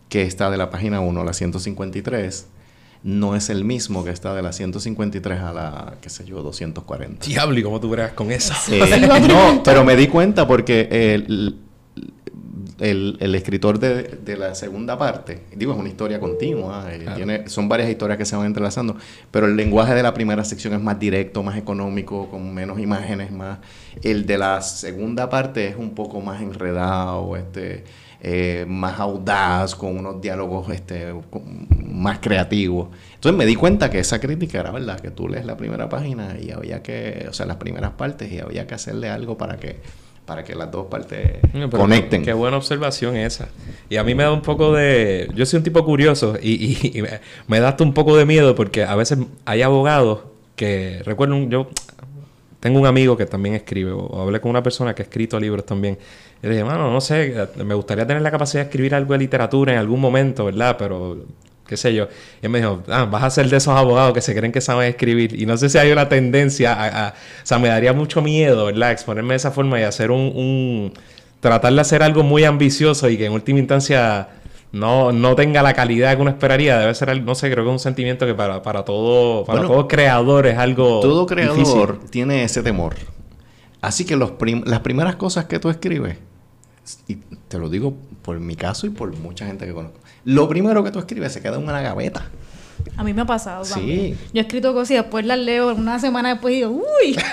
que 0.09 0.22
está 0.22 0.51
de 0.51 0.57
la 0.57 0.70
página 0.70 1.01
1 1.01 1.20
a 1.20 1.24
la 1.24 1.32
153 1.32 2.47
no 3.03 3.37
es 3.37 3.51
el 3.51 3.64
mismo 3.64 4.03
que 4.03 4.11
está 4.11 4.35
de 4.35 4.41
la 4.41 4.53
153 4.55 5.41
a 5.41 5.53
la, 5.53 5.95
qué 6.01 6.09
sé 6.09 6.24
yo, 6.24 6.43
240. 6.43 7.26
Diablo, 7.26 7.59
¿y 7.59 7.62
cómo 7.62 7.78
tú 7.78 7.91
bregas 7.91 8.12
con 8.12 8.30
eso? 8.32 8.55
Eh, 8.72 8.80
no, 9.28 9.62
pero 9.62 9.85
me 9.85 9.95
di 9.95 10.07
cuenta 10.07 10.47
porque 10.47 10.89
el, 11.14 11.57
el, 12.81 13.16
el 13.20 13.35
escritor 13.35 13.79
de, 13.79 14.03
de 14.25 14.37
la 14.37 14.55
segunda 14.55 14.99
parte, 14.99 15.43
digo, 15.55 15.72
es 15.72 15.79
una 15.79 15.89
historia 15.89 16.18
continua, 16.18 16.93
eh, 16.93 16.99
Claro. 17.01 17.16
tiene, 17.16 17.49
son 17.49 17.68
varias 17.68 17.89
historias 17.89 18.18
que 18.18 18.25
se 18.25 18.35
van 18.37 18.47
entrelazando, 18.47 18.97
pero 19.31 19.47
el 19.47 19.57
lenguaje 19.57 19.95
de 19.95 20.03
la 20.03 20.12
primera 20.12 20.45
sección 20.45 20.75
es 20.75 20.81
más 20.81 20.99
directo, 20.99 21.43
más 21.43 21.57
económico, 21.57 22.29
con 22.31 22.53
menos 22.55 22.79
imágenes, 22.81 23.31
más... 23.31 23.59
El 24.03 24.27
de 24.27 24.39
la 24.39 24.61
segunda 24.61 25.29
parte 25.31 25.68
es 25.68 25.77
un 25.77 25.95
poco 25.95 26.20
más 26.20 26.43
enredado, 26.43 27.37
este, 27.37 27.85
eh, 28.20 28.64
más 28.66 28.99
audaz, 28.99 29.75
con 29.77 29.97
unos 29.97 30.20
diálogos 30.20 30.68
este, 30.70 31.14
con- 31.31 31.68
más 31.93 32.18
creativos. 32.18 32.89
Entonces 33.14 33.39
me 33.39 33.47
di 33.47 33.55
cuenta 33.55 33.89
que 33.91 34.01
esa 34.01 34.18
crítica 34.18 34.59
era 34.59 34.72
verdad, 34.72 34.99
que 34.99 35.11
tú 35.12 35.29
lees 35.29 35.47
la 35.47 35.57
primera 35.57 35.89
página 35.89 36.37
y 36.41 36.51
había 36.51 36.83
que, 36.83 37.27
o 37.29 37.33
sea, 37.33 37.47
las 37.47 37.57
primeras 37.59 37.93
partes 37.93 38.33
y 38.33 38.41
había 38.41 38.66
que 38.66 38.75
hacerle 38.75 39.11
algo 39.11 39.39
para 39.39 39.59
que, 39.59 39.77
para 40.27 40.43
que 40.45 40.55
las 40.55 40.70
dos 40.70 40.87
partes 40.87 41.39
No, 41.53 41.68
conecten. 41.70 42.22
Qué, 42.22 42.27
qué 42.27 42.33
buena 42.33 42.57
observación 42.57 43.16
esa. 43.16 43.49
Y 43.91 43.97
a 43.97 44.05
mí 44.05 44.14
me 44.14 44.22
da 44.22 44.33
un 44.33 44.41
poco 44.43 44.72
de... 44.72 45.29
Yo 45.35 45.45
soy 45.47 45.59
un 45.59 45.64
tipo 45.64 45.85
curioso 45.85 46.37
y, 46.41 46.53
y- 46.53 46.99
y 46.99 47.03
me, 47.03 47.20
me 47.47 47.61
da 47.61 47.68
hasta 47.68 47.85
un 47.85 47.93
poco 47.93 48.16
de 48.16 48.25
miedo 48.25 48.55
porque 48.55 48.85
a 48.85 48.95
veces 48.97 49.18
hay 49.45 49.62
abogados 49.62 50.20
que... 50.57 51.03
Recuerdo, 51.05 51.37
un- 51.37 51.51
yo 51.51 51.68
tengo 52.61 52.81
un 52.81 52.87
amigo 52.87 53.16
que 53.18 53.27
también 53.27 53.55
escribe, 53.55 53.91
o, 53.93 53.99
o 53.99 54.22
hablé 54.22 54.41
con 54.41 54.51
una 54.51 54.62
persona 54.62 54.95
que 54.95 55.03
ha 55.03 55.05
escrito 55.05 55.39
libros 55.39 55.66
también. 55.66 55.99
Y 56.43 56.47
le 56.47 56.53
dije, 56.55 56.64
mano, 56.64 56.91
no 56.91 57.01
sé, 57.03 57.35
me 57.62 57.75
gustaría 57.75 58.07
tener 58.07 58.22
la 58.22 58.31
capacidad 58.31 58.62
de 58.62 58.68
escribir 58.70 58.95
algo 58.95 59.12
de 59.12 59.18
literatura 59.18 59.72
en 59.75 59.79
algún 59.79 60.01
momento, 60.01 60.47
¿verdad? 60.47 60.77
Pero 60.79 61.18
qué 61.75 61.79
sé 61.79 61.95
yo. 61.95 62.09
Y 62.41 62.47
él 62.47 62.51
me 62.51 62.59
dijo, 62.61 62.83
ah, 62.89 63.05
vas 63.05 63.22
a 63.25 63.31
ser 63.31 63.49
de 63.49 63.57
esos 63.57 63.77
abogados 63.77 64.12
que 64.14 64.20
se 64.20 64.35
creen 64.35 64.53
que 64.53 64.61
saben 64.61 64.89
escribir. 64.89 65.41
Y 65.41 65.47
no 65.47 65.57
sé 65.57 65.68
si 65.68 65.79
hay 65.79 65.91
una 65.93 66.09
tendencia 66.09 66.72
a... 66.72 67.07
a- 67.07 67.11
o 67.11 67.47
sea, 67.47 67.59
me 67.59 67.68
daría 67.68 67.93
mucho 67.93 68.22
miedo, 68.22 68.66
¿verdad? 68.66 68.93
Exponerme 68.93 69.35
de 69.35 69.37
esa 69.37 69.51
forma 69.51 69.79
y 69.81 69.83
hacer 69.83 70.11
un... 70.11 70.20
un- 70.35 70.93
tratar 71.41 71.72
de 71.75 71.81
hacer 71.81 72.03
algo 72.03 72.22
muy 72.22 72.45
ambicioso 72.45 73.09
y 73.11 73.18
que 73.18 73.27
en 73.27 73.33
última 73.33 73.59
instancia 73.59 74.29
no, 74.72 75.12
no 75.12 75.35
tenga 75.35 75.62
la 75.62 75.75
calidad 75.75 76.16
que 76.16 76.22
uno 76.22 76.31
esperaría. 76.31 76.79
Debe 76.79 76.95
ser, 76.95 77.22
no 77.22 77.35
sé, 77.35 77.51
creo 77.51 77.64
que 77.64 77.68
es 77.70 77.72
un 77.75 77.79
sentimiento 77.79 78.25
que 78.27 78.33
para, 78.35 78.62
para 78.62 78.83
todo, 78.85 79.45
para 79.45 79.59
Bueno, 79.61 79.75
todo 79.75 79.89
creador 79.89 80.47
es 80.47 80.57
algo 80.57 81.01
Todo 81.01 81.27
creador 81.27 81.57
difícil. 81.59 82.11
tiene 82.11 82.45
ese 82.45 82.62
temor. 82.62 82.95
Así 83.83 84.07
que 84.07 84.16
los 84.16 84.31
prim- 84.31 84.62
las 84.64 84.81
primeras 84.81 85.16
cosas 85.16 85.45
que 85.45 85.59
tú 85.59 85.68
escribes, 85.68 86.16
y 87.09 87.16
te 87.49 87.59
lo 87.59 87.68
digo 87.68 87.95
por 88.22 88.41
mi 88.41 88.57
caso 88.57 88.87
y 88.87 88.91
por 88.91 89.14
mucha 89.16 89.47
gente 89.47 89.66
que 89.66 89.72
conozco, 89.75 89.99
lo 90.25 90.49
primero 90.49 90.83
que 90.85 90.91
tú 90.91 90.99
escribes 90.99 91.33
se 91.33 91.41
queda 91.43 91.57
en 91.57 91.64
una 91.64 91.81
gaveta. 91.81 92.25
A 92.97 93.05
mí 93.05 93.14
me 93.14 93.22
ha 93.22 93.25
pasado 93.27 93.64
Sí. 93.64 93.72
también. 93.75 94.18
Yo 94.33 94.41
he 94.41 94.41
escrito 94.41 94.72
cosas 94.75 94.91
y 94.93 94.95
después 94.95 95.25
las 95.25 95.39
leo 95.39 95.75
una 95.75 95.99
semana 95.99 96.31
después 96.31 96.53
y 96.55 96.57
digo, 96.59 96.70
uy. 96.70 97.16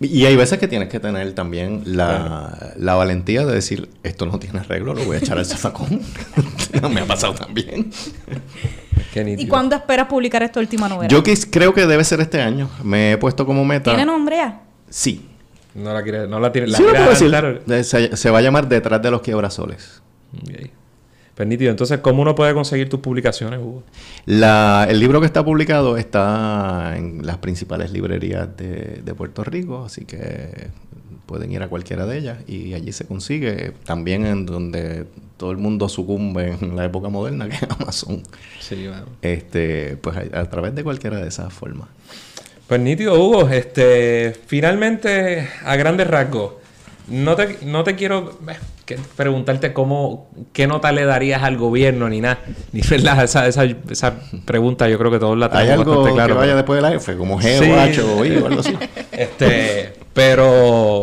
Y 0.00 0.26
hay 0.26 0.34
veces 0.34 0.58
que 0.58 0.66
tienes 0.66 0.88
que 0.88 0.98
tener 0.98 1.32
también 1.32 1.82
la, 1.84 2.72
la 2.76 2.94
valentía 2.96 3.46
de 3.46 3.54
decir, 3.54 3.88
esto 4.02 4.26
no 4.26 4.40
tiene 4.40 4.58
arreglo, 4.58 4.94
lo 4.94 5.04
voy 5.04 5.14
a 5.16 5.18
echar 5.20 5.38
al 5.38 5.46
zafacón. 5.46 6.00
me 6.92 7.00
ha 7.00 7.04
pasado 7.06 7.34
también. 7.34 7.92
Qué 9.14 9.36
¿Y 9.38 9.46
cuándo 9.46 9.76
esperas 9.76 10.08
publicar 10.08 10.42
esta 10.42 10.58
última 10.58 10.88
novela? 10.88 11.08
Yo 11.08 11.22
creo 11.50 11.72
que 11.72 11.86
debe 11.86 12.02
ser 12.02 12.20
este 12.20 12.42
año. 12.42 12.68
Me 12.82 13.12
he 13.12 13.18
puesto 13.18 13.46
como 13.46 13.64
meta. 13.64 13.90
¿Tiene 13.92 14.06
nombre 14.06 14.36
ya? 14.38 14.62
Sí. 14.90 15.28
No 15.74 15.92
la 15.94 16.02
quiere, 16.02 16.26
no 16.26 16.40
la 16.40 16.50
tiene, 16.50 16.66
la 16.68 16.78
sí, 16.78 16.82
lo 16.82 16.88
quiere 16.90 17.04
puedo 17.04 17.60
decir. 17.68 17.84
Se, 17.84 18.16
se 18.16 18.30
va 18.30 18.38
a 18.38 18.42
llamar 18.42 18.68
Detrás 18.68 19.00
de 19.00 19.10
los 19.10 19.22
Quiebrasoles. 19.22 20.02
Ok. 20.36 20.70
Pues 21.34 21.48
nítido. 21.48 21.70
Entonces, 21.70 22.00
¿cómo 22.00 22.20
uno 22.22 22.34
puede 22.34 22.52
conseguir 22.52 22.88
tus 22.90 23.00
publicaciones, 23.00 23.58
Hugo? 23.58 23.82
La- 24.26 24.86
el 24.88 25.00
libro 25.00 25.18
que 25.20 25.26
está 25.26 25.42
publicado 25.44 25.96
está 25.96 26.94
en 26.96 27.26
las 27.26 27.38
principales 27.38 27.90
librerías 27.90 28.54
de, 28.56 29.00
de 29.02 29.14
Puerto 29.14 29.42
Rico, 29.42 29.84
así 29.86 30.04
que 30.04 30.68
pueden 31.24 31.50
ir 31.50 31.62
a 31.62 31.68
cualquiera 31.68 32.04
de 32.04 32.18
ellas 32.18 32.38
y 32.46 32.74
allí 32.74 32.92
se 32.92 33.06
consigue. 33.06 33.72
También 33.86 34.26
en 34.26 34.44
donde 34.44 35.06
todo 35.38 35.52
el 35.52 35.56
mundo 35.56 35.88
sucumbe 35.88 36.54
en 36.60 36.76
la 36.76 36.84
época 36.84 37.08
moderna, 37.08 37.48
que 37.48 37.54
es 37.56 37.62
Amazon. 37.62 38.22
Sí, 38.60 38.86
bueno. 38.86 39.06
Este, 39.22 39.96
pues 39.96 40.16
a, 40.18 40.40
a 40.40 40.50
través 40.50 40.74
de 40.74 40.84
cualquiera 40.84 41.16
de 41.18 41.28
esas 41.28 41.50
formas. 41.52 41.88
Pues 42.68 42.78
nítido, 42.80 43.14
Hugo. 43.18 43.48
Este, 43.48 44.34
finalmente, 44.46 45.48
a 45.64 45.76
grandes 45.76 46.06
rasgos, 46.08 46.52
no 47.08 47.34
te, 47.36 47.58
no 47.64 47.84
te 47.84 47.96
quiero 47.96 48.38
que- 48.84 48.98
preguntarte 49.16 49.72
cómo, 49.72 50.28
qué 50.52 50.66
nota 50.66 50.90
le 50.92 51.04
darías 51.04 51.42
al 51.42 51.56
gobierno 51.56 52.08
ni 52.08 52.20
nada. 52.20 52.38
Ni 52.72 52.80
verdad, 52.82 53.22
esa, 53.24 53.46
esa, 53.46 53.64
esa 53.64 54.14
pregunta 54.44 54.88
yo 54.88 54.98
creo 54.98 55.10
que 55.10 55.18
todos 55.18 55.36
la 55.38 55.46
¿Hay 55.46 55.66
tenemos 55.66 55.78
algo 55.80 55.90
bastante 55.96 56.14
claro. 56.14 56.34
que 56.34 56.38
vaya 56.40 56.54
después 56.56 56.76
de 56.78 56.82
la 56.82 56.94
F? 56.94 57.16
Como 57.16 57.40
G 57.40 57.58
Sí. 57.58 57.70
o 57.70 57.80
H 57.80 58.02
o 58.02 58.24
I 58.24 58.36
o 58.36 58.46
algo 58.46 58.60
así. 58.60 58.76
Este, 59.12 59.92
pero 60.14 61.00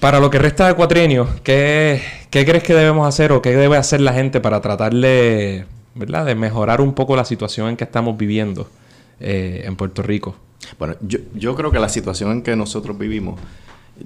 para 0.00 0.20
lo 0.20 0.30
que 0.30 0.38
resta 0.38 0.66
de 0.68 0.74
cuatrienio, 0.74 1.28
¿qué, 1.42 2.00
¿qué 2.30 2.44
crees 2.44 2.62
que 2.62 2.74
debemos 2.74 3.06
hacer 3.08 3.32
o 3.32 3.42
qué 3.42 3.56
debe 3.56 3.76
hacer 3.76 4.00
la 4.00 4.12
gente 4.12 4.40
para 4.40 4.60
tratar 4.60 4.94
de, 4.94 5.64
¿verdad? 5.94 6.24
de 6.26 6.34
mejorar 6.34 6.80
un 6.80 6.94
poco 6.94 7.16
la 7.16 7.24
situación 7.24 7.68
en 7.68 7.76
que 7.76 7.84
estamos 7.84 8.16
viviendo 8.16 8.68
eh, 9.20 9.62
en 9.64 9.76
Puerto 9.76 10.02
Rico? 10.02 10.36
Bueno, 10.78 10.94
yo, 11.00 11.18
yo 11.34 11.54
creo 11.54 11.70
que 11.70 11.78
la 11.78 11.88
situación 11.88 12.30
en 12.32 12.42
que 12.42 12.56
nosotros 12.56 12.98
vivimos, 12.98 13.38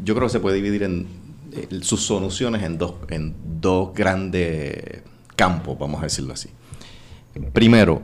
yo 0.02 0.14
creo 0.14 0.26
que 0.28 0.32
se 0.32 0.40
puede 0.40 0.56
dividir 0.56 0.82
en 0.84 1.06
sus 1.82 2.02
soluciones 2.02 2.62
en 2.62 2.78
dos, 2.78 2.94
en 3.08 3.34
dos 3.60 3.94
grandes 3.94 5.02
campos, 5.36 5.78
vamos 5.78 6.00
a 6.00 6.04
decirlo 6.04 6.34
así. 6.34 6.50
Primero, 7.52 8.02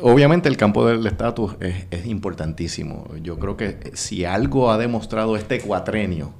obviamente 0.00 0.48
el 0.48 0.56
campo 0.56 0.86
del 0.86 1.06
estatus 1.06 1.56
es, 1.60 2.06
importantísimo. 2.06 3.06
Yo 3.22 3.38
creo 3.38 3.56
que 3.56 3.92
si 3.94 4.24
algo 4.24 4.70
ha 4.70 4.78
demostrado 4.78 5.36
este 5.36 5.60
cuatrenio 5.60 6.32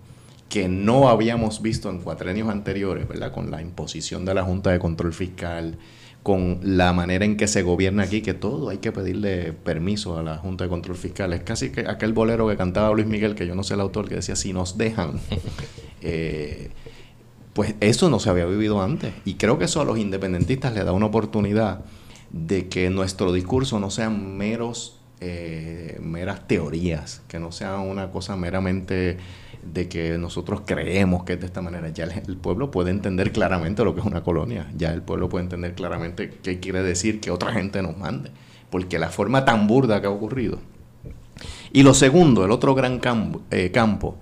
que 0.49 0.69
no 0.69 1.09
habíamos 1.09 1.61
visto 1.61 1.91
en 1.91 2.01
cuatrenios 2.01 2.49
anteriores, 2.49 3.07
¿verdad? 3.07 3.33
Con 3.33 3.51
la 3.51 3.61
imposición 3.61 4.25
de 4.25 4.35
la 4.35 4.43
Junta 4.43 4.71
de 4.71 4.79
Control 4.79 5.13
Fiscal, 5.13 5.79
con 6.23 6.61
la 6.63 6.93
manera 6.93 7.25
en 7.25 7.37
que 7.37 7.47
se 7.47 7.63
gobierna 7.63 8.03
aquí, 8.03 8.21
que 8.21 8.35
todo 8.35 8.69
hay 8.69 8.79
que 8.79 8.93
pedirle 8.93 9.53
permiso 9.53 10.19
a 10.19 10.23
la 10.23 10.37
Junta 10.37 10.65
de 10.65 10.71
Control 10.71 10.97
Fiscal. 10.97 11.33
Es 11.33 11.43
casi 11.43 11.71
que 11.71 11.83
aquel 11.83 12.13
bolero 12.13 12.49
que 12.49 12.57
cantaba 12.57 12.93
Luis 12.93 13.07
Miguel, 13.07 13.35
que 13.35 13.47
yo 13.47 13.55
no 13.55 13.63
sé 13.63 13.75
el 13.75 13.81
autor, 13.81 14.09
que 14.09 14.17
decía, 14.17 14.37
si 14.37 14.53
nos 14.53 14.77
dejan. 14.79 15.21
Eh, 16.01 16.71
pues 17.55 17.75
eso 17.81 18.09
no 18.09 18.21
se 18.21 18.31
había 18.31 18.47
vivido 18.47 18.81
antes. 18.81 19.13
Y 19.25 19.35
creo 19.35 19.59
que 19.59 19.65
eso 19.65 19.81
a 19.81 19.85
los 19.85 19.99
independentistas 19.99 20.73
les 20.75 20.85
da 20.85 20.93
una 20.93 21.07
oportunidad 21.07 21.81
de 22.31 22.69
que 22.69 22.89
nuestro 22.89 23.33
discurso 23.33 23.81
no 23.81 23.91
sean 23.91 24.37
meros, 24.37 25.01
eh, 25.21 25.99
meras 26.01 26.47
teorías, 26.47 27.23
que 27.27 27.41
no 27.41 27.51
sea 27.51 27.79
una 27.79 28.13
cosa 28.13 28.37
meramente 28.37 29.17
de 29.73 29.89
que 29.89 30.19
nosotros 30.19 30.63
creemos 30.65 31.25
que 31.25 31.35
es 31.35 31.41
de 31.41 31.47
esta 31.47 31.63
manera. 31.63 31.89
Ya 31.91 32.05
el, 32.05 32.37
pueblo 32.37 32.71
puede 32.71 32.91
entender 32.91 33.33
claramente 33.33 33.85
lo 33.85 33.95
que 33.95 34.01
es 34.01 34.07
una 34.07 34.23
colonia. 34.23 34.71
Ya 34.77 34.93
el 34.93 35.03
pueblo 35.03 35.29
puede 35.29 35.45
entender 35.45 35.75
claramente 35.75 36.31
qué 36.43 36.61
quiere 36.61 36.83
decir 36.83 37.21
que 37.21 37.31
otra 37.31 37.53
gente 37.53 37.83
nos 37.83 37.97
mande. 37.97 38.31
Porque 38.71 38.99
la 38.99 39.09
forma 39.09 39.45
tan 39.45 39.67
burda 39.67 40.01
que 40.01 40.07
ha 40.07 40.11
ocurrido. 40.11 40.59
Y 41.73 41.83
lo 41.83 41.95
segundo, 41.95 42.45
el 42.45 42.51
otro 42.51 42.75
gran 42.75 42.99
campo, 42.99 43.43
eh, 43.51 43.71
campo 43.71 44.17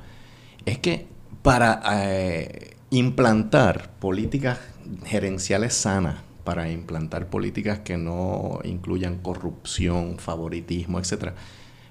es 0.64 0.78
que 0.78 1.06
para 1.42 1.80
eh, 2.02 2.76
implantar 2.90 3.90
políticas 3.98 4.58
gerenciales 5.04 5.74
sanas, 5.74 6.16
para 6.44 6.70
implantar 6.70 7.28
políticas 7.28 7.80
que 7.80 7.96
no 7.96 8.60
incluyan 8.64 9.18
corrupción, 9.18 10.18
favoritismo, 10.18 10.98
etcétera. 10.98 11.34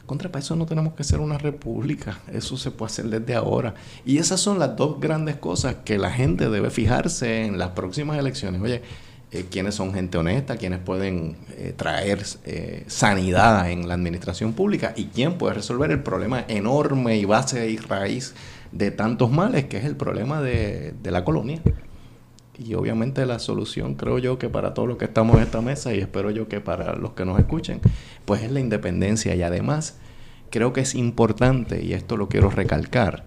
Contra 0.05 0.31
para 0.31 0.43
eso 0.43 0.55
no 0.55 0.67
tenemos 0.67 0.93
que 0.93 1.03
ser 1.03 1.19
una 1.19 1.37
república, 1.39 2.19
eso 2.31 2.57
se 2.57 2.69
puede 2.69 2.91
hacer 2.91 3.05
desde 3.05 3.33
ahora. 3.33 3.73
Y 4.05 4.19
esas 4.19 4.39
son 4.39 4.59
las 4.59 4.75
dos 4.75 4.99
grandes 4.99 5.37
cosas 5.37 5.77
que 5.83 5.97
la 5.97 6.11
gente 6.11 6.49
debe 6.49 6.69
fijarse 6.69 7.43
en 7.45 7.57
las 7.57 7.69
próximas 7.69 8.19
elecciones. 8.19 8.61
Oye, 8.61 8.83
eh, 9.31 9.45
quiénes 9.49 9.73
son 9.73 9.93
gente 9.93 10.19
honesta, 10.19 10.57
quiénes 10.57 10.79
pueden 10.79 11.37
eh, 11.57 11.73
traer 11.75 12.23
eh, 12.45 12.83
sanidad 12.85 13.71
en 13.71 13.87
la 13.87 13.95
administración 13.95 14.53
pública 14.53 14.93
y 14.95 15.05
quién 15.05 15.39
puede 15.39 15.55
resolver 15.55 15.89
el 15.89 16.03
problema 16.03 16.45
enorme 16.47 17.17
y 17.17 17.25
base 17.25 17.67
y 17.69 17.77
raíz 17.77 18.35
de 18.71 18.91
tantos 18.91 19.31
males 19.31 19.65
que 19.65 19.77
es 19.77 19.85
el 19.85 19.95
problema 19.95 20.41
de, 20.41 20.93
de 21.01 21.11
la 21.11 21.25
colonia. 21.25 21.61
Y 22.57 22.73
obviamente 22.75 23.25
la 23.25 23.39
solución, 23.39 23.95
creo 23.95 24.17
yo, 24.17 24.39
que 24.39 24.49
para 24.49 24.73
todos 24.73 24.87
los 24.87 24.97
que 24.97 25.05
estamos 25.05 25.37
en 25.37 25.43
esta 25.43 25.61
mesa 25.61 25.93
y 25.93 25.99
espero 25.99 26.31
yo 26.31 26.47
que 26.47 26.61
para 26.61 26.95
los 26.95 27.11
que 27.11 27.25
nos 27.25 27.39
escuchen, 27.39 27.81
pues 28.25 28.43
es 28.43 28.51
la 28.51 28.59
independencia. 28.59 29.35
Y 29.35 29.41
además, 29.41 29.97
creo 30.49 30.71
que 30.71 30.81
es 30.81 30.95
importante, 30.95 31.83
y 31.83 31.93
esto 31.93 32.15
lo 32.17 32.29
quiero 32.29 32.49
recalcar, 32.49 33.25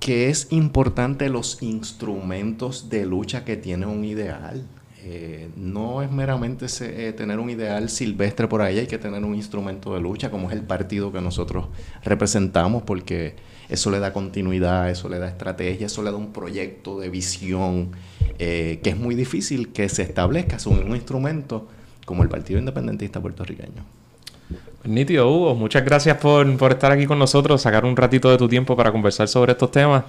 que 0.00 0.28
es 0.28 0.48
importante 0.50 1.28
los 1.28 1.62
instrumentos 1.62 2.88
de 2.88 3.06
lucha 3.06 3.44
que 3.44 3.56
tiene 3.56 3.86
un 3.86 4.04
ideal. 4.04 4.66
Eh, 5.02 5.48
no 5.56 6.02
es 6.02 6.10
meramente 6.10 6.66
eh, 6.80 7.12
tener 7.14 7.38
un 7.38 7.48
ideal 7.48 7.88
silvestre 7.88 8.46
por 8.48 8.60
ahí, 8.60 8.78
hay 8.78 8.86
que 8.86 8.98
tener 8.98 9.24
un 9.24 9.34
instrumento 9.34 9.94
de 9.94 10.00
lucha, 10.00 10.30
como 10.30 10.50
es 10.50 10.56
el 10.56 10.62
partido 10.62 11.10
que 11.10 11.22
nosotros 11.22 11.68
representamos, 12.04 12.82
porque 12.82 13.34
eso 13.70 13.90
le 13.90 13.98
da 13.98 14.12
continuidad, 14.12 14.90
eso 14.90 15.08
le 15.08 15.18
da 15.18 15.28
estrategia, 15.28 15.86
eso 15.86 16.02
le 16.02 16.10
da 16.10 16.16
un 16.18 16.32
proyecto 16.32 17.00
de 17.00 17.08
visión, 17.08 17.92
eh, 18.38 18.80
que 18.82 18.90
es 18.90 18.96
muy 18.98 19.14
difícil 19.14 19.72
que 19.72 19.88
se 19.88 20.02
establezca 20.02 20.58
sobre 20.58 20.84
un 20.84 20.94
instrumento 20.94 21.66
como 22.04 22.22
el 22.22 22.28
Partido 22.28 22.58
Independentista 22.58 23.20
Puertorriqueño. 23.20 23.99
Nítido, 24.84 25.30
Hugo. 25.30 25.54
Muchas 25.54 25.84
gracias 25.84 26.16
por, 26.16 26.56
por 26.56 26.72
estar 26.72 26.90
aquí 26.90 27.04
con 27.04 27.18
nosotros, 27.18 27.60
sacar 27.60 27.84
un 27.84 27.96
ratito 27.96 28.30
de 28.30 28.38
tu 28.38 28.48
tiempo 28.48 28.76
para 28.76 28.90
conversar 28.90 29.28
sobre 29.28 29.52
estos 29.52 29.70
temas. 29.70 30.04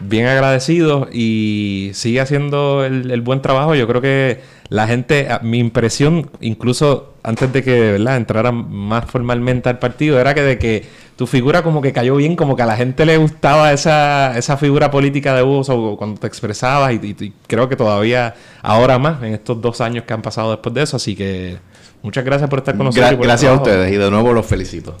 Bien 0.00 0.26
agradecido 0.26 1.08
y 1.10 1.90
sigue 1.94 2.20
haciendo 2.20 2.84
el, 2.84 3.10
el 3.10 3.22
buen 3.22 3.40
trabajo. 3.40 3.74
Yo 3.74 3.86
creo 3.88 4.02
que 4.02 4.40
la 4.68 4.86
gente, 4.86 5.26
mi 5.42 5.58
impresión, 5.58 6.30
incluso 6.40 7.14
antes 7.22 7.50
de 7.52 7.62
que 7.62 7.92
¿verdad? 7.92 8.18
entrara 8.18 8.52
más 8.52 9.06
formalmente 9.06 9.70
al 9.70 9.78
partido, 9.78 10.20
era 10.20 10.34
que 10.34 10.42
de 10.42 10.58
que 10.58 10.84
tu 11.16 11.26
figura 11.26 11.62
como 11.62 11.80
que 11.80 11.92
cayó 11.92 12.16
bien, 12.16 12.36
como 12.36 12.56
que 12.56 12.62
a 12.62 12.66
la 12.66 12.76
gente 12.76 13.06
le 13.06 13.16
gustaba 13.16 13.72
esa, 13.72 14.36
esa 14.38 14.56
figura 14.56 14.90
política 14.90 15.34
de 15.34 15.42
Hugo 15.42 15.96
cuando 15.96 16.20
te 16.20 16.26
expresabas 16.26 16.92
y 16.94 17.32
creo 17.46 17.68
que 17.68 17.76
todavía 17.76 18.34
ahora 18.62 18.98
más 18.98 19.22
en 19.22 19.34
estos 19.34 19.60
dos 19.60 19.80
años 19.80 20.04
que 20.04 20.12
han 20.12 20.22
pasado 20.22 20.50
después 20.50 20.74
de 20.74 20.82
eso. 20.82 20.96
Así 20.96 21.16
que 21.16 21.58
muchas 22.02 22.24
gracias 22.24 22.48
por 22.50 22.60
estar 22.60 22.76
con 22.76 22.86
nosotros. 22.86 23.10
Gra- 23.10 23.14
y 23.14 23.16
por 23.16 23.24
el 23.24 23.28
gracias 23.28 23.50
a 23.52 23.54
ustedes 23.54 23.92
y 23.92 23.96
de 23.96 24.10
nuevo 24.10 24.32
los 24.32 24.46
felicito. 24.46 24.96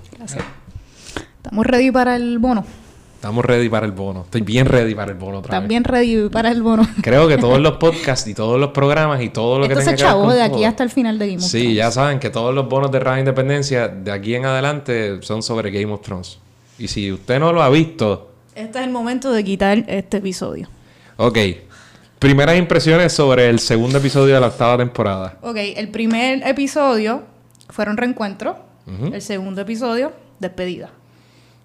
Estamos 1.36 1.66
ready 1.66 1.90
para 1.90 2.16
el 2.16 2.38
bono. 2.38 2.64
Estamos 3.16 3.44
ready 3.44 3.68
para 3.68 3.84
el 3.84 3.92
bono. 3.92 4.22
Estoy 4.22 4.40
bien 4.40 4.64
ready 4.66 4.94
para 4.94 5.12
el 5.12 5.18
bono 5.18 5.38
otra 5.38 5.50
vez. 5.52 5.60
También 5.60 5.84
ready 5.84 6.28
para 6.30 6.50
el 6.50 6.62
bono. 6.62 6.88
Creo 7.02 7.28
que 7.28 7.36
todos 7.36 7.60
los 7.60 7.72
podcasts 7.76 8.26
y 8.28 8.34
todos 8.34 8.58
los 8.58 8.70
programas 8.70 9.20
y 9.22 9.28
todo 9.28 9.58
lo 9.58 9.64
que 9.68 9.74
tenga 9.74 9.82
se 9.82 9.96
que 9.96 10.02
ver 10.02 10.10
chavó 10.10 10.24
con 10.26 10.34
de 10.34 10.42
aquí 10.42 10.54
todo. 10.54 10.66
hasta 10.66 10.82
el 10.84 10.90
final 10.90 11.18
de 11.18 11.26
Game 11.26 11.38
of 11.38 11.44
Sí, 11.44 11.58
Thrones. 11.60 11.76
ya 11.76 11.90
saben 11.90 12.18
que 12.18 12.30
todos 12.30 12.54
los 12.54 12.66
bonos 12.68 12.90
de 12.90 12.98
Radio 12.98 13.20
Independencia 13.20 13.88
de 13.88 14.10
aquí 14.10 14.34
en 14.34 14.46
adelante 14.46 15.18
son 15.22 15.42
sobre 15.42 15.70
Game 15.70 15.92
of 15.92 16.00
Thrones. 16.00 16.38
Y 16.78 16.88
si 16.88 17.12
usted 17.12 17.38
no 17.38 17.52
lo 17.52 17.62
ha 17.62 17.68
visto, 17.68 18.30
Este 18.54 18.78
es 18.78 18.84
el 18.86 18.90
momento 18.90 19.30
de 19.32 19.44
quitar 19.44 19.84
este 19.86 20.16
episodio. 20.18 20.68
ok. 21.18 21.38
Primeras 22.20 22.58
impresiones 22.58 23.14
sobre 23.14 23.48
el 23.48 23.60
segundo 23.60 23.96
episodio 23.96 24.34
de 24.34 24.40
la 24.42 24.48
octava 24.48 24.76
temporada. 24.76 25.38
Ok, 25.40 25.56
el 25.56 25.88
primer 25.88 26.46
episodio 26.46 27.22
fueron 27.70 27.96
reencuentros. 27.96 28.56
Ujú. 28.86 29.14
El 29.14 29.22
segundo 29.22 29.62
episodio, 29.62 30.12
despedida. 30.38 30.90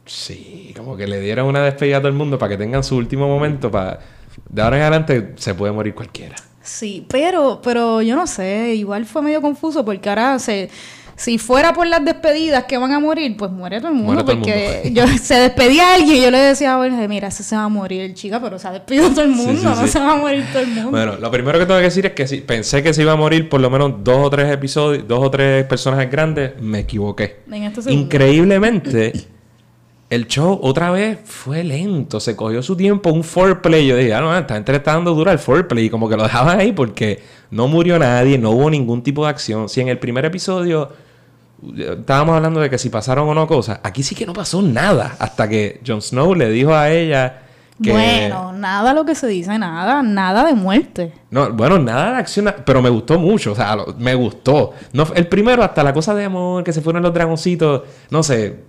Sí, 0.05 0.73
como 0.73 0.95
que 0.95 1.07
le 1.07 1.19
dieron 1.19 1.47
una 1.47 1.61
despedida 1.61 1.97
a 1.97 1.99
todo 1.99 2.07
el 2.07 2.13
mundo 2.13 2.39
para 2.39 2.51
que 2.51 2.57
tengan 2.57 2.85
su 2.85 2.95
último 2.95 3.27
momento. 3.27 3.69
Para... 3.69 3.99
De 4.47 4.61
ahora 4.61 4.77
en 4.77 4.83
adelante 4.83 5.33
se 5.35 5.53
puede 5.55 5.73
morir 5.73 5.93
cualquiera. 5.93 6.37
Sí, 6.61 7.05
pero, 7.09 7.59
pero 7.61 8.01
yo 8.01 8.15
no 8.15 8.25
sé, 8.25 8.75
igual 8.75 9.05
fue 9.05 9.23
medio 9.23 9.41
confuso 9.41 9.83
porque 9.83 10.07
ahora 10.07 10.39
se, 10.39 10.69
si 11.15 11.37
fuera 11.37 11.73
por 11.73 11.87
las 11.87 12.03
despedidas 12.03 12.65
que 12.65 12.77
van 12.77 12.91
a 12.91 12.99
morir, 12.99 13.37
pues 13.37 13.49
muere 13.49 13.79
todo 13.79 13.89
el 13.89 13.95
mundo. 13.95 14.13
Muere 14.13 14.31
el 14.31 14.37
porque 14.37 14.91
yo 14.91 15.07
se 15.21 15.35
despedía 15.35 15.91
a 15.91 15.95
alguien 15.95 16.17
y 16.17 16.21
yo 16.21 16.31
le 16.31 16.39
decía 16.39 16.73
a 16.73 16.77
Jorge, 16.77 17.07
mira, 17.07 17.29
ese 17.29 17.43
se 17.43 17.55
va 17.55 17.63
a 17.63 17.69
morir, 17.69 18.13
chica, 18.13 18.41
pero 18.41 18.59
se 18.59 18.67
ha 18.67 18.71
despedido 18.71 19.09
todo 19.09 19.21
el 19.21 19.29
mundo, 19.29 19.59
sí, 19.59 19.65
no 19.65 19.75
sí. 19.75 19.87
se 19.87 19.99
va 19.99 20.13
a 20.13 20.17
morir 20.17 20.45
todo 20.51 20.61
el 20.61 20.67
mundo. 20.67 20.91
Bueno, 20.91 21.15
lo 21.15 21.31
primero 21.31 21.57
que 21.57 21.65
tengo 21.65 21.79
que 21.79 21.85
decir 21.85 22.05
es 22.05 22.11
que 22.11 22.27
sí, 22.27 22.41
pensé 22.41 22.83
que 22.83 22.93
se 22.93 23.01
iba 23.01 23.13
a 23.13 23.15
morir 23.15 23.47
por 23.47 23.61
lo 23.61 23.69
menos 23.69 24.03
dos 24.03 24.25
o 24.25 24.29
tres 24.29 24.51
episodios, 24.51 25.07
dos 25.07 25.19
o 25.23 25.31
tres 25.31 25.65
personajes 25.65 26.11
grandes. 26.11 26.61
Me 26.61 26.79
equivoqué. 26.79 27.43
En 27.49 27.63
este. 27.63 27.93
Increíblemente, 27.93 29.13
el 30.09 30.27
show 30.27 30.59
otra 30.61 30.91
vez 30.91 31.19
fue 31.23 31.63
lento. 31.63 32.19
Se 32.19 32.35
cogió 32.35 32.61
su 32.61 32.75
tiempo, 32.75 33.11
un 33.11 33.23
foreplay. 33.23 33.87
Yo 33.87 33.95
dije, 33.95 34.13
ah, 34.13 34.21
no, 34.21 34.37
esta 34.37 34.55
gente 34.55 34.71
le 34.71 34.79
está 34.79 34.93
dando 34.93 35.13
dura 35.13 35.31
el 35.31 35.39
foreplay. 35.39 35.85
Y 35.85 35.89
como 35.89 36.09
que 36.09 36.17
lo 36.17 36.23
dejaban 36.23 36.59
ahí 36.59 36.73
porque 36.73 37.21
no 37.51 37.67
murió 37.67 37.97
nadie, 37.97 38.37
no 38.37 38.51
hubo 38.51 38.69
ningún 38.69 39.01
tipo 39.01 39.23
de 39.23 39.29
acción. 39.29 39.69
Si 39.69 39.81
en 39.81 39.87
el 39.87 39.97
primer 39.97 40.25
episodio 40.25 40.91
estábamos 41.77 42.35
hablando 42.35 42.59
de 42.59 42.69
que 42.69 42.77
si 42.77 42.89
pasaron 42.89 43.27
o 43.29 43.33
no 43.33 43.47
cosas, 43.47 43.79
aquí 43.83 44.03
sí 44.03 44.15
que 44.15 44.25
no 44.25 44.33
pasó 44.33 44.61
nada. 44.61 45.15
Hasta 45.19 45.47
que 45.47 45.81
Jon 45.85 46.01
Snow 46.01 46.33
le 46.35 46.49
dijo 46.49 46.73
a 46.73 46.89
ella 46.89 47.41
que. 47.81 47.91
Bueno, 47.91 48.53
nada 48.53 48.93
lo 48.93 49.05
que 49.05 49.15
se 49.15 49.27
dice, 49.27 49.57
nada, 49.59 50.01
nada 50.01 50.45
de 50.45 50.53
muerte. 50.53 51.13
No, 51.31 51.51
bueno, 51.51 51.77
nada 51.79 52.11
de 52.11 52.17
acción, 52.17 52.53
pero 52.65 52.81
me 52.81 52.89
gustó 52.89 53.19
mucho, 53.19 53.51
o 53.51 53.55
sea, 53.55 53.75
lo- 53.75 53.95
me 53.97 54.15
gustó. 54.15 54.73
No, 54.93 55.05
el 55.15 55.27
primero, 55.27 55.63
hasta 55.63 55.83
la 55.83 55.93
cosa 55.93 56.13
de 56.15 56.25
amor, 56.25 56.63
que 56.63 56.71
se 56.73 56.81
fueron 56.81 57.03
los 57.03 57.13
dragoncitos, 57.13 57.81
no 58.09 58.23
sé, 58.23 58.59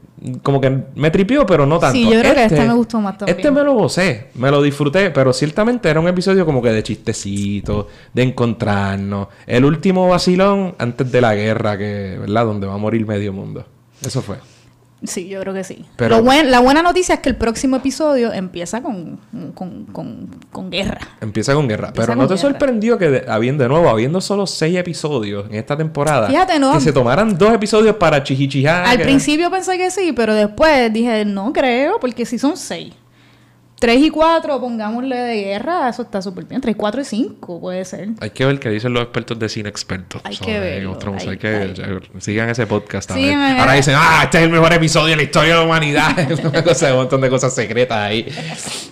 como 0.43 0.61
que 0.61 0.85
me 0.95 1.11
tripió, 1.11 1.47
pero 1.47 1.66
no 1.66 1.79
tanto. 1.79 1.97
Sí, 1.97 2.05
yo 2.05 2.20
creo 2.20 2.35
que 2.35 2.45
este 2.45 2.66
me 2.66 2.74
gustó 2.74 3.01
más 3.01 3.18
también. 3.18 3.37
Este 3.37 3.51
me 3.51 3.62
lo 3.62 3.74
gocé, 3.74 4.29
me 4.35 4.51
lo 4.51 4.62
disfruté, 4.62 5.11
pero 5.11 5.33
ciertamente 5.33 5.89
era 5.89 6.01
un 6.01 6.09
episodio 6.09 6.45
como 6.45 6.62
que 6.62 6.70
de 6.70 6.83
chistecitos, 6.83 7.87
de 8.12 8.22
encontrarnos. 8.22 9.29
El 9.47 9.64
último 9.64 10.09
vacilón 10.09 10.74
antes 10.79 11.11
de 11.11 11.20
la 11.20 11.35
guerra, 11.35 11.79
que, 11.79 12.16
¿verdad? 12.20 12.47
Donde 12.47 12.66
va 12.66 12.74
a 12.74 12.79
morir 12.79 13.07
medio 13.07 13.33
mundo. 13.33 13.64
Eso 14.05 14.22
fue. 14.22 14.37
Sí, 15.07 15.28
yo 15.28 15.40
creo 15.40 15.54
que 15.54 15.64
sí. 15.64 15.84
Pero- 15.96 16.16
Lo 16.18 16.22
buen- 16.22 16.50
la 16.50 16.61
buena 16.61 16.82
noticia 16.82 17.14
es 17.16 17.20
que 17.20 17.28
el 17.28 17.36
próximo 17.36 17.76
episodio 17.76 18.32
empieza 18.32 18.82
con, 18.82 19.18
con, 19.54 19.84
con, 19.86 20.28
con 20.52 20.70
guerra. 20.70 21.00
Empieza 21.20 21.54
con 21.54 21.68
guerra. 21.68 21.88
Empieza 21.88 22.07
Pero 22.09 22.16
¿no 22.20 22.26
te 22.28 22.34
guerra. 22.34 22.48
sorprendió 22.48 22.98
que, 22.98 23.11
de, 23.11 23.24
habiendo, 23.30 23.62
de 23.64 23.68
nuevo, 23.68 23.88
habiendo 23.88 24.20
solo 24.20 24.46
seis 24.46 24.76
episodios 24.76 25.46
en 25.48 25.54
esta 25.57 25.76
temporada, 25.76 26.28
Fíjate, 26.28 26.59
¿no? 26.59 26.72
que 26.72 26.80
se 26.80 26.92
tomaran 26.92 27.36
dos 27.38 27.52
episodios 27.52 27.96
para 27.96 28.22
chichichijá? 28.22 28.84
Al 28.84 29.00
principio 29.00 29.50
pensé 29.50 29.76
que 29.78 29.90
sí, 29.90 30.12
pero 30.12 30.34
después 30.34 30.92
dije, 30.92 31.24
no 31.24 31.52
creo, 31.52 31.98
porque 32.00 32.24
si 32.26 32.38
son 32.38 32.57
seis. 32.57 32.92
Tres 33.79 34.01
y 34.01 34.09
cuatro, 34.09 34.59
pongámosle 34.59 35.14
de 35.16 35.35
guerra, 35.45 35.89
eso 35.91 36.01
está 36.03 36.22
súper 36.22 36.45
bien. 36.47 36.62
Tres, 36.62 36.74
cuatro 36.77 37.03
y 37.03 37.05
cinco 37.05 37.61
puede 37.61 37.85
ser. 37.85 38.09
Hay 38.20 38.31
que 38.31 38.47
ver 38.47 38.59
qué 38.59 38.70
dicen 38.70 38.95
los 38.95 39.03
expertos 39.03 39.39
de 39.39 39.49
cine 39.51 39.68
expertos. 39.68 40.22
Hay 40.24 40.37
que 40.39 40.87
Thrones. 40.99 41.24
hay- 41.24 41.29
Hay 41.31 41.37
que 41.37 41.49
hay- 41.49 41.74
sigan 42.20 42.49
ese 42.49 42.66
podcast. 42.66 43.11
ver. 43.11 43.18
Sigan, 43.20 43.61
Ahora 43.61 43.74
dicen, 43.74 43.95
ah, 43.99 44.22
este 44.24 44.39
es 44.39 44.45
el 44.45 44.51
mejor 44.51 44.72
episodio 44.72 45.09
de 45.11 45.16
la 45.16 45.22
historia 45.24 45.51
de 45.55 45.59
la 45.61 45.66
humanidad. 45.66 46.09
Una 46.45 46.64
cosa, 46.64 46.91
un 46.93 47.01
montón 47.01 47.20
de 47.20 47.29
cosas 47.29 47.55
secretas 47.55 47.99
ahí. 47.99 48.27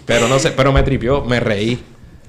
Pero 0.04 0.28
no 0.28 0.38
sé, 0.38 0.50
pero 0.50 0.70
me 0.70 0.82
tripió, 0.82 1.24
me 1.24 1.40
reí. 1.40 1.82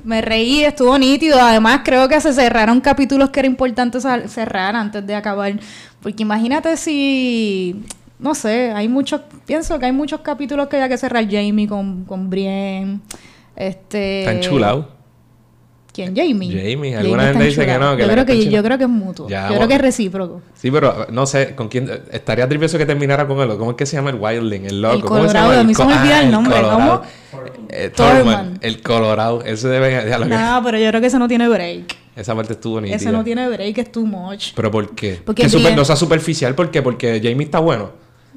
Me 0.06 0.22
reí, 0.22 0.64
estuvo 0.64 0.98
nítido. 0.98 1.42
Además, 1.42 1.82
creo 1.84 2.08
que 2.08 2.22
se 2.22 2.32
cerraron 2.32 2.80
capítulos 2.80 3.32
que 3.32 3.40
era 3.42 3.48
importante 3.48 4.00
cerrar 4.00 4.76
antes 4.78 5.06
de 5.06 5.14
acabar. 5.16 5.54
Porque 6.02 6.24
imagínate 6.24 6.78
si. 6.78 7.84
No 8.20 8.34
sé, 8.36 8.72
hay 8.72 8.88
muchos. 8.88 9.22
Pienso 9.46 9.78
que 9.80 9.86
hay 9.86 9.92
muchos 9.92 10.22
capítulos 10.22 10.68
que 10.68 10.78
hay 10.78 10.90
que 10.90 10.98
cerrar. 10.98 11.26
Jamie 11.30 11.68
con, 11.68 12.06
con 12.06 12.30
Brienne. 12.30 13.00
Este. 13.56 14.20
Está 14.22 14.34
enchulado. 14.34 14.96
¿Quién? 15.94 16.14
Jamie. 16.14 16.50
Jamie. 16.50 16.98
Alguna 16.98 17.24
está 17.24 17.40
gente 17.40 17.46
dice 17.46 17.66
que 17.66 17.80
no, 17.80 17.96
que 17.96 18.02
yo, 18.04 18.10
creo 18.10 18.26
que 18.26 18.50
yo 18.50 18.64
creo 18.64 18.78
que 18.78 18.84
es 18.84 18.90
mutuo. 18.90 19.30
Ya, 19.30 19.50
yo 19.50 19.56
creo 19.56 19.68
que 19.70 19.76
es 19.76 19.82
recíproco. 19.82 20.42
Sí, 20.54 20.70
pero 20.70 21.08
no 21.10 21.26
sé, 21.26 21.56
¿con 21.56 21.70
quién? 21.70 21.90
Estaría 22.12 22.50
trivioso 22.50 22.78
que 22.78 22.86
terminara 22.86 23.26
con 23.26 23.40
él. 23.40 23.58
¿Cómo 23.58 23.72
es 23.72 23.78
que 23.78 23.86
se 23.86 23.96
llama 23.96 24.10
el 24.10 24.18
Wildling? 24.20 24.66
El 24.66 24.82
loco. 24.82 24.96
El 24.96 25.02
¿Cómo 25.04 25.20
Colorado, 25.22 25.60
a 25.60 25.64
mí 25.64 25.74
se 25.74 25.86
me 25.86 25.94
olvida 25.94 26.22
el 26.22 26.32
nombre, 26.32 26.54
Colorado. 26.54 27.02
Eh. 27.70 27.92
El 28.60 28.82
Colorado. 28.82 29.42
Ese 29.46 29.70
debe... 29.70 30.06
No, 30.28 30.62
pero 30.66 30.78
yo 30.78 30.90
creo 30.90 31.00
que 31.00 31.08
ese 31.08 31.18
no 31.18 31.30
tiene 31.30 31.48
break. 31.48 31.96
Esa 32.16 32.36
parte 32.36 32.54
estuvo 32.54 32.82
nítida. 32.82 32.98
Ese 32.98 33.12
no 33.12 33.24
tiene 33.24 33.48
break, 33.50 33.78
es 33.78 33.92
too 33.92 34.06
much. 34.06 34.54
¿Pero 34.54 34.72
por 34.72 34.96
qué? 34.96 35.22
Porque 35.24 35.44
que 35.44 35.50
super- 35.50 35.72
Brienne- 35.72 35.76
no 35.78 35.86
sea 35.86 35.96
superficial. 35.96 36.56
¿Por 36.56 36.72
qué? 36.72 36.82
Porque 36.82 37.22
Jamie 37.24 37.46
está 37.46 37.60
bueno. 37.60 37.92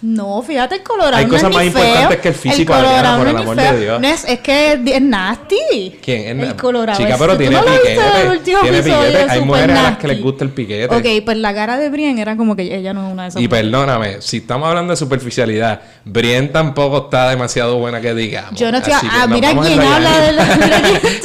No, 0.00 0.40
fíjate, 0.42 0.76
el 0.76 0.82
colorado 0.84 1.16
Hay 1.16 1.24
no 1.24 1.30
cosas 1.32 1.50
es 1.50 1.56
más 1.56 1.64
ni 1.64 1.70
feo. 1.70 1.84
importantes 1.84 2.20
que 2.20 2.28
el 2.28 2.34
físico, 2.34 2.72
El 2.72 2.84
Adriana, 2.84 3.16
por 3.16 3.24
no 3.24 3.30
el 3.30 3.36
amor 3.36 3.56
ni 3.56 3.62
de 3.62 3.68
feo. 3.68 3.80
Dios. 3.80 4.00
No 4.00 4.08
es, 4.08 4.24
es 4.28 4.38
que 4.38 4.72
es, 4.72 5.02
nasty. 5.02 5.98
¿Quién? 6.00 6.40
Es 6.40 6.48
El 6.50 6.56
colorado. 6.56 6.98
Chica, 6.98 7.16
pero 7.18 7.32
¿tú 7.32 7.38
tiene 7.38 7.56
no 7.56 7.64
piquete. 7.64 8.00
Tiene 8.44 8.82
piquete. 8.82 9.26
Hay 9.28 9.40
mujeres 9.40 9.76
a 9.76 9.82
las 9.82 9.98
que 9.98 10.08
les 10.08 10.22
gusta 10.22 10.44
el 10.44 10.50
piquete. 10.50 10.94
Ok, 10.94 11.24
pues 11.24 11.36
la 11.38 11.52
cara 11.52 11.78
de 11.78 11.90
Brienne 11.90 12.22
era 12.22 12.36
como 12.36 12.54
que 12.54 12.62
ella 12.62 12.94
no 12.94 13.08
es 13.08 13.12
una 13.12 13.22
de 13.24 13.28
esas 13.30 13.42
Y 13.42 13.48
mujeres. 13.48 13.70
perdóname, 13.70 14.22
si 14.22 14.36
estamos 14.36 14.68
hablando 14.68 14.92
de 14.92 14.96
superficialidad, 14.96 15.80
Brienne 16.04 16.48
tampoco 16.48 16.98
está 16.98 17.30
demasiado 17.30 17.78
buena 17.78 18.00
que 18.00 18.14
digamos. 18.14 18.58
Yo 18.58 18.70
no 18.70 18.78
estoy... 18.78 18.92
Ah, 19.10 19.26
mira 19.26 19.50
quién 19.60 19.80
habla 19.80 20.20
de 20.20 20.32
la... 20.32 20.44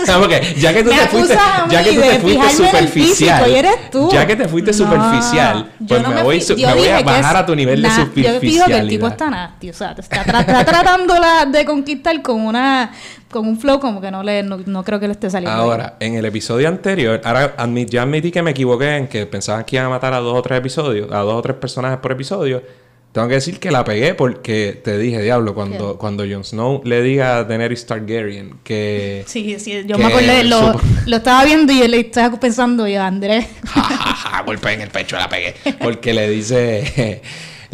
No, 0.07 0.19
porque 0.19 0.55
ya 0.57 0.73
que 0.73 0.83
tú 0.83 0.89
te 0.89 1.07
fuiste, 1.07 1.37
ya 1.69 1.83
que 1.83 1.93
tú 1.93 2.01
te 2.01 2.19
fuiste 2.19 2.49
superficial, 2.49 3.45
ya 4.11 4.27
que 4.27 4.35
te 4.35 4.47
fuiste 4.47 4.73
superficial, 4.73 5.71
pues 5.87 6.07
me 6.07 6.23
voy, 6.23 6.87
a 6.87 7.01
bajar 7.03 7.37
a 7.37 7.45
tu 7.45 7.55
nivel 7.55 7.81
de. 7.81 7.89
Yo 8.62 8.62
digo 8.65 8.77
que 8.77 8.83
el 8.83 8.89
tipo 8.89 9.07
está 9.07 9.29
nasty, 9.29 9.69
o 9.69 9.73
sea, 9.73 9.95
está, 9.97 10.23
tra- 10.23 10.39
está 10.41 10.65
tratando 10.65 11.15
la- 11.19 11.45
de 11.45 11.65
conquistar 11.65 12.21
con 12.21 12.41
una 12.41 12.91
con 13.31 13.47
un 13.47 13.59
flow 13.59 13.79
como 13.79 13.99
que 13.99 14.11
no 14.11 14.21
le 14.21 14.43
no, 14.43 14.57
no 14.65 14.83
creo 14.83 14.99
que 14.99 15.07
le 15.07 15.13
esté 15.13 15.29
saliendo. 15.29 15.57
bien. 15.57 15.71
Ahora, 15.71 15.97
en 15.99 16.15
el 16.15 16.25
episodio 16.25 16.67
anterior, 16.67 17.19
ahora 17.23 17.55
ya 17.89 18.03
admití 18.03 18.31
que 18.31 18.41
me 18.43 18.51
equivoqué 18.51 18.95
en 18.97 19.07
que 19.07 19.25
pensaban 19.25 19.63
que 19.63 19.75
iban 19.75 19.87
a 19.87 19.89
matar 19.89 20.13
a 20.13 20.19
dos 20.19 20.37
o 20.37 20.41
tres 20.41 20.59
episodios, 20.59 21.11
a 21.11 21.19
dos 21.19 21.33
o 21.33 21.41
tres 21.41 21.55
personajes 21.57 21.97
por 21.99 22.11
episodio. 22.11 22.61
Tengo 23.11 23.27
que 23.27 23.35
decir 23.35 23.59
que 23.59 23.69
la 23.69 23.83
pegué 23.83 24.15
porque 24.15 24.81
te 24.83 24.97
dije, 24.97 25.21
diablo, 25.21 25.53
cuando, 25.53 25.91
¿Qué? 25.93 25.97
cuando 25.99 26.23
Jon 26.27 26.43
Snow 26.43 26.81
le 26.83 27.03
diga 27.03 27.37
a 27.37 27.43
Daenerys 27.43 27.85
Targaryen 27.85 28.55
que... 28.63 29.23
Sí, 29.27 29.55
sí, 29.59 29.83
yo 29.85 29.97
que 29.97 30.03
me 30.03 30.09
acordé, 30.09 30.43
lo, 31.05 31.15
estaba 31.15 31.43
viendo 31.45 31.71
y 31.71 31.87
le 31.87 31.99
estaba 31.99 32.39
pensando, 32.39 32.87
yo, 32.87 32.99
Andrés, 33.03 33.45
Ja, 33.65 33.83
ja, 33.83 34.13
ja, 34.15 34.41
golpe 34.41 34.73
en 34.73 34.81
el 34.81 34.89
pecho, 34.89 35.15
la 35.17 35.29
pegué. 35.29 35.53
Porque 35.79 36.11
le 36.11 36.27
dice, 36.27 37.21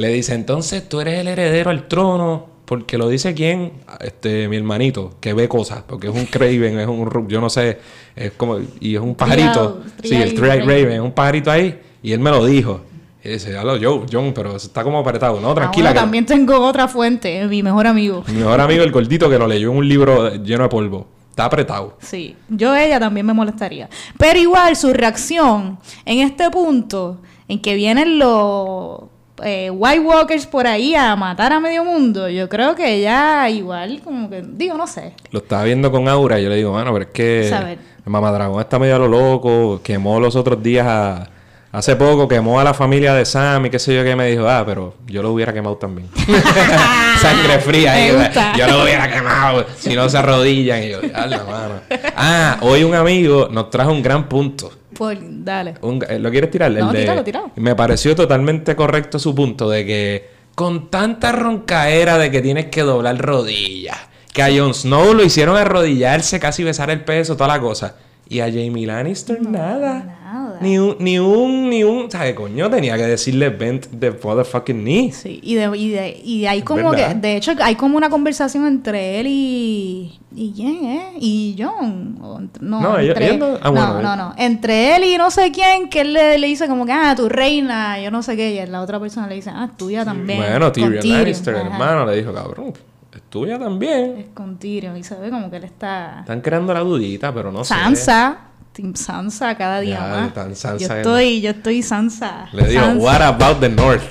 le 0.02 0.10
dice, 0.10 0.34
entonces 0.34 0.88
tú 0.88 1.00
eres 1.02 1.20
el 1.20 1.28
heredero 1.28 1.70
al 1.70 1.88
trono. 1.88 2.48
Porque 2.66 3.00
lo 3.00 3.10
dice 3.10 3.34
quién, 3.34 3.72
este, 4.00 4.48
mi 4.48 4.56
hermanito, 4.56 5.16
que 5.20 5.34
ve 5.34 5.50
cosas, 5.50 5.82
porque 5.88 6.06
es 6.08 6.14
un 6.14 6.26
Craven, 6.28 6.78
es 6.80 6.88
un, 6.88 7.28
yo 7.28 7.42
no 7.42 7.50
sé, 7.50 7.80
es 8.16 8.34
como, 8.34 8.60
y 8.80 8.94
es 8.94 9.02
un 9.02 9.16
pajarito. 9.16 9.82
Sí, 10.04 10.14
el 10.14 10.36
Trial 10.36 10.60
Raven. 10.68 10.92
Es 10.92 11.00
un 11.00 11.12
pajarito 11.12 11.50
ahí, 11.50 11.80
y 12.04 12.12
él 12.12 12.20
me 12.20 12.30
lo 12.30 12.46
dijo. 12.46 12.82
Y 13.24 13.30
dice, 13.30 13.58
hablo 13.58 13.76
yo, 13.78 14.06
John, 14.12 14.34
pero 14.36 14.56
está 14.56 14.84
como 14.84 15.00
apretado. 15.00 15.40
No, 15.42 15.50
Ah, 15.50 15.56
tranquila, 15.56 15.94
que 15.94 16.00
también 16.00 16.28
tengo 16.28 16.60
otra 16.60 16.88
fuente, 16.88 17.44
mi 17.48 17.64
mejor 17.64 17.88
amigo. 17.88 18.24
mi 18.28 18.34
mejor 18.36 18.62
amigo, 18.62 18.84
el 18.84 18.92
gordito, 18.92 19.32
que 19.32 19.40
lo 19.40 19.48
leyó 19.48 19.72
en 19.72 19.78
un 19.78 19.90
libro 19.90 20.36
lleno 20.36 20.62
de 20.62 20.70
polvo. 20.70 21.08
Está 21.32 21.46
apretado. 21.46 21.98
Sí, 22.02 22.36
yo 22.50 22.76
ella 22.76 23.00
también 23.00 23.26
me 23.26 23.34
molestaría. 23.34 23.90
Pero 24.20 24.38
igual 24.38 24.76
su 24.76 24.94
reacción 24.94 25.80
en 26.06 26.20
este 26.20 26.52
punto, 26.52 27.18
en 27.48 27.60
que 27.60 27.74
vienen 27.74 28.20
los 28.20 29.00
eh, 29.44 29.70
White 29.70 30.00
Walkers 30.00 30.46
por 30.46 30.68
ahí 30.68 30.96
a 30.96 31.16
matar 31.16 31.54
a 31.54 31.60
medio 31.60 31.84
mundo, 31.84 32.30
yo 32.30 32.50
creo 32.50 32.76
que 32.76 32.96
ella 32.96 33.50
igual 33.50 34.02
como 34.04 34.30
que, 34.30 34.42
digo, 34.42 34.76
no 34.78 34.88
sé. 34.88 35.14
Lo 35.32 35.40
estaba 35.40 35.64
viendo 35.64 35.92
con 35.92 36.08
Aura 36.08 36.40
y 36.40 36.44
yo 36.44 36.50
le 36.50 36.56
digo, 36.56 36.74
mano, 36.74 36.92
pero 36.94 37.06
es 37.06 37.12
que 37.12 37.48
Saber. 37.50 37.78
el 38.06 38.12
Mamadragón 38.12 38.62
está 38.62 38.80
medio 38.80 38.96
a 38.96 39.00
lo 39.00 39.08
loco, 39.08 39.82
quemó 39.84 40.20
los 40.20 40.36
otros 40.36 40.62
días 40.62 40.86
a... 40.88 41.30
Hace 41.72 41.96
poco 41.96 42.28
quemó 42.28 42.60
a 42.60 42.64
la 42.64 42.74
familia 42.74 43.14
de 43.14 43.26
Sam 43.26 43.68
y 43.68 43.70
qué 43.70 43.78
sé 43.78 43.94
yo 43.94 44.04
que 44.04 44.16
me 44.16 44.26
dijo, 44.26 44.50
ah, 44.50 44.64
pero 44.66 44.96
yo 45.06 45.22
lo 45.22 45.32
hubiera 45.32 45.54
quemado 45.54 45.78
también. 45.78 46.10
Sangre 47.22 47.60
fría 47.60 47.94
ahí. 47.94 48.12
Me 48.12 48.16
o 48.16 48.18
sea, 48.18 48.26
gusta. 48.26 48.58
Yo 48.58 48.68
lo 48.68 48.84
hubiera 48.84 49.08
quemado, 49.08 49.66
si 49.78 49.94
no 49.94 50.10
se 50.10 50.18
arrodillan. 50.18 50.82
Y 50.82 50.90
yo, 50.90 51.02
la 51.04 51.44
mano. 51.44 51.76
Ah, 52.16 52.58
hoy 52.62 52.84
un 52.84 52.96
amigo 52.96 53.50
nos 53.52 53.70
trajo 53.70 53.92
un 53.92 54.02
gran 54.02 54.28
punto. 54.28 54.72
Por, 55.00 55.18
dale. 55.22 55.76
Un- 55.82 56.04
eh, 56.10 56.20
¿Lo 56.20 56.30
quieres 56.30 56.52
tirar? 56.52 56.70
No, 56.72 56.92
de- 56.92 57.00
tíralo, 57.00 57.24
tíralo. 57.24 57.52
Me 57.56 57.74
pareció 57.74 58.16
totalmente 58.18 58.76
correcto 58.76 59.18
su 59.18 59.34
punto 59.34 59.70
de 59.70 59.86
que 59.86 60.30
con 60.56 60.92
tanta 60.92 61.32
roncaera 61.32 62.18
de 62.18 62.30
que 62.30 62.42
tienes 62.42 62.66
que 62.66 62.82
doblar 62.82 63.18
rodillas, 63.18 63.98
que 64.34 64.44
a 64.44 64.50
Jon 64.54 64.74
Snow 64.74 65.14
lo 65.14 65.24
hicieron 65.24 65.56
arrodillarse, 65.56 66.38
casi 66.42 66.66
besar 66.66 66.90
el 66.90 67.06
peso, 67.06 67.36
toda 67.38 67.48
la 67.48 67.62
cosa. 67.62 67.96
Y 68.28 68.42
a 68.42 68.46
Jamie 68.48 68.86
Lannister 68.86 69.42
nada. 69.42 70.04
nada. 70.04 70.49
Ni 70.62 70.78
un, 70.80 70.96
ni 71.00 71.20
un, 71.20 71.70
ni 71.70 71.84
un. 71.84 72.10
¿Sabes, 72.12 72.34
coño? 72.34 72.70
Tenía 72.70 72.96
que 72.98 73.04
decirle 73.04 73.50
bent 73.50 73.88
the 74.00 74.12
motherfucking 74.12 74.84
knee. 74.84 75.12
Sí, 75.12 75.40
y 75.44 75.56
de, 75.56 75.78
y 75.78 75.90
de, 75.90 76.22
y 76.24 76.46
hay 76.46 76.62
como 76.62 76.92
verdad. 76.92 77.14
que, 77.14 77.20
de 77.20 77.36
hecho, 77.38 77.52
hay 77.62 77.76
como 77.76 77.98
una 77.98 78.10
conversación 78.10 78.66
entre 78.68 79.20
él 79.20 79.28
y. 79.30 80.20
¿Y 80.36 80.54
quién, 80.54 80.86
eh? 80.86 81.14
Y 81.20 81.56
John. 81.58 82.18
O 82.22 82.40
no, 82.62 83.00
entre, 83.00 83.26
ellos 83.28 83.38
no- 83.40 83.58
ah, 83.62 83.70
bueno, 83.72 83.88
no, 83.94 83.98
él- 84.00 84.04
no, 84.04 84.16
no. 84.16 84.34
Entre 84.38 84.96
él 84.96 85.04
y 85.04 85.18
no 85.18 85.32
sé 85.32 85.52
quién, 85.52 85.90
que 85.90 86.02
él 86.02 86.14
le, 86.14 86.38
le 86.38 86.48
dice 86.48 86.68
como 86.68 86.86
que, 86.86 86.92
ah, 86.92 87.14
tu 87.16 87.28
reina, 87.30 88.00
yo 88.00 88.12
no 88.12 88.22
sé 88.22 88.36
qué. 88.38 88.52
Y 88.64 88.66
la 88.70 88.82
otra 88.82 89.00
persona 89.00 89.28
le 89.28 89.36
dice, 89.36 89.50
ah, 89.52 89.70
tuya 89.76 90.06
también. 90.06 90.40
Bueno, 90.40 90.72
Tyrion 90.72 90.94
Lannister, 91.10 91.56
ajá. 91.56 91.66
hermano, 91.66 92.06
le 92.06 92.18
dijo, 92.18 92.32
cabrón, 92.34 92.74
es 93.14 93.22
tuya 93.30 93.58
también. 93.58 94.18
Es 94.20 94.26
con 94.36 94.58
Tyrion. 94.58 94.96
Y 94.98 95.04
se 95.04 95.16
ve 95.16 95.30
como 95.32 95.50
que 95.50 95.58
él 95.58 95.64
está. 95.64 96.20
Están 96.22 96.42
creando 96.42 96.74
la 96.76 96.82
dudita, 96.82 97.34
pero 97.34 97.52
no 97.52 97.64
sé. 97.64 97.74
Sansa. 97.74 98.38
Team 98.80 98.96
Sansa 98.96 99.58
cada 99.58 99.82
día 99.82 99.96
Ya, 99.96 100.08
más. 100.22 100.34
tan 100.34 100.56
Sansa 100.56 100.88
yo 100.88 100.94
estoy, 100.96 101.42
yo 101.42 101.50
estoy 101.52 101.82
Sansa. 101.84 102.48
Le 102.54 102.66
digo, 102.66 102.80
Sansa. 102.82 103.04
what 103.04 103.22
about 103.22 103.60
the 103.60 103.68
north? 103.68 104.02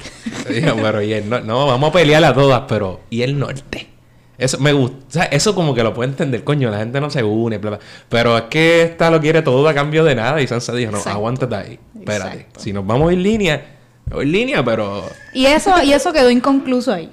Le 0.47 0.61
digo, 0.61 0.77
pero 0.77 1.01
y 1.01 1.14
el 1.14 1.29
no, 1.29 1.41
no, 1.41 1.66
vamos 1.66 1.89
a 1.89 1.93
pelear 1.95 2.23
a 2.25 2.35
todas, 2.35 2.64
pero 2.69 3.01
¿y 3.09 3.23
el 3.23 3.39
norte? 3.39 3.89
Eso 4.37 4.59
me 4.61 4.73
gusta, 4.75 4.97
o 5.09 5.11
sea, 5.11 5.25
eso 5.25 5.55
como 5.55 5.75
que 5.75 5.83
lo 5.83 5.95
puedo 5.95 6.09
entender, 6.09 6.45
coño, 6.45 6.71
la 6.71 6.79
gente 6.79 7.01
no 7.01 7.09
se 7.11 7.25
une, 7.25 7.57
bla, 7.59 7.71
bla. 7.71 7.79
pero 8.11 8.37
es 8.37 8.45
que 8.45 8.83
esta 8.83 9.11
lo 9.11 9.21
quiere 9.21 9.41
todo 9.43 9.66
a 9.66 9.73
cambio 9.75 10.05
de 10.05 10.14
nada 10.14 10.41
y 10.43 10.47
Sansa 10.47 10.75
dijo, 10.75 10.93
no, 10.93 10.99
Exacto. 10.99 11.19
aguántate 11.19 11.55
ahí, 11.57 11.79
espérate, 11.99 12.37
Exacto. 12.37 12.61
si 12.61 12.73
nos 12.75 12.87
vamos 12.87 13.11
en 13.12 13.23
línea, 13.23 13.66
en 14.12 14.31
línea, 14.31 14.62
pero... 14.64 15.03
Y 15.33 15.47
eso, 15.47 15.73
y 15.83 15.93
eso 15.93 16.12
quedó 16.12 16.31
inconcluso 16.31 16.93
ahí. 16.93 17.11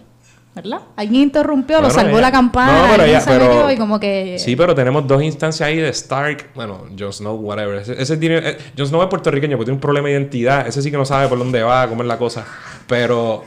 ¿Verdad? 0.55 0.79
Alguien 0.95 1.23
interrumpió, 1.23 1.81
lo 1.81 1.89
salvó 1.89 2.11
ella- 2.13 2.21
la 2.21 2.31
campana, 2.31 2.71
No, 2.71 2.81
pero 2.83 2.93
alguien 3.03 3.09
ella- 3.09 3.19
se 3.21 3.29
pero- 3.29 3.45
metió 3.49 3.71
y 3.71 3.77
como 3.77 3.99
que... 3.99 4.37
Sí, 4.39 4.55
pero 4.55 4.73
tenemos 4.73 5.05
dos 5.05 5.21
instancias 5.21 5.67
ahí 5.67 5.75
de 5.77 5.89
Stark, 5.89 6.51
bueno, 6.55 6.85
Jon 6.97 7.11
Snow, 7.11 7.35
whatever. 7.35 7.75
Ese, 7.81 8.01
ese 8.01 8.15
tiene, 8.15 8.37
eh, 8.37 8.57
Jon 8.77 8.87
Snow 8.87 9.01
es 9.03 9.09
puertorriqueño 9.09 9.57
porque 9.57 9.65
tiene 9.65 9.75
un 9.75 9.81
problema 9.81 10.07
de 10.07 10.13
identidad. 10.13 10.65
Ese 10.65 10.81
sí 10.81 10.89
que 10.89 10.95
no 10.97 11.03
sabe 11.03 11.27
por 11.27 11.37
dónde 11.37 11.61
va, 11.61 11.87
cómo 11.89 12.03
es 12.03 12.07
la 12.07 12.17
cosa. 12.17 12.45
Pero 12.87 13.43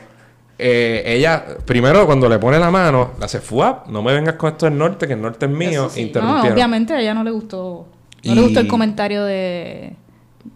eh, 0.59 1.01
ella, 1.07 1.43
primero 1.65 2.05
cuando 2.05 2.29
le 2.29 2.37
pone 2.37 2.59
la 2.59 2.69
mano, 2.69 3.11
la 3.19 3.25
hace 3.25 3.39
fuap, 3.39 3.87
no 3.87 4.03
me 4.03 4.13
vengas 4.13 4.35
con 4.35 4.51
esto 4.51 4.67
del 4.67 4.77
norte, 4.77 5.07
que 5.07 5.13
el 5.13 5.21
norte 5.21 5.47
es 5.47 5.51
mío. 5.51 5.89
Sí. 5.89 6.11
No, 6.13 6.43
obviamente 6.43 6.93
a 6.93 7.01
ella 7.01 7.15
no 7.15 7.23
le 7.23 7.31
gustó. 7.31 7.87
No 8.23 8.31
Y- 8.33 8.35
le 8.35 8.41
gustó 8.43 8.59
el 8.59 8.67
comentario 8.67 9.23
de, 9.23 9.95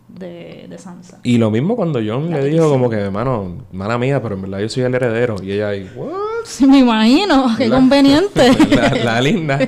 de, 0.09 0.67
de 0.69 0.77
Sansa. 0.77 1.19
Y 1.23 1.37
lo 1.37 1.49
mismo 1.49 1.75
cuando 1.75 1.99
John 2.05 2.29
La 2.29 2.37
le 2.39 2.45
dijo 2.45 2.69
como 2.69 2.89
que, 2.89 2.97
hermano, 2.97 3.65
mala 3.71 3.97
mía, 3.97 4.21
pero 4.21 4.35
en 4.35 4.41
verdad 4.43 4.59
yo 4.59 4.69
soy 4.69 4.83
el 4.83 4.93
heredero. 4.93 5.37
Y 5.41 5.53
ella 5.53 5.69
ahí, 5.69 5.89
what? 5.95 6.11
Sí, 6.45 6.65
me 6.65 6.79
imagino, 6.79 7.53
qué 7.57 7.67
La- 7.67 7.75
conveniente. 7.75 8.51
la, 8.75 8.89
la 8.89 9.21
linda. 9.21 9.59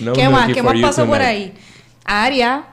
No 0.00 0.12
¿Qué 0.12 0.28
más? 0.28 0.52
¿Qué 0.52 0.62
más 0.62 0.74
pasó 0.80 1.06
por 1.06 1.20
ahí? 1.20 1.52
Aria 2.04 2.64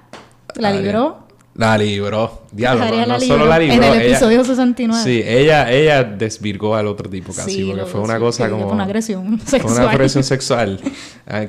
la 0.56 0.72
libró. 0.72 1.28
La 1.56 1.78
libró. 1.78 2.44
Diablo, 2.54 2.86
Aria 2.86 3.06
no, 3.06 3.20
solo 3.20 3.34
libró 3.36 3.46
la 3.50 3.60
libró. 3.60 3.76
En 3.76 3.84
el 3.84 3.94
ella- 4.02 4.06
episodio 4.12 4.44
69. 4.46 5.04
Sí, 5.04 5.22
ella, 5.26 5.70
ella 5.72 6.04
desvirgó 6.06 6.74
al 6.76 6.88
otro 6.88 7.10
tipo 7.10 7.34
casi, 7.34 7.52
Sí, 7.52 7.64
porque 7.66 7.86
fue 7.86 8.00
una 8.02 8.14
sí, 8.16 8.20
cosa 8.22 8.50
como... 8.50 8.64
Fue 8.66 8.74
una 8.74 8.84
agresión 8.86 9.40
fue 9.40 9.60
sexual. 9.60 9.74
una 9.84 9.90
agresión 9.92 10.24
sexual. 10.24 10.80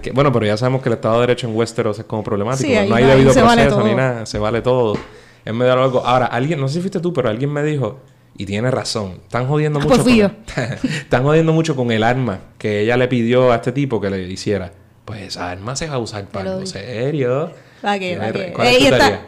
Que- 0.02 0.10
bueno, 0.10 0.32
pero 0.32 0.46
ya 0.46 0.56
sabemos 0.56 0.82
que 0.82 0.88
el 0.88 0.94
Estado 0.94 1.14
de 1.14 1.20
Derecho 1.28 1.46
en 1.48 1.54
Westeros 1.54 1.98
es 2.00 2.04
como 2.06 2.24
problemático. 2.24 2.68
Sí, 2.68 2.88
no 2.88 2.94
hay 2.96 3.04
debido 3.04 3.32
vale 3.44 3.62
proceso 3.66 3.86
ni 3.86 3.94
nada, 3.94 4.26
se 4.26 4.38
vale 4.38 4.60
todo. 4.62 4.98
Es 5.44 5.54
medio 5.54 5.72
algo. 5.72 6.04
Ahora, 6.04 6.26
alguien, 6.26 6.60
no 6.60 6.66
sé 6.68 6.74
si 6.74 6.80
fuiste 6.80 6.98
tú, 7.00 7.12
pero 7.12 7.28
alguien 7.28 7.52
me 7.52 7.62
dijo, 7.62 8.00
y 8.40 8.46
tiene 8.46 8.70
razón, 8.70 9.18
están 9.24 9.46
jodiendo 9.46 9.78
Ah, 9.80 9.82
mucho. 9.82 10.02
pues 10.02 10.22
con 10.22 10.90
están 10.90 11.22
jodiendo 11.24 11.52
mucho 11.52 11.76
con 11.76 11.90
el 11.90 12.02
arma 12.02 12.40
que 12.56 12.80
ella 12.80 12.96
le 12.96 13.06
pidió 13.06 13.52
a 13.52 13.56
este 13.56 13.70
tipo 13.72 14.00
que 14.00 14.08
le 14.08 14.22
hiciera. 14.22 14.72
Pues 15.04 15.20
esa 15.22 15.50
arma 15.50 15.76
se 15.76 15.88
va 15.88 15.96
a 15.96 15.98
usar 15.98 16.24
para 16.26 16.52
algo 16.52 16.64
serio. 16.64 17.52
¿Para 17.82 17.98
qué? 17.98 18.16
¿Para 18.16 18.26
ra- 18.28 18.32
qué? 18.32 18.52
¿Cuál 18.54 18.66
es 18.68 18.78
tu 18.78 18.84
está- 18.84 18.98
teoría? 18.98 19.20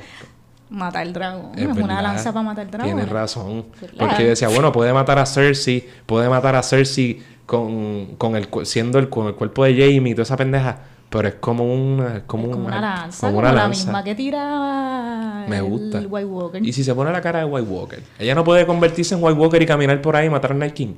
Matar 0.70 1.06
el 1.06 1.12
dragón. 1.12 1.52
Es 1.58 1.68
Es, 1.68 1.76
una 1.76 2.00
lanza 2.00 2.32
para 2.32 2.42
matar 2.42 2.70
dragón. 2.70 2.86
Tienes 2.94 3.08
razón. 3.12 3.66
Porque 3.98 4.24
decía, 4.24 4.48
bueno, 4.48 4.72
puede 4.72 4.94
matar 4.94 5.18
a 5.18 5.26
Cersei, 5.26 5.86
puede 6.06 6.30
matar 6.30 6.56
a 6.56 6.62
Cersei 6.62 7.22
con, 7.44 8.16
con 8.16 8.36
el 8.36 8.48
siendo 8.64 8.98
el, 8.98 9.10
con 9.10 9.26
el 9.26 9.34
cuerpo 9.34 9.64
de 9.64 9.72
Jamie 9.74 10.12
y 10.12 10.14
toda 10.14 10.22
esa 10.22 10.36
pendeja. 10.38 10.78
Pero 11.12 11.28
es 11.28 11.34
como 11.34 11.64
una, 11.64 12.16
es 12.16 12.22
como 12.26 12.44
Es 12.46 12.52
como 12.52 12.66
una, 12.66 12.78
una 12.78 12.80
lanza, 12.96 13.20
como 13.28 13.32
como, 13.34 13.38
una 13.40 13.52
la 13.52 13.62
lanza. 13.64 13.84
misma 13.84 14.02
que 14.02 14.14
tira 14.14 15.44
Me 15.48 15.58
el 15.58 15.62
gusta. 15.64 15.98
White 16.08 16.26
Walker. 16.26 16.66
Y 16.66 16.72
si 16.72 16.82
se 16.82 16.94
pone 16.94 17.12
la 17.12 17.20
cara 17.20 17.40
de 17.40 17.44
White 17.44 17.68
Walker, 17.68 18.02
ella 18.18 18.34
no 18.34 18.42
puede 18.44 18.66
convertirse 18.66 19.14
en 19.14 19.22
White 19.22 19.38
Walker 19.38 19.60
y 19.62 19.66
caminar 19.66 20.00
por 20.00 20.16
ahí 20.16 20.26
y 20.26 20.30
matar 20.30 20.52
a 20.52 20.54
Night 20.54 20.72
King. 20.74 20.94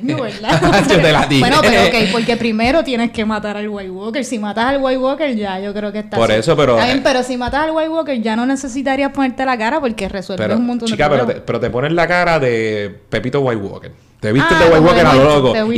No, 0.03 0.23
¿verdad? 0.23 0.85
Yo 0.89 1.01
te 1.03 1.13
la 1.13 1.27
dije. 1.27 1.41
Bueno, 1.41 1.59
pero 1.61 1.83
ok, 1.83 1.95
porque 2.13 2.37
primero 2.39 2.83
tienes 2.83 3.11
que 3.11 3.27
matar 3.27 3.59
al 3.59 3.69
White 3.69 3.91
Walker. 3.91 4.25
Si 4.25 4.39
matas 4.39 4.65
al 4.67 4.83
White 4.83 4.97
Walker, 4.99 5.37
ya 5.37 5.61
yo 5.61 5.75
creo 5.75 5.93
que 5.93 5.99
está. 5.99 6.17
Por 6.17 6.31
eso, 6.31 6.57
pero- 6.57 6.77
Está 6.79 6.87
bien, 6.87 7.03
pero 7.03 7.23
si 7.23 7.37
matas 7.37 7.65
al 7.65 7.73
White 7.73 7.91
Walker, 7.91 8.23
ya 8.23 8.37
no 8.37 8.47
necesitarías 8.47 9.13
ponerte 9.13 9.45
la 9.45 9.59
cara 9.59 9.79
porque 9.79 10.09
resuelves 10.09 10.47
Pero, 10.47 10.59
un 10.59 10.67
montón 10.67 10.89
chica, 10.89 11.11
de 11.11 11.15
pero 11.15 11.27
te, 11.27 11.35
pero 11.43 11.61
te 11.61 11.69
pones 11.69 11.93
la 11.93 12.07
cara 12.09 12.39
de 12.39 13.01
Pepito 13.11 13.41
White 13.41 13.61
Walker. 13.61 13.93
Te 14.21 14.33
viste 14.33 14.55
Ah, 14.55 14.59
de 14.65 14.71
White 14.71 14.81
Walker 14.81 15.07
a 15.07 15.15
lo 15.15 15.25
loco. 15.25 15.53
te 15.53 15.59
Y, 15.61 15.69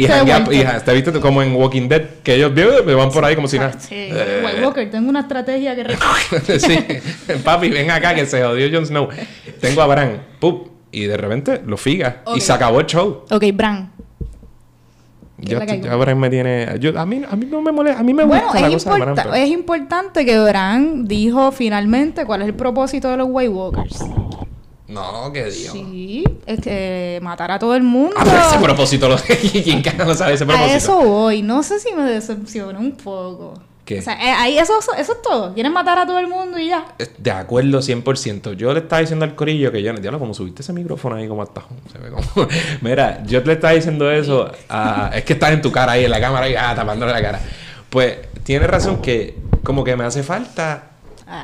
viste 0.96 1.12
te 1.12 1.20
como 1.20 1.42
en 1.42 1.54
Walking 1.54 1.88
Dead, 1.88 2.02
que 2.24 2.34
ellos 2.34 2.52
me 2.84 2.94
van 2.94 3.10
por 3.10 3.24
ahí 3.24 3.36
como 3.36 3.46
si 3.46 3.56
nada. 3.58 3.72
Sí, 3.78 3.94
Eh, 3.94 4.42
White 4.44 4.64
Walker, 4.64 4.90
tengo 4.90 5.08
una 5.10 5.20
estrategia 5.20 5.76
que... 5.76 6.58
sí, 6.58 6.76
papi, 7.44 7.68
ven 7.70 7.90
acá 7.92 8.14
que 8.16 8.26
se 8.26 8.42
jodió 8.42 8.68
Jon 8.72 8.84
Snow. 8.86 9.08
Tengo 9.60 9.80
a 9.82 9.86
Bran, 9.86 10.22
¡pup! 10.40 10.68
y 10.90 11.04
de 11.04 11.16
repente 11.16 11.62
lo 11.64 11.76
figa 11.76 12.22
y 12.34 12.40
se 12.40 12.52
acabó 12.52 12.80
el 12.80 12.86
show. 12.86 13.24
ok, 13.30 13.44
Bran. 13.54 13.92
¿Qué 15.40 15.48
Ya, 15.48 15.58
es 15.58 15.66
la 15.66 15.72
hay? 15.72 15.80
ya 15.80 15.96
Bran 15.96 16.18
me 16.20 16.28
tiene, 16.30 16.68
yo, 16.80 16.98
a 16.98 17.06
mí, 17.06 17.22
a 17.28 17.34
mí 17.36 17.46
no 17.46 17.62
me 17.62 17.72
molesta, 17.72 18.00
a 18.00 18.02
mí 18.02 18.12
me 18.14 18.24
Bueno, 18.24 18.44
gusta 18.44 18.60
la 18.60 18.66
es, 18.68 18.72
cosa 18.74 18.94
de 18.94 19.00
Bran. 19.00 19.14
pero- 19.14 19.34
es 19.34 19.48
importante 19.50 20.24
que 20.24 20.38
Bran 20.38 21.06
dijo 21.06 21.50
finalmente 21.52 22.24
cuál 22.26 22.42
es 22.42 22.48
el 22.48 22.54
propósito 22.54 23.08
de 23.10 23.16
los 23.16 23.28
White 23.30 23.48
Walkers. 23.50 24.04
No, 24.92 25.32
qué 25.32 25.44
dios. 25.44 25.72
Sí, 25.72 26.24
es 26.46 26.60
que 26.60 27.18
matar 27.22 27.50
a 27.50 27.58
todo 27.58 27.74
el 27.74 27.82
mundo. 27.82 28.14
Ah, 28.18 28.24
pero 28.24 28.38
ese 28.48 28.58
propósito, 28.58 29.08
lo, 29.08 29.16
¿quién 29.64 29.82
carajo 29.82 30.10
no 30.10 30.14
sabe 30.14 30.34
ese 30.34 30.44
propósito? 30.44 30.72
A 30.72 30.76
eso 30.76 31.00
voy. 31.00 31.42
No 31.42 31.62
sé 31.62 31.80
si 31.80 31.92
me 31.92 32.02
decepcionó 32.02 32.78
un 32.78 32.92
poco. 32.92 33.54
¿Qué? 33.84 33.98
O 33.98 34.02
sea, 34.02 34.14
eh, 34.14 34.30
ahí 34.30 34.58
eso, 34.58 34.78
eso, 34.78 34.94
eso 34.94 35.12
es 35.14 35.22
todo. 35.22 35.54
Quieren 35.54 35.72
matar 35.72 35.98
a 35.98 36.06
todo 36.06 36.20
el 36.20 36.28
mundo 36.28 36.56
y 36.56 36.68
ya. 36.68 36.94
De 37.18 37.30
acuerdo 37.32 37.80
100%. 37.80 38.52
Yo 38.54 38.72
le 38.72 38.80
estaba 38.80 39.00
diciendo 39.00 39.24
al 39.24 39.34
corillo 39.34 39.72
que 39.72 39.82
yo... 39.82 39.92
Diablo, 39.94 40.20
como 40.20 40.34
subiste 40.34 40.62
ese 40.62 40.72
micrófono 40.72 41.16
ahí 41.16 41.26
como 41.26 41.42
hasta... 41.42 41.62
Se 41.90 41.98
ve 41.98 42.10
como... 42.10 42.48
Mira, 42.80 43.24
yo 43.24 43.40
le 43.40 43.54
estaba 43.54 43.72
diciendo 43.72 44.08
eso... 44.12 44.52
a- 44.68 45.10
es 45.14 45.24
que 45.24 45.32
estás 45.32 45.50
en 45.50 45.62
tu 45.62 45.72
cara 45.72 45.92
ahí, 45.92 46.04
en 46.04 46.12
la 46.12 46.20
cámara 46.20 46.48
y 46.48 46.54
ah, 46.54 46.74
tapándole 46.76 47.12
la 47.12 47.22
cara. 47.22 47.40
Pues, 47.90 48.18
tienes 48.44 48.70
razón 48.70 49.02
que... 49.02 49.36
Como 49.64 49.82
que 49.82 49.96
me 49.96 50.04
hace 50.04 50.22
falta... 50.22 50.90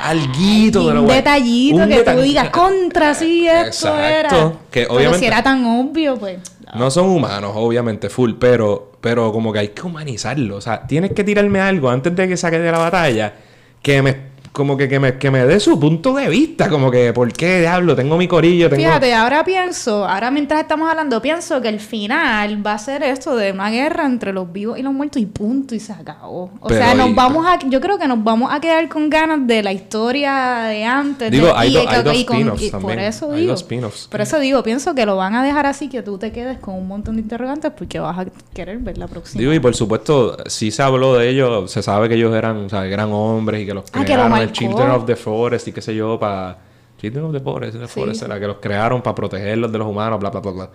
Alguito 0.00 0.86
de 0.88 0.94
lo 0.94 1.00
un 1.00 1.06
bueno. 1.06 1.16
detallito 1.16 1.76
Un 1.82 1.88
que 1.88 1.96
tú 1.96 2.10
detall- 2.10 2.22
digas 2.22 2.50
contra 2.50 3.14
sí 3.14 3.46
esto 3.46 3.88
Exacto. 3.88 3.98
era. 4.04 4.28
Que 4.70 4.82
Pero 4.82 4.94
obviamente- 4.94 5.18
si 5.20 5.24
era 5.26 5.42
tan 5.42 5.64
obvio, 5.64 6.16
pues. 6.16 6.38
No 6.74 6.90
son 6.90 7.06
humanos, 7.08 7.52
obviamente, 7.54 8.10
full, 8.10 8.32
pero, 8.38 8.92
pero 9.00 9.32
como 9.32 9.52
que 9.52 9.60
hay 9.60 9.68
que 9.68 9.82
humanizarlo. 9.82 10.56
O 10.56 10.60
sea, 10.60 10.86
tienes 10.86 11.12
que 11.12 11.24
tirarme 11.24 11.60
algo 11.60 11.88
antes 11.88 12.14
de 12.14 12.28
que 12.28 12.36
saque 12.36 12.58
de 12.58 12.70
la 12.70 12.78
batalla 12.78 13.32
que 13.80 14.02
me, 14.02 14.16
como 14.58 14.76
que, 14.76 14.88
que 14.88 15.00
me, 15.00 15.16
que 15.16 15.30
me 15.30 15.46
dé 15.46 15.58
su 15.60 15.80
punto 15.80 16.12
de 16.14 16.28
vista. 16.28 16.68
Como 16.68 16.90
que, 16.90 17.14
¿por 17.14 17.32
qué 17.32 17.60
diablo? 17.60 17.96
Tengo 17.96 18.18
mi 18.18 18.28
corillo, 18.28 18.68
tengo... 18.68 18.82
Fíjate, 18.82 19.14
ahora 19.14 19.42
pienso, 19.44 20.06
ahora 20.06 20.30
mientras 20.30 20.60
estamos 20.60 20.90
hablando, 20.90 21.22
pienso 21.22 21.62
que 21.62 21.68
el 21.68 21.80
final 21.80 22.66
va 22.66 22.74
a 22.74 22.78
ser 22.78 23.02
esto 23.04 23.36
de 23.36 23.52
una 23.52 23.70
guerra 23.70 24.04
entre 24.04 24.32
los 24.34 24.52
vivos 24.52 24.78
y 24.78 24.82
los 24.82 24.92
muertos 24.92 25.22
y 25.22 25.26
punto 25.26 25.74
y 25.74 25.80
se 25.80 25.92
acabó. 25.92 26.50
O 26.60 26.68
Pero 26.68 26.80
sea, 26.84 26.94
nos 26.94 27.10
y- 27.10 27.14
vamos 27.14 27.46
a, 27.46 27.58
yo 27.68 27.80
creo 27.80 27.98
que 27.98 28.06
nos 28.08 28.22
vamos 28.22 28.52
a 28.52 28.60
quedar 28.60 28.86
con 28.88 29.08
ganas 29.08 29.46
de 29.46 29.62
la 29.62 29.72
historia 29.72 30.64
de 30.68 30.84
antes. 30.84 31.30
Digo, 31.30 31.46
de- 31.46 31.52
hay 31.56 31.70
y- 31.70 31.74
do- 31.74 31.88
hay 31.88 32.02
dos 32.02 32.16
spin-offs 32.16 32.70
también. 32.72 32.80
Por 32.82 32.98
eso 32.98 33.32
Hay 33.32 33.40
digo. 33.42 33.52
dos. 33.54 34.08
Por 34.10 34.20
eso 34.20 34.38
digo, 34.40 34.62
pienso 34.64 34.94
que 34.94 35.06
lo 35.06 35.16
van 35.16 35.34
a 35.36 35.44
dejar 35.44 35.66
así 35.66 35.88
que 35.88 36.02
tú 36.02 36.18
te 36.18 36.32
quedes 36.32 36.58
con 36.58 36.74
un 36.74 36.88
montón 36.88 37.14
de 37.16 37.22
interrogantes 37.22 37.70
porque 37.76 38.00
vas 38.00 38.18
a 38.18 38.26
querer 38.52 38.78
ver 38.78 38.98
la 38.98 39.06
próxima. 39.06 39.38
Digo, 39.40 39.52
y 39.52 39.60
por 39.60 39.74
supuesto, 39.76 40.36
sí 40.46 40.70
se 40.72 40.82
habló 40.82 41.14
de 41.16 41.28
ellos, 41.28 41.70
se 41.70 41.82
sabe 41.82 42.08
que 42.08 42.14
ellos 42.16 42.34
eran, 42.34 42.56
o 42.64 42.68
sea, 42.68 42.84
eran 42.86 43.10
hombres 43.12 43.62
y 43.62 43.66
que 43.66 43.74
los 43.74 43.84
Ah, 43.92 44.04
que 44.04 44.16
lo 44.16 44.28
el. 44.48 44.52
Children 44.52 44.90
of 44.90 45.06
the 45.06 45.16
Forest 45.16 45.68
y 45.68 45.72
qué 45.72 45.80
sé 45.80 45.94
yo, 45.94 46.18
para... 46.18 46.58
Children 47.00 47.26
of 47.26 47.32
the 47.32 47.40
Forest, 47.40 47.78
the 47.78 47.86
Sí. 47.86 48.00
Forest 48.00 48.22
era 48.22 48.40
que 48.40 48.46
los 48.46 48.56
crearon 48.56 49.00
para 49.02 49.14
protegerlos 49.14 49.70
de 49.70 49.78
los 49.78 49.86
humanos, 49.86 50.18
bla, 50.18 50.30
bla, 50.30 50.40
bla, 50.40 50.50
bla. 50.52 50.70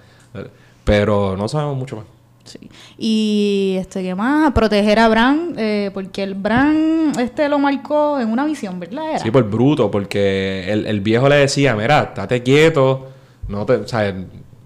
Pero 0.83 1.35
no 1.37 1.47
sabemos 1.47 1.75
mucho 1.77 1.97
más. 1.97 2.05
Sí. 2.45 2.69
Y 2.97 3.75
este, 3.79 4.03
¿qué 4.03 4.15
más? 4.15 4.51
Proteger 4.51 4.99
a 4.99 5.07
Bran, 5.07 5.53
eh, 5.57 5.91
porque 5.93 6.23
el 6.23 6.35
Bran 6.35 7.13
este 7.17 7.47
lo 7.47 7.57
marcó 7.57 8.19
en 8.19 8.29
una 8.29 8.43
visión, 8.45 8.79
¿verdad? 8.79 9.11
Era? 9.11 9.19
Sí, 9.19 9.31
por 9.31 9.49
bruto, 9.49 9.89
porque 9.89 10.69
el, 10.71 10.85
el 10.85 10.99
viejo 11.01 11.29
le 11.29 11.35
decía, 11.35 11.73
mira, 11.75 12.03
estate 12.03 12.43
quieto, 12.43 13.07
no 13.47 13.65
te, 13.65 13.73
o 13.75 13.87
sea, 13.87 14.13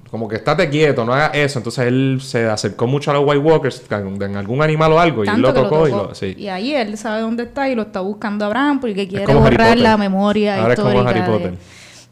como 0.09 0.27
que 0.27 0.37
estate 0.37 0.69
quieto, 0.69 1.03
no 1.05 1.13
hagas 1.13 1.31
eso. 1.33 1.59
Entonces 1.59 1.85
él 1.87 2.19
se 2.21 2.45
acercó 2.45 2.87
mucho 2.87 3.11
a 3.11 3.15
los 3.15 3.23
White 3.25 3.39
Walkers, 3.39 3.83
en 3.89 4.35
algún 4.37 4.61
animal 4.61 4.93
o 4.93 4.99
algo, 4.99 5.25
y 5.25 5.27
él 5.27 5.41
lo 5.41 5.53
tocó, 5.53 5.87
y 5.87 5.91
lo, 5.91 6.15
sí. 6.15 6.35
Y 6.37 6.47
ahí 6.47 6.73
él 6.73 6.97
sabe 6.97 7.21
dónde 7.21 7.43
está 7.43 7.69
y 7.69 7.75
lo 7.75 7.83
está 7.83 7.99
buscando 7.99 8.45
a 8.45 8.49
Bran 8.49 8.79
porque 8.79 9.07
quiere 9.07 9.33
borrar 9.33 9.77
la 9.77 9.97
memoria 9.97 10.61
Ahora 10.61 10.73
es 10.73 10.79
como. 10.79 10.99
Harry 11.01 11.21
de- 11.21 11.25
Potter. 11.27 11.53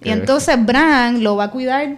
Y 0.03 0.09
entonces 0.09 0.63
Bran 0.63 1.23
lo 1.23 1.35
va 1.35 1.45
a 1.45 1.51
cuidar. 1.51 1.95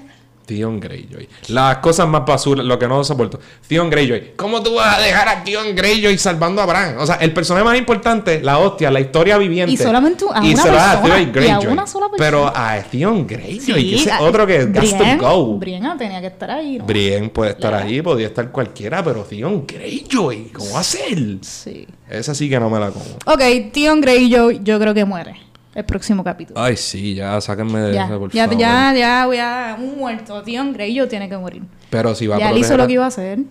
Theon 0.47 0.79
Greyjoy. 0.79 1.27
Las 1.49 1.77
cosas 1.79 2.07
más 2.07 2.25
basuras, 2.25 2.65
lo 2.65 2.79
que 2.79 2.87
no 2.87 3.03
soporto. 3.03 3.39
Theon 3.67 3.89
Greyjoy. 3.89 4.31
¿Cómo 4.37 4.63
tú 4.63 4.75
vas 4.75 4.97
a 4.97 5.01
dejar 5.01 5.27
a 5.27 5.43
Theon 5.43 5.75
Greyjoy 5.75 6.17
salvando 6.17 6.61
a 6.61 6.65
Bran? 6.65 6.97
O 6.97 7.05
sea, 7.05 7.15
el 7.17 7.33
personaje 7.33 7.65
más 7.65 7.77
importante, 7.77 8.41
la 8.41 8.57
hostia, 8.57 8.89
la 8.89 9.01
historia 9.01 9.37
viviente. 9.37 9.73
Y 9.73 9.77
solamente 9.77 10.25
a 10.33 10.43
y 10.43 10.53
una 10.53 10.63
se 10.63 10.71
da 10.71 10.91
a 10.93 11.01
persona, 11.01 11.15
Theon 11.15 11.27
y 11.27 11.29
a 11.29 11.31
Greyjoy. 11.57 11.73
una 11.73 11.85
sola 11.87 12.09
persona. 12.09 12.17
Pero 12.29 12.47
a 12.47 12.79
Theon 12.81 13.27
Greyjoy, 13.27 13.89
que 13.89 13.95
ese 13.97 14.11
otro 14.21 14.47
que 14.47 14.65
got 14.65 14.73
to 14.73 14.79
Brienne- 14.81 15.17
go. 15.19 15.57
Brienne 15.57 15.95
tenía 15.97 16.21
que 16.21 16.27
estar 16.27 16.49
ahí. 16.51 16.77
¿no? 16.77 16.85
Brienne 16.85 17.29
puede 17.29 17.51
estar 17.51 17.73
ahí, 17.73 18.01
podía 18.01 18.27
estar 18.27 18.49
cualquiera, 18.51 19.03
pero 19.03 19.23
Theon 19.23 19.65
Greyjoy, 19.67 20.45
¿cómo 20.53 20.81
ser? 20.81 21.17
Sí. 21.41 21.85
Esa 22.09 22.33
sí 22.33 22.49
que 22.49 22.57
no 22.59 22.69
me 22.69 22.79
la 22.79 22.89
como. 22.91 23.03
Ok, 23.25 23.41
Tion 23.73 23.99
Greyjoy 23.99 24.61
yo 24.63 24.79
creo 24.79 24.93
que 24.93 25.03
muere. 25.03 25.35
El 25.77 25.85
próximo 25.85 26.23
capítulo. 26.23 26.59
Ay, 26.59 26.75
sí, 26.75 27.13
ya, 27.13 27.39
sáquenme 27.39 27.79
de 27.79 27.93
ya, 27.93 28.07
por 28.07 28.31
ya, 28.31 28.45
favor. 28.45 28.59
ya, 28.59 28.93
ya, 28.95 29.25
voy 29.27 29.37
a... 29.37 29.77
Un 29.79 29.95
muerto. 29.99 30.41
Tion 30.41 30.73
Greyjoy 30.73 31.07
tiene 31.07 31.29
que 31.29 31.37
morir. 31.37 31.61
Pero 31.91 32.15
si 32.15 32.25
va 32.25 32.37
a 32.37 32.39
Ya 32.39 32.49
él 32.49 32.57
hizo 32.57 32.75
lo 32.75 32.87
que 32.87 32.93
iba 32.93 33.03
a 33.03 33.09
hacer. 33.09 33.41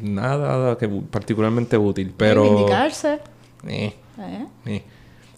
Nada 0.00 0.78
que 0.78 0.88
particularmente 0.88 1.76
útil, 1.76 2.14
pero... 2.16 2.42
Reivindicarse. 2.42 3.18
Eh. 3.68 3.92
¿eh? 4.18 4.46
Sí. 4.64 4.82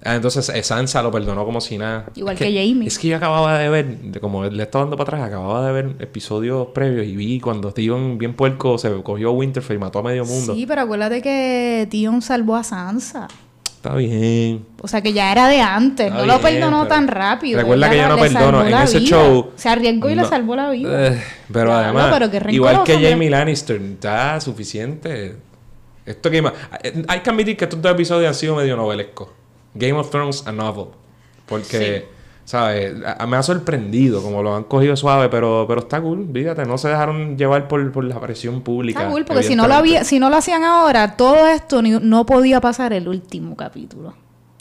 Ah, 0.05 0.15
entonces 0.15 0.49
eh, 0.51 0.63
Sansa 0.63 1.03
lo 1.03 1.11
perdonó 1.11 1.45
como 1.45 1.61
si 1.61 1.79
nada. 1.79 2.07
Igual 2.15 2.35
Es 2.35 2.39
que 2.39 2.55
Jaime. 2.55 2.87
Es 2.87 2.97
que 3.01 3.09
yo 3.09 3.17
acababa 3.17 3.59
de 3.59 3.69
ver, 3.69 4.21
como 4.21 4.45
le 4.45 4.63
estaba 4.63 4.85
dando 4.85 4.97
para 4.97 5.17
atrás, 5.17 5.29
acababa 5.29 5.67
de 5.67 5.73
ver 5.73 5.97
episodios 5.99 6.69
previos 6.69 7.09
y 7.09 7.17
vi 7.17 7.41
cuando 7.41 7.73
Steven 7.73 8.19
bien 8.19 8.35
puerco 8.35 8.79
se 8.79 9.03
cogió 9.03 9.31
a 9.31 9.33
Winterfell 9.33 9.79
y 9.79 9.81
mató 9.81 9.99
a 9.99 10.03
medio 10.05 10.25
mundo. 10.25 10.55
Sí, 10.55 10.65
pero 10.65 10.83
acuérdate 10.83 11.21
que 11.23 11.89
Tion 11.91 12.23
salvó 12.23 12.55
a 12.55 12.63
Sansa. 12.63 13.27
Está 13.87 13.99
bien. 13.99 14.67
O 14.83 14.89
sea 14.89 15.01
que 15.01 15.13
ya 15.13 15.31
era 15.31 15.47
de 15.49 15.61
antes, 15.61 16.07
Está 16.07 16.19
no 16.19 16.27
lo 16.27 16.41
perdonó 16.41 16.89
tan 16.89 17.07
rápido. 17.07 17.61
Recuerda 17.61 17.89
que 17.89 17.97
yo 17.99 18.09
no 18.09 18.17
perdono. 18.17 18.67
En 18.67 18.75
ese 18.75 18.99
vida. 18.99 19.11
show. 19.11 19.53
Se 19.55 19.69
arriesgó 19.69 20.11
y 20.11 20.17
le 20.17 20.25
salvó 20.25 20.57
la 20.57 20.71
vida. 20.71 21.09
Eh, 21.09 21.23
pero 21.53 21.73
además, 21.73 22.13
pero 22.19 22.51
igual 22.51 22.83
que. 22.83 22.99
Jamie 22.99 23.31
Lannister, 23.31 23.81
está 23.81 24.41
suficiente. 24.41 25.37
Esto 26.05 26.31
que 26.31 26.39
eh, 26.39 27.05
hay 27.07 27.21
que 27.21 27.31
admitir 27.31 27.57
que 27.57 27.65
estos 27.65 27.81
dos 27.81 27.93
episodios 27.93 28.29
han 28.29 28.35
sido 28.35 28.57
medio 28.57 28.77
novelescos. 28.77 29.29
Game 29.75 29.95
of 29.95 30.11
Thrones 30.11 30.45
a 30.47 30.53
novel. 30.53 30.87
Porque, 31.47 32.09
¿sabes? 32.47 32.95
Me 33.29 33.37
ha 33.37 33.43
sorprendido 33.43 34.23
como 34.23 34.43
lo 34.43 34.57
han 34.57 34.65
cogido 34.65 34.97
suave, 34.97 35.29
pero, 35.29 35.67
pero 35.69 35.81
está 35.83 36.01
cool. 36.01 36.27
Fíjate, 36.33 36.65
no 36.65 36.79
se 36.79 36.89
dejaron 36.89 37.37
llevar 37.37 37.69
por, 37.69 37.93
por 37.93 38.05
la 38.05 38.19
presión 38.19 38.63
pública. 38.63 39.01
Está 39.01 39.11
cool, 39.13 39.27
porque 39.27 39.43
si 39.43 39.55
no, 39.55 39.69
lo 39.69 39.75
había, 39.75 40.05
si 40.05 40.19
no 40.19 40.31
lo 40.31 40.37
hacían 40.37 40.65
ahora, 40.65 41.17
todo 41.17 41.47
esto 41.49 41.83
ni- 41.83 41.91
no 42.01 42.25
podía 42.25 42.63
pasar 42.63 42.95
el 42.95 43.07
último 43.09 43.55
capítulo. 43.57 44.09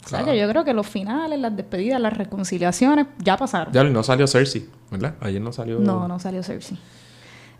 O 0.04 0.08
sea 0.08 0.18
Claro. 0.20 0.26
que 0.34 0.38
yo 0.38 0.48
creo 0.48 0.64
que 0.64 0.72
los 0.74 0.86
finales, 0.86 1.38
las 1.40 1.56
despedidas, 1.56 2.00
las 2.00 2.16
reconciliaciones 2.16 3.06
ya 3.18 3.36
pasaron. 3.36 3.72
Ya 3.72 3.82
no 3.82 4.02
salió 4.02 4.26
Cersei, 4.28 4.68
¿verdad? 4.90 5.14
Ayer 5.20 5.40
no 5.40 5.52
salió. 5.52 5.78
No, 5.80 6.06
no 6.06 6.18
salió 6.20 6.42
Cersei. 6.44 6.76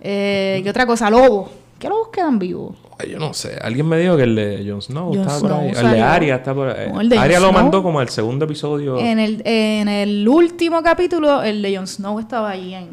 Eh, 0.00 0.60
¿Qué 0.62 0.70
otra 0.70 0.86
cosa? 0.86 1.08
Lobo. 1.10 1.50
¿Qué 1.78 1.88
lobos 1.88 2.08
quedan 2.12 2.38
vivos? 2.38 2.74
Ay, 2.98 3.10
yo 3.10 3.18
no 3.18 3.34
sé. 3.34 3.58
Alguien 3.60 3.86
me 3.86 3.98
dijo 3.98 4.16
que 4.16 4.22
el 4.22 4.34
de 4.34 4.64
Jon 4.68 4.80
Snow 4.80 5.08
Jon 5.14 5.20
estaba 5.20 5.40
por 5.40 5.52
ahí. 5.52 5.68
El 5.68 5.90
de. 5.90 6.00
Arya 6.00 6.36
está 6.36 6.54
por 6.54 6.68
ahí. 6.70 6.88
No, 6.90 7.00
el 7.02 7.08
de 7.10 7.18
Arya 7.18 7.40
lo 7.40 7.52
mandó 7.52 7.82
como 7.82 8.00
al 8.00 8.08
segundo 8.08 8.46
episodio. 8.46 8.98
En 8.98 9.18
el, 9.18 9.42
en 9.44 9.88
el 9.88 10.26
último 10.28 10.82
capítulo, 10.82 11.42
el 11.42 11.60
de 11.60 11.76
Jon 11.76 11.86
Snow 11.86 12.18
estaba 12.18 12.50
ahí 12.50 12.72
en 12.74 12.88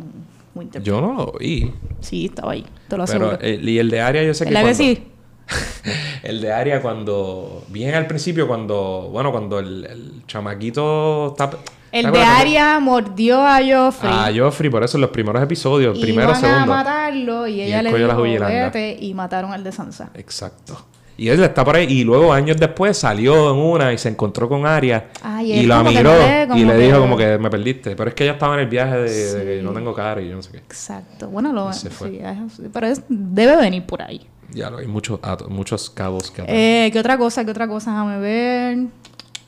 Winterfell. 0.55 0.85
Yo 0.85 0.99
no 0.99 1.13
lo 1.13 1.33
vi. 1.39 1.71
Sí, 2.01 2.25
estaba 2.25 2.51
ahí. 2.51 2.65
Te 2.89 2.97
lo 2.97 3.03
aseguro. 3.03 3.37
Pero, 3.39 3.53
el- 3.53 3.67
y 3.69 3.79
el 3.79 3.89
de 3.89 4.01
Arya 4.01 4.23
yo 4.23 4.33
sé 4.33 4.45
que 4.45 4.53
¿Verdad 4.53 4.69
que 4.71 4.75
cuando- 4.75 4.95
sí? 4.95 5.07
El 6.23 6.39
de 6.41 6.53
Aria 6.53 6.81
cuando... 6.81 7.65
Bien 7.67 7.93
al 7.95 8.07
principio 8.07 8.47
cuando... 8.47 9.09
Bueno, 9.11 9.31
cuando 9.33 9.59
el, 9.59 9.83
el 9.85 10.11
chamaquito 10.25 11.27
está... 11.31 11.49
El 11.93 12.11
¿te 12.11 12.17
de? 12.17 12.23
Arya 12.23 12.79
mordió 12.79 13.45
a 13.45 13.59
Joffrey. 13.65 14.11
A 14.11 14.31
Joffrey, 14.35 14.69
por 14.71 14.83
eso 14.83 14.97
en 14.97 15.01
los 15.01 15.11
primeros 15.11 15.41
episodios, 15.43 15.97
y 15.97 16.01
primero, 16.01 16.31
iban 16.37 16.45
a 16.45 16.65
matarlo 16.65 17.47
y 17.47 17.61
ella 17.61 17.79
él 17.79 17.85
le 17.85 17.91
cogió 17.91 18.07
la 18.07 18.13
dijo 18.13 18.23
vete 18.65 18.97
y 18.99 19.13
mataron 19.13 19.53
al 19.53 19.63
de 19.63 19.71
Sansa. 19.71 20.09
Exacto. 20.15 20.87
Y 21.15 21.29
él 21.29 21.43
está 21.43 21.63
por 21.63 21.75
ahí. 21.75 21.85
Y 21.87 22.03
luego, 22.03 22.33
años 22.33 22.57
después, 22.57 22.97
salió 22.97 23.51
en 23.51 23.57
una 23.59 23.93
y 23.93 23.99
se 23.99 24.09
encontró 24.09 24.49
con 24.49 24.65
Aria. 24.65 25.09
Ay, 25.21 25.53
y 25.53 25.67
que 25.83 25.97
miró. 25.99 26.11
no 26.11 26.17
le- 26.55 26.59
y 26.59 26.65
le 26.65 26.73
que- 26.73 26.79
dijo 26.79 26.99
como 26.99 27.15
que 27.15 27.37
me 27.37 27.51
perdiste. 27.51 27.95
Pero 27.95 28.09
es 28.09 28.15
que 28.15 28.23
ella 28.23 28.33
estaba 28.33 28.55
en 28.55 28.61
el 28.61 28.67
viaje 28.67 28.97
de, 28.97 29.33
de 29.35 29.45
que 29.57 29.61
no 29.63 29.71
tengo 29.73 29.93
cara 29.93 30.19
y 30.19 30.29
yo 30.29 30.35
no 30.35 30.41
sé 30.41 30.51
qué. 30.51 30.57
Exacto. 30.57 31.27
Bueno, 31.29 31.53
lo 31.53 31.69
Y 31.69 31.73
se 31.73 31.91
fue. 31.91 32.09
sí, 32.09 32.63
pero 32.73 32.87
es- 32.87 33.03
debe 33.07 33.55
venir 33.57 33.85
por 33.85 34.01
ahí. 34.01 34.25
Ya 34.55 34.71
lo 34.71 34.79
hay 34.79 34.87
muchos, 34.87 35.19
muchos 35.49 35.91
cabos 35.91 36.31
que 36.31 36.41
atar. 36.41 36.55
Eh, 36.55 36.89
¿Qué 36.91 36.99
otra 36.99 37.17
cosa? 37.19 37.45
¿Qué 37.45 37.51
otra 37.51 37.67
cosa? 37.67 37.91
Déjame 37.91 38.19
ver. 38.19 38.77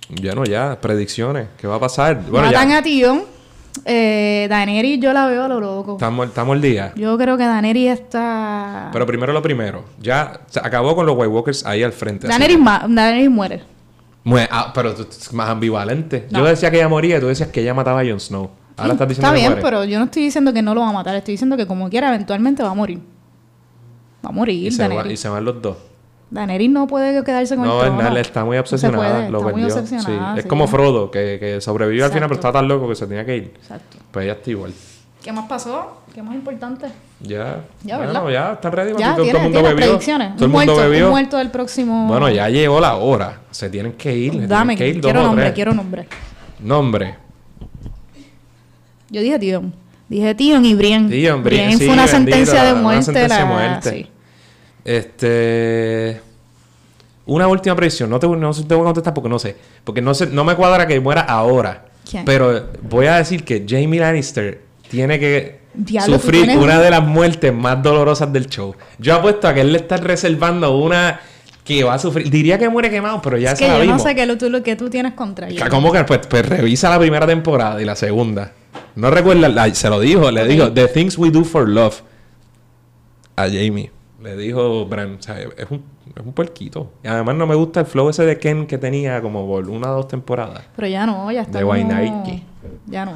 Ya 0.09 0.33
no, 0.35 0.43
ya. 0.45 0.79
Predicciones. 0.79 1.47
¿Qué 1.57 1.67
va 1.67 1.75
a 1.75 1.79
pasar? 1.79 2.21
Bueno, 2.29 2.47
Matan 2.47 2.69
ya. 2.69 2.77
a 2.77 2.81
Tion. 2.83 3.23
Eh, 3.83 4.47
Daenerys 4.49 4.99
yo 5.01 5.11
la 5.11 5.27
veo 5.27 5.43
a 5.43 5.47
lo 5.47 5.59
loco. 5.59 5.93
Estamos, 5.93 6.27
estamos 6.27 6.55
al 6.55 6.61
día. 6.61 6.93
Yo 6.95 7.17
creo 7.17 7.37
que 7.37 7.43
Daenerys 7.43 7.91
está... 7.99 8.89
Pero 8.93 9.05
primero 9.05 9.33
lo 9.33 9.41
primero. 9.41 9.83
Ya 10.01 10.39
se 10.47 10.59
acabó 10.59 10.95
con 10.95 11.05
los 11.05 11.15
White 11.17 11.27
Walkers 11.27 11.65
ahí 11.65 11.83
al 11.83 11.91
frente. 11.91 12.27
Daenerys, 12.27 12.57
ma- 12.59 12.85
Daenerys 12.87 13.29
muere. 13.29 13.63
Mue- 14.23 14.47
ah, 14.49 14.71
pero 14.73 14.95
tú 14.95 15.05
más 15.33 15.49
ambivalente. 15.49 16.27
No. 16.31 16.39
Yo 16.39 16.45
decía 16.45 16.71
que 16.71 16.77
ella 16.77 16.87
moría 16.87 17.17
y 17.17 17.19
tú 17.19 17.27
decías 17.27 17.49
que 17.49 17.61
ella 17.61 17.73
mataba 17.73 17.99
a 17.99 18.05
Jon 18.05 18.19
Snow. 18.19 18.49
Ahora 18.77 18.93
estás 18.93 19.07
diciendo 19.09 19.27
Está 19.27 19.35
que 19.35 19.39
bien, 19.41 19.51
muere. 19.51 19.61
pero 19.61 19.83
yo 19.85 19.99
no 19.99 20.05
estoy 20.05 20.23
diciendo 20.23 20.53
que 20.53 20.61
no 20.61 20.73
lo 20.73 20.81
va 20.81 20.89
a 20.89 20.93
matar. 20.93 21.15
Estoy 21.15 21.33
diciendo 21.33 21.57
que 21.57 21.67
como 21.67 21.89
quiera, 21.89 22.07
eventualmente 22.09 22.63
va 22.63 22.69
a 22.71 22.73
morir. 22.73 22.99
Va 24.25 24.29
a 24.29 24.31
morir 24.31 24.67
y, 24.67 24.71
se 24.71 24.81
va- 24.83 24.87
Daenerys. 24.87 25.13
y 25.13 25.17
se 25.17 25.29
van 25.29 25.43
los 25.45 25.61
dos. 25.61 25.77
Daenerys 26.35 26.69
no 26.69 26.85
puede 26.85 27.23
quedarse 27.23 27.55
con 27.55 27.65
No, 27.65 27.79
el 27.81 27.87
trono. 27.87 28.03
nada, 28.03 28.19
está 28.19 28.43
muy 28.45 28.57
No 28.57 28.65
se 28.65 28.75
obsesionada. 28.75 29.15
puede, 29.15 29.29
lo 29.31 29.39
está 29.39 29.51
muy 29.53 29.63
obsesionada, 29.63 30.33
Sí, 30.33 30.37
Es 30.39 30.43
sí. 30.43 30.49
como 30.49 30.67
Frodo, 30.67 31.09
que, 31.09 31.37
que 31.39 31.61
sobrevivió 31.61 32.05
al 32.05 32.11
final, 32.11 32.27
pero 32.29 32.35
estaba 32.35 32.59
tan 32.59 32.67
loco 32.67 32.87
que 32.89 32.95
se 32.95 33.07
tenía 33.07 33.25
que 33.25 33.37
ir. 33.37 33.53
Exacto. 33.55 33.97
Pues 34.11 34.25
ella 34.25 34.33
está 34.33 34.49
igual. 34.51 34.73
¿Qué 35.23 35.31
más 35.31 35.47
pasó? 35.47 36.01
¿Qué 36.13 36.21
más 36.21 36.35
importante? 36.35 36.85
Ya. 37.21 37.61
Ya, 37.83 37.97
bueno, 37.97 38.25
¿verdad? 38.25 38.29
ya 38.29 38.53
está 38.53 38.69
ready. 38.69 38.91
Ya, 38.91 38.95
papi. 38.95 39.01
todo, 39.07 39.15
todo 39.15 39.23
tiene, 39.23 39.37
el 39.39 39.43
mundo 39.43 39.59
tiene 39.59 39.73
bebió. 39.73 39.85
predicciones. 39.87 40.35
Todo 40.35 40.45
el 40.45 40.51
un, 40.51 40.57
mundo 40.57 40.73
muerto, 40.73 40.89
bebió. 40.91 41.09
muerto 41.09 41.37
del 41.37 41.51
próximo... 41.51 42.07
Bueno, 42.07 42.29
ya 42.29 42.49
llegó 42.49 42.79
la 42.79 42.95
hora. 42.95 43.39
Se 43.49 43.69
tienen 43.69 43.93
que 43.93 44.15
ir. 44.15 44.47
Dame, 44.47 44.75
que 44.77 44.87
ir 44.87 45.01
quiero 45.01 45.23
nombre, 45.23 45.45
tres. 45.45 45.55
quiero 45.55 45.73
nombre. 45.73 46.07
Nombre. 46.59 47.15
Yo 49.09 49.21
dije 49.21 49.39
Tion. 49.39 49.73
Dije 50.09 50.35
Tion 50.35 50.63
y 50.65 50.75
Brienne. 50.75 51.09
Tion, 51.09 51.43
Brienne, 51.43 51.77
sí, 51.77 51.85
fue 51.85 51.93
una 51.93 52.07
sentencia 52.07 52.63
de 52.65 52.73
una 52.73 52.81
muerte. 52.81 53.03
sentencia 53.03 53.37
de 53.37 53.43
la- 53.43 53.49
muerte. 53.51 53.89
sí. 53.89 54.07
Este. 54.83 56.21
Una 57.27 57.47
última 57.47 57.75
predicción. 57.75 58.09
No 58.09 58.19
te, 58.19 58.27
no 58.27 58.51
te 58.53 58.75
voy 58.75 58.81
a 58.81 58.85
contestar 58.85 59.13
porque 59.13 59.29
no 59.29 59.39
sé. 59.39 59.55
Porque 59.83 60.01
no, 60.01 60.13
sé, 60.13 60.27
no 60.27 60.43
me 60.43 60.55
cuadra 60.55 60.85
que 60.87 60.99
muera 60.99 61.21
ahora. 61.21 61.85
¿Quién? 62.09 62.23
Pero 62.25 62.67
voy 62.83 63.07
a 63.07 63.15
decir 63.17 63.43
que 63.43 63.65
Jamie 63.67 63.99
Lannister 63.99 64.61
tiene 64.89 65.19
que 65.19 65.59
Diablo, 65.73 66.19
sufrir 66.19 66.45
tienes 66.45 66.63
una 66.63 66.77
un- 66.77 66.83
de 66.83 66.89
las 66.91 67.03
muertes 67.03 67.51
más 67.53 67.81
dolorosas 67.81 68.31
del 68.31 68.45
show. 68.47 68.75
Yo 68.99 69.15
apuesto 69.15 69.47
a 69.47 69.53
que 69.53 69.61
él 69.61 69.71
le 69.71 69.79
está 69.79 69.97
reservando 69.97 70.77
una 70.77 71.19
que 71.63 71.83
va 71.83 71.95
a 71.95 71.99
sufrir. 71.99 72.29
Diría 72.29 72.59
que 72.59 72.69
muere 72.69 72.91
quemado, 72.91 73.19
pero 73.23 73.37
ya 73.39 73.53
Es 73.53 73.59
que 73.59 73.65
yo 73.67 73.83
no 73.85 73.97
sé 73.97 74.13
qué 74.13 74.27
lo, 74.27 74.37
tú, 74.37 74.51
lo 74.51 74.61
que 74.61 74.75
tú 74.75 74.89
tienes 74.91 75.13
contra 75.13 75.49
ella. 75.49 75.67
¿Cómo 75.67 75.91
que? 75.91 76.03
Pues, 76.03 76.19
pues 76.29 76.47
revisa 76.47 76.91
la 76.91 76.99
primera 76.99 77.25
temporada 77.25 77.81
y 77.81 77.85
la 77.85 77.95
segunda. 77.95 78.51
No 78.95 79.09
recuerda, 79.09 79.49
la- 79.49 79.73
se 79.73 79.89
lo 79.89 79.99
dijo, 79.99 80.29
le 80.29 80.45
dijo, 80.45 80.71
The 80.71 80.87
Things 80.89 81.17
We 81.17 81.31
Do 81.31 81.43
for 81.43 81.67
Love 81.67 82.01
a 83.35 83.43
Jamie. 83.47 83.91
Le 84.21 84.37
dijo 84.37 84.85
Bran, 84.85 85.15
o 85.19 85.21
sea, 85.21 85.39
es 85.39 85.65
un, 85.69 85.83
es 86.15 86.25
un 86.25 86.33
puerquito. 86.33 86.91
Y 87.03 87.07
además 87.07 87.35
no 87.35 87.45
me 87.47 87.55
gusta 87.55 87.81
el 87.81 87.85
flow 87.85 88.09
ese 88.09 88.23
de 88.25 88.37
Ken 88.39 88.65
que 88.67 88.77
tenía 88.77 89.21
como 89.21 89.45
por 89.47 89.69
una 89.69 89.91
o 89.91 89.95
dos 89.95 90.07
temporadas. 90.07 90.63
Pero 90.75 90.87
ya 90.87 91.05
no, 91.05 91.31
ya 91.31 91.41
está 91.41 91.59
De 91.59 91.63
como- 91.63 91.71
Wainwright. 91.73 92.43
Ya 92.87 93.05
no. 93.05 93.13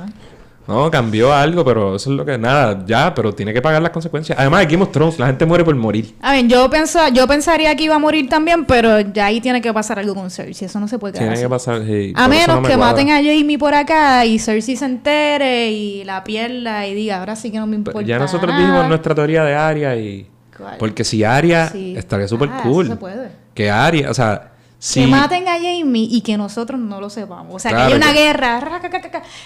No, 0.68 0.92
cambió 0.92 1.34
algo, 1.34 1.66
pero 1.66 1.96
eso 1.96 2.12
es 2.12 2.16
lo 2.16 2.24
que... 2.24 2.38
Nada, 2.38 2.84
ya, 2.86 3.12
pero 3.16 3.34
tiene 3.34 3.52
que 3.54 3.60
pagar 3.60 3.82
las 3.82 3.90
consecuencias. 3.90 4.38
Además, 4.38 4.60
de 4.60 4.66
Game 4.68 4.84
of 4.84 4.92
Thrones, 4.92 5.18
la 5.18 5.26
gente 5.26 5.44
muere 5.48 5.64
por 5.66 5.76
morir. 5.76 6.14
A 6.22 6.34
ver, 6.34 6.46
yo, 6.48 6.70
pensa, 6.70 7.10
yo 7.10 7.26
pensaría 7.26 7.76
que 7.76 7.86
iba 7.86 7.96
a 7.96 8.00
morir 8.00 8.30
también, 8.30 8.66
pero 8.66 9.00
ya 9.00 9.26
ahí 9.26 9.42
tiene 9.42 9.62
que 9.62 9.74
pasar 9.74 9.98
algo 9.98 10.14
con 10.14 10.30
Cersei. 10.30 10.68
Eso 10.68 10.80
no 10.80 10.88
se 10.88 11.00
puede 11.00 11.14
quedar 11.14 11.24
Tiene 11.24 11.34
así. 11.34 11.42
que 11.44 11.50
pasar... 11.50 11.82
sí, 11.84 12.14
A 12.16 12.28
menos 12.28 12.48
no 12.58 12.62
me 12.62 12.68
que 12.70 12.76
cuadra. 12.76 12.92
maten 12.94 13.10
a 13.10 13.16
Jamie 13.16 13.58
por 13.58 13.74
acá 13.74 14.24
y 14.28 14.38
Cersei 14.38 14.76
se 14.76 14.86
entere 14.86 15.72
y 15.72 16.04
la 16.04 16.24
pierda 16.24 16.86
y 16.86 16.94
diga, 16.94 17.18
ahora 17.18 17.36
sí 17.36 17.50
que 17.50 17.58
no 17.58 17.66
me 17.66 17.76
importa 17.76 17.98
Pero 17.98 18.08
ya 18.08 18.20
nosotros 18.20 18.52
nada. 18.52 18.60
dijimos 18.64 18.88
nuestra 18.90 19.16
teoría 19.16 19.44
de 19.46 19.56
Arya 19.56 19.96
y... 19.96 20.28
¿Cuál? 20.60 20.78
Porque 20.78 21.04
si 21.04 21.24
Arya 21.24 21.70
Sí. 21.70 21.96
estaría 21.98 22.28
súper 22.28 22.50
Ah, 22.52 22.60
cool. 22.64 22.86
eso 22.86 22.94
se 22.94 23.00
puede. 23.00 23.32
Que 23.56 23.72
Arya, 23.72 24.12
o 24.12 24.14
sea, 24.14 24.52
si... 24.78 25.02
Que 25.02 25.08
maten 25.08 25.48
a 25.48 25.54
Jamie 25.54 26.08
y 26.10 26.22
que 26.22 26.38
nosotros 26.38 26.80
no 26.80 27.02
lo 27.02 27.10
sepamos. 27.10 27.56
O 27.56 27.60
sea, 27.60 27.72
Claro 27.72 27.88
que 27.90 27.96
haya 27.96 28.06
una 28.06 28.14
que- 28.14 28.20
guerra, 28.20 28.82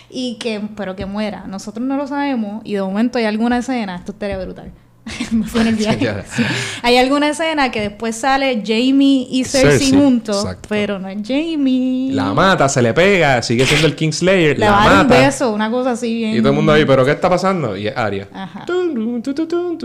y 0.09 0.35
que, 0.35 0.61
pero 0.75 0.95
que 0.95 1.05
muera. 1.05 1.45
Nosotros 1.47 1.85
no 1.85 1.95
lo 1.97 2.05
sabemos 2.07 2.61
y 2.65 2.73
de 2.73 2.81
momento 2.81 3.17
hay 3.17 3.25
alguna 3.25 3.57
escena, 3.59 3.95
esto 3.95 4.11
estaría 4.11 4.37
brutal. 4.37 4.71
Me 5.31 5.45
fue 5.45 5.61
en 5.61 5.67
el 5.67 5.75
viaje. 5.77 6.05
Ya. 6.05 6.23
Sí. 6.23 6.43
Hay 6.81 6.97
alguna 6.97 7.27
escena 7.29 7.71
que 7.71 7.81
después 7.81 8.15
sale 8.15 8.63
Jamie 8.65 9.27
y 9.29 9.43
Cersei, 9.43 9.79
Cersei, 9.79 9.99
juntos, 9.99 10.37
exacto. 10.43 10.69
pero 10.69 10.97
no 10.99 11.09
es 11.09 11.17
Jamie. 11.27 12.13
La 12.13 12.33
mata, 12.33 12.69
se 12.69 12.81
le 12.81 12.93
pega, 12.93 13.41
sigue 13.41 13.65
siendo 13.65 13.87
el 13.87 13.95
Kingslayer, 13.95 14.57
Le 14.57 14.65
la 14.65 14.71
va 14.71 14.77
un 15.01 15.07
mata. 15.07 15.19
beso, 15.19 15.51
una 15.51 15.69
cosa 15.69 15.91
así 15.91 16.13
bien. 16.13 16.35
Y 16.35 16.39
todo 16.39 16.49
el 16.51 16.55
mundo 16.55 16.71
ahí, 16.71 16.85
¿pero 16.85 17.03
qué 17.03 17.11
está 17.11 17.29
pasando? 17.29 17.75
Y 17.75 17.87
es 17.87 17.97
Arya. 17.97 18.27
Ajá. 18.33 18.65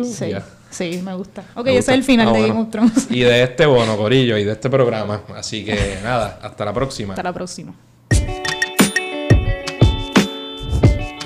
Sí. 0.05 0.26
Sí, 0.71 1.01
me 1.05 1.14
gusta. 1.14 1.43
Ok, 1.55 1.64
Me 1.66 1.71
ese 1.73 1.79
gusta. 1.79 1.93
es 1.93 1.99
el 1.99 2.05
final 2.05 2.29
Ah, 2.29 2.33
de 2.33 2.39
bueno. 2.39 2.55
Game 2.55 2.64
of 2.66 2.71
Thrones. 2.71 3.07
Y 3.11 3.21
de 3.21 3.43
este 3.43 3.66
bono, 3.66 3.97
Corillo, 3.97 4.37
y 4.39 4.45
de 4.45 4.53
este 4.53 4.69
programa. 4.71 5.23
Así 5.37 5.64
que 5.64 5.99
nada, 6.03 6.39
hasta 6.43 6.64
la 6.64 6.73
próxima. 6.73 7.14
Hasta 7.14 7.23
la 7.23 7.33
próxima. 7.33 7.75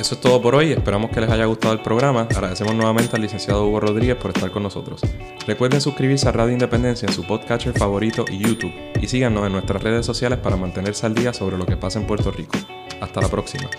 Eso 0.01 0.17
es 0.17 0.21
todo 0.21 0.43
por 0.43 0.57
hoy. 0.57 0.73
Esperamos 0.73 1.11
que 1.13 1.21
les 1.21 1.31
haya 1.31 1.45
gustado 1.45 1.75
el 1.75 1.81
programa. 1.81 2.23
Agradecemos 2.23 2.75
nuevamente 2.75 3.15
al 3.15 3.23
licenciado 3.23 3.65
Hugo 3.69 3.79
Rodríguez 3.79 4.17
por 4.17 4.33
estar 4.33 4.51
con 4.51 4.65
nosotros. 4.65 5.01
Recuerden 5.47 5.81
suscribirse 5.81 6.29
a 6.29 6.33
Radio 6.33 6.53
Independencia 6.53 7.07
en 7.07 7.13
su 7.15 7.25
podcatcher 7.25 7.73
favorito 7.73 8.25
y 8.29 8.39
YouTube. 8.39 8.73
Y 9.01 9.07
síganos 9.07 9.47
en 9.47 9.53
nuestras 9.53 9.81
redes 9.81 10.05
sociales 10.05 10.41
para 10.41 10.57
mantenerse 10.57 11.07
al 11.07 11.15
día 11.15 11.33
sobre 11.33 11.57
lo 11.57 11.67
que 11.67 11.77
pasa 11.77 12.01
en 12.01 12.07
Puerto 12.09 12.33
Rico. 12.33 12.59
Hasta 13.01 13.21
la 13.21 13.29
próxima. 13.29 13.71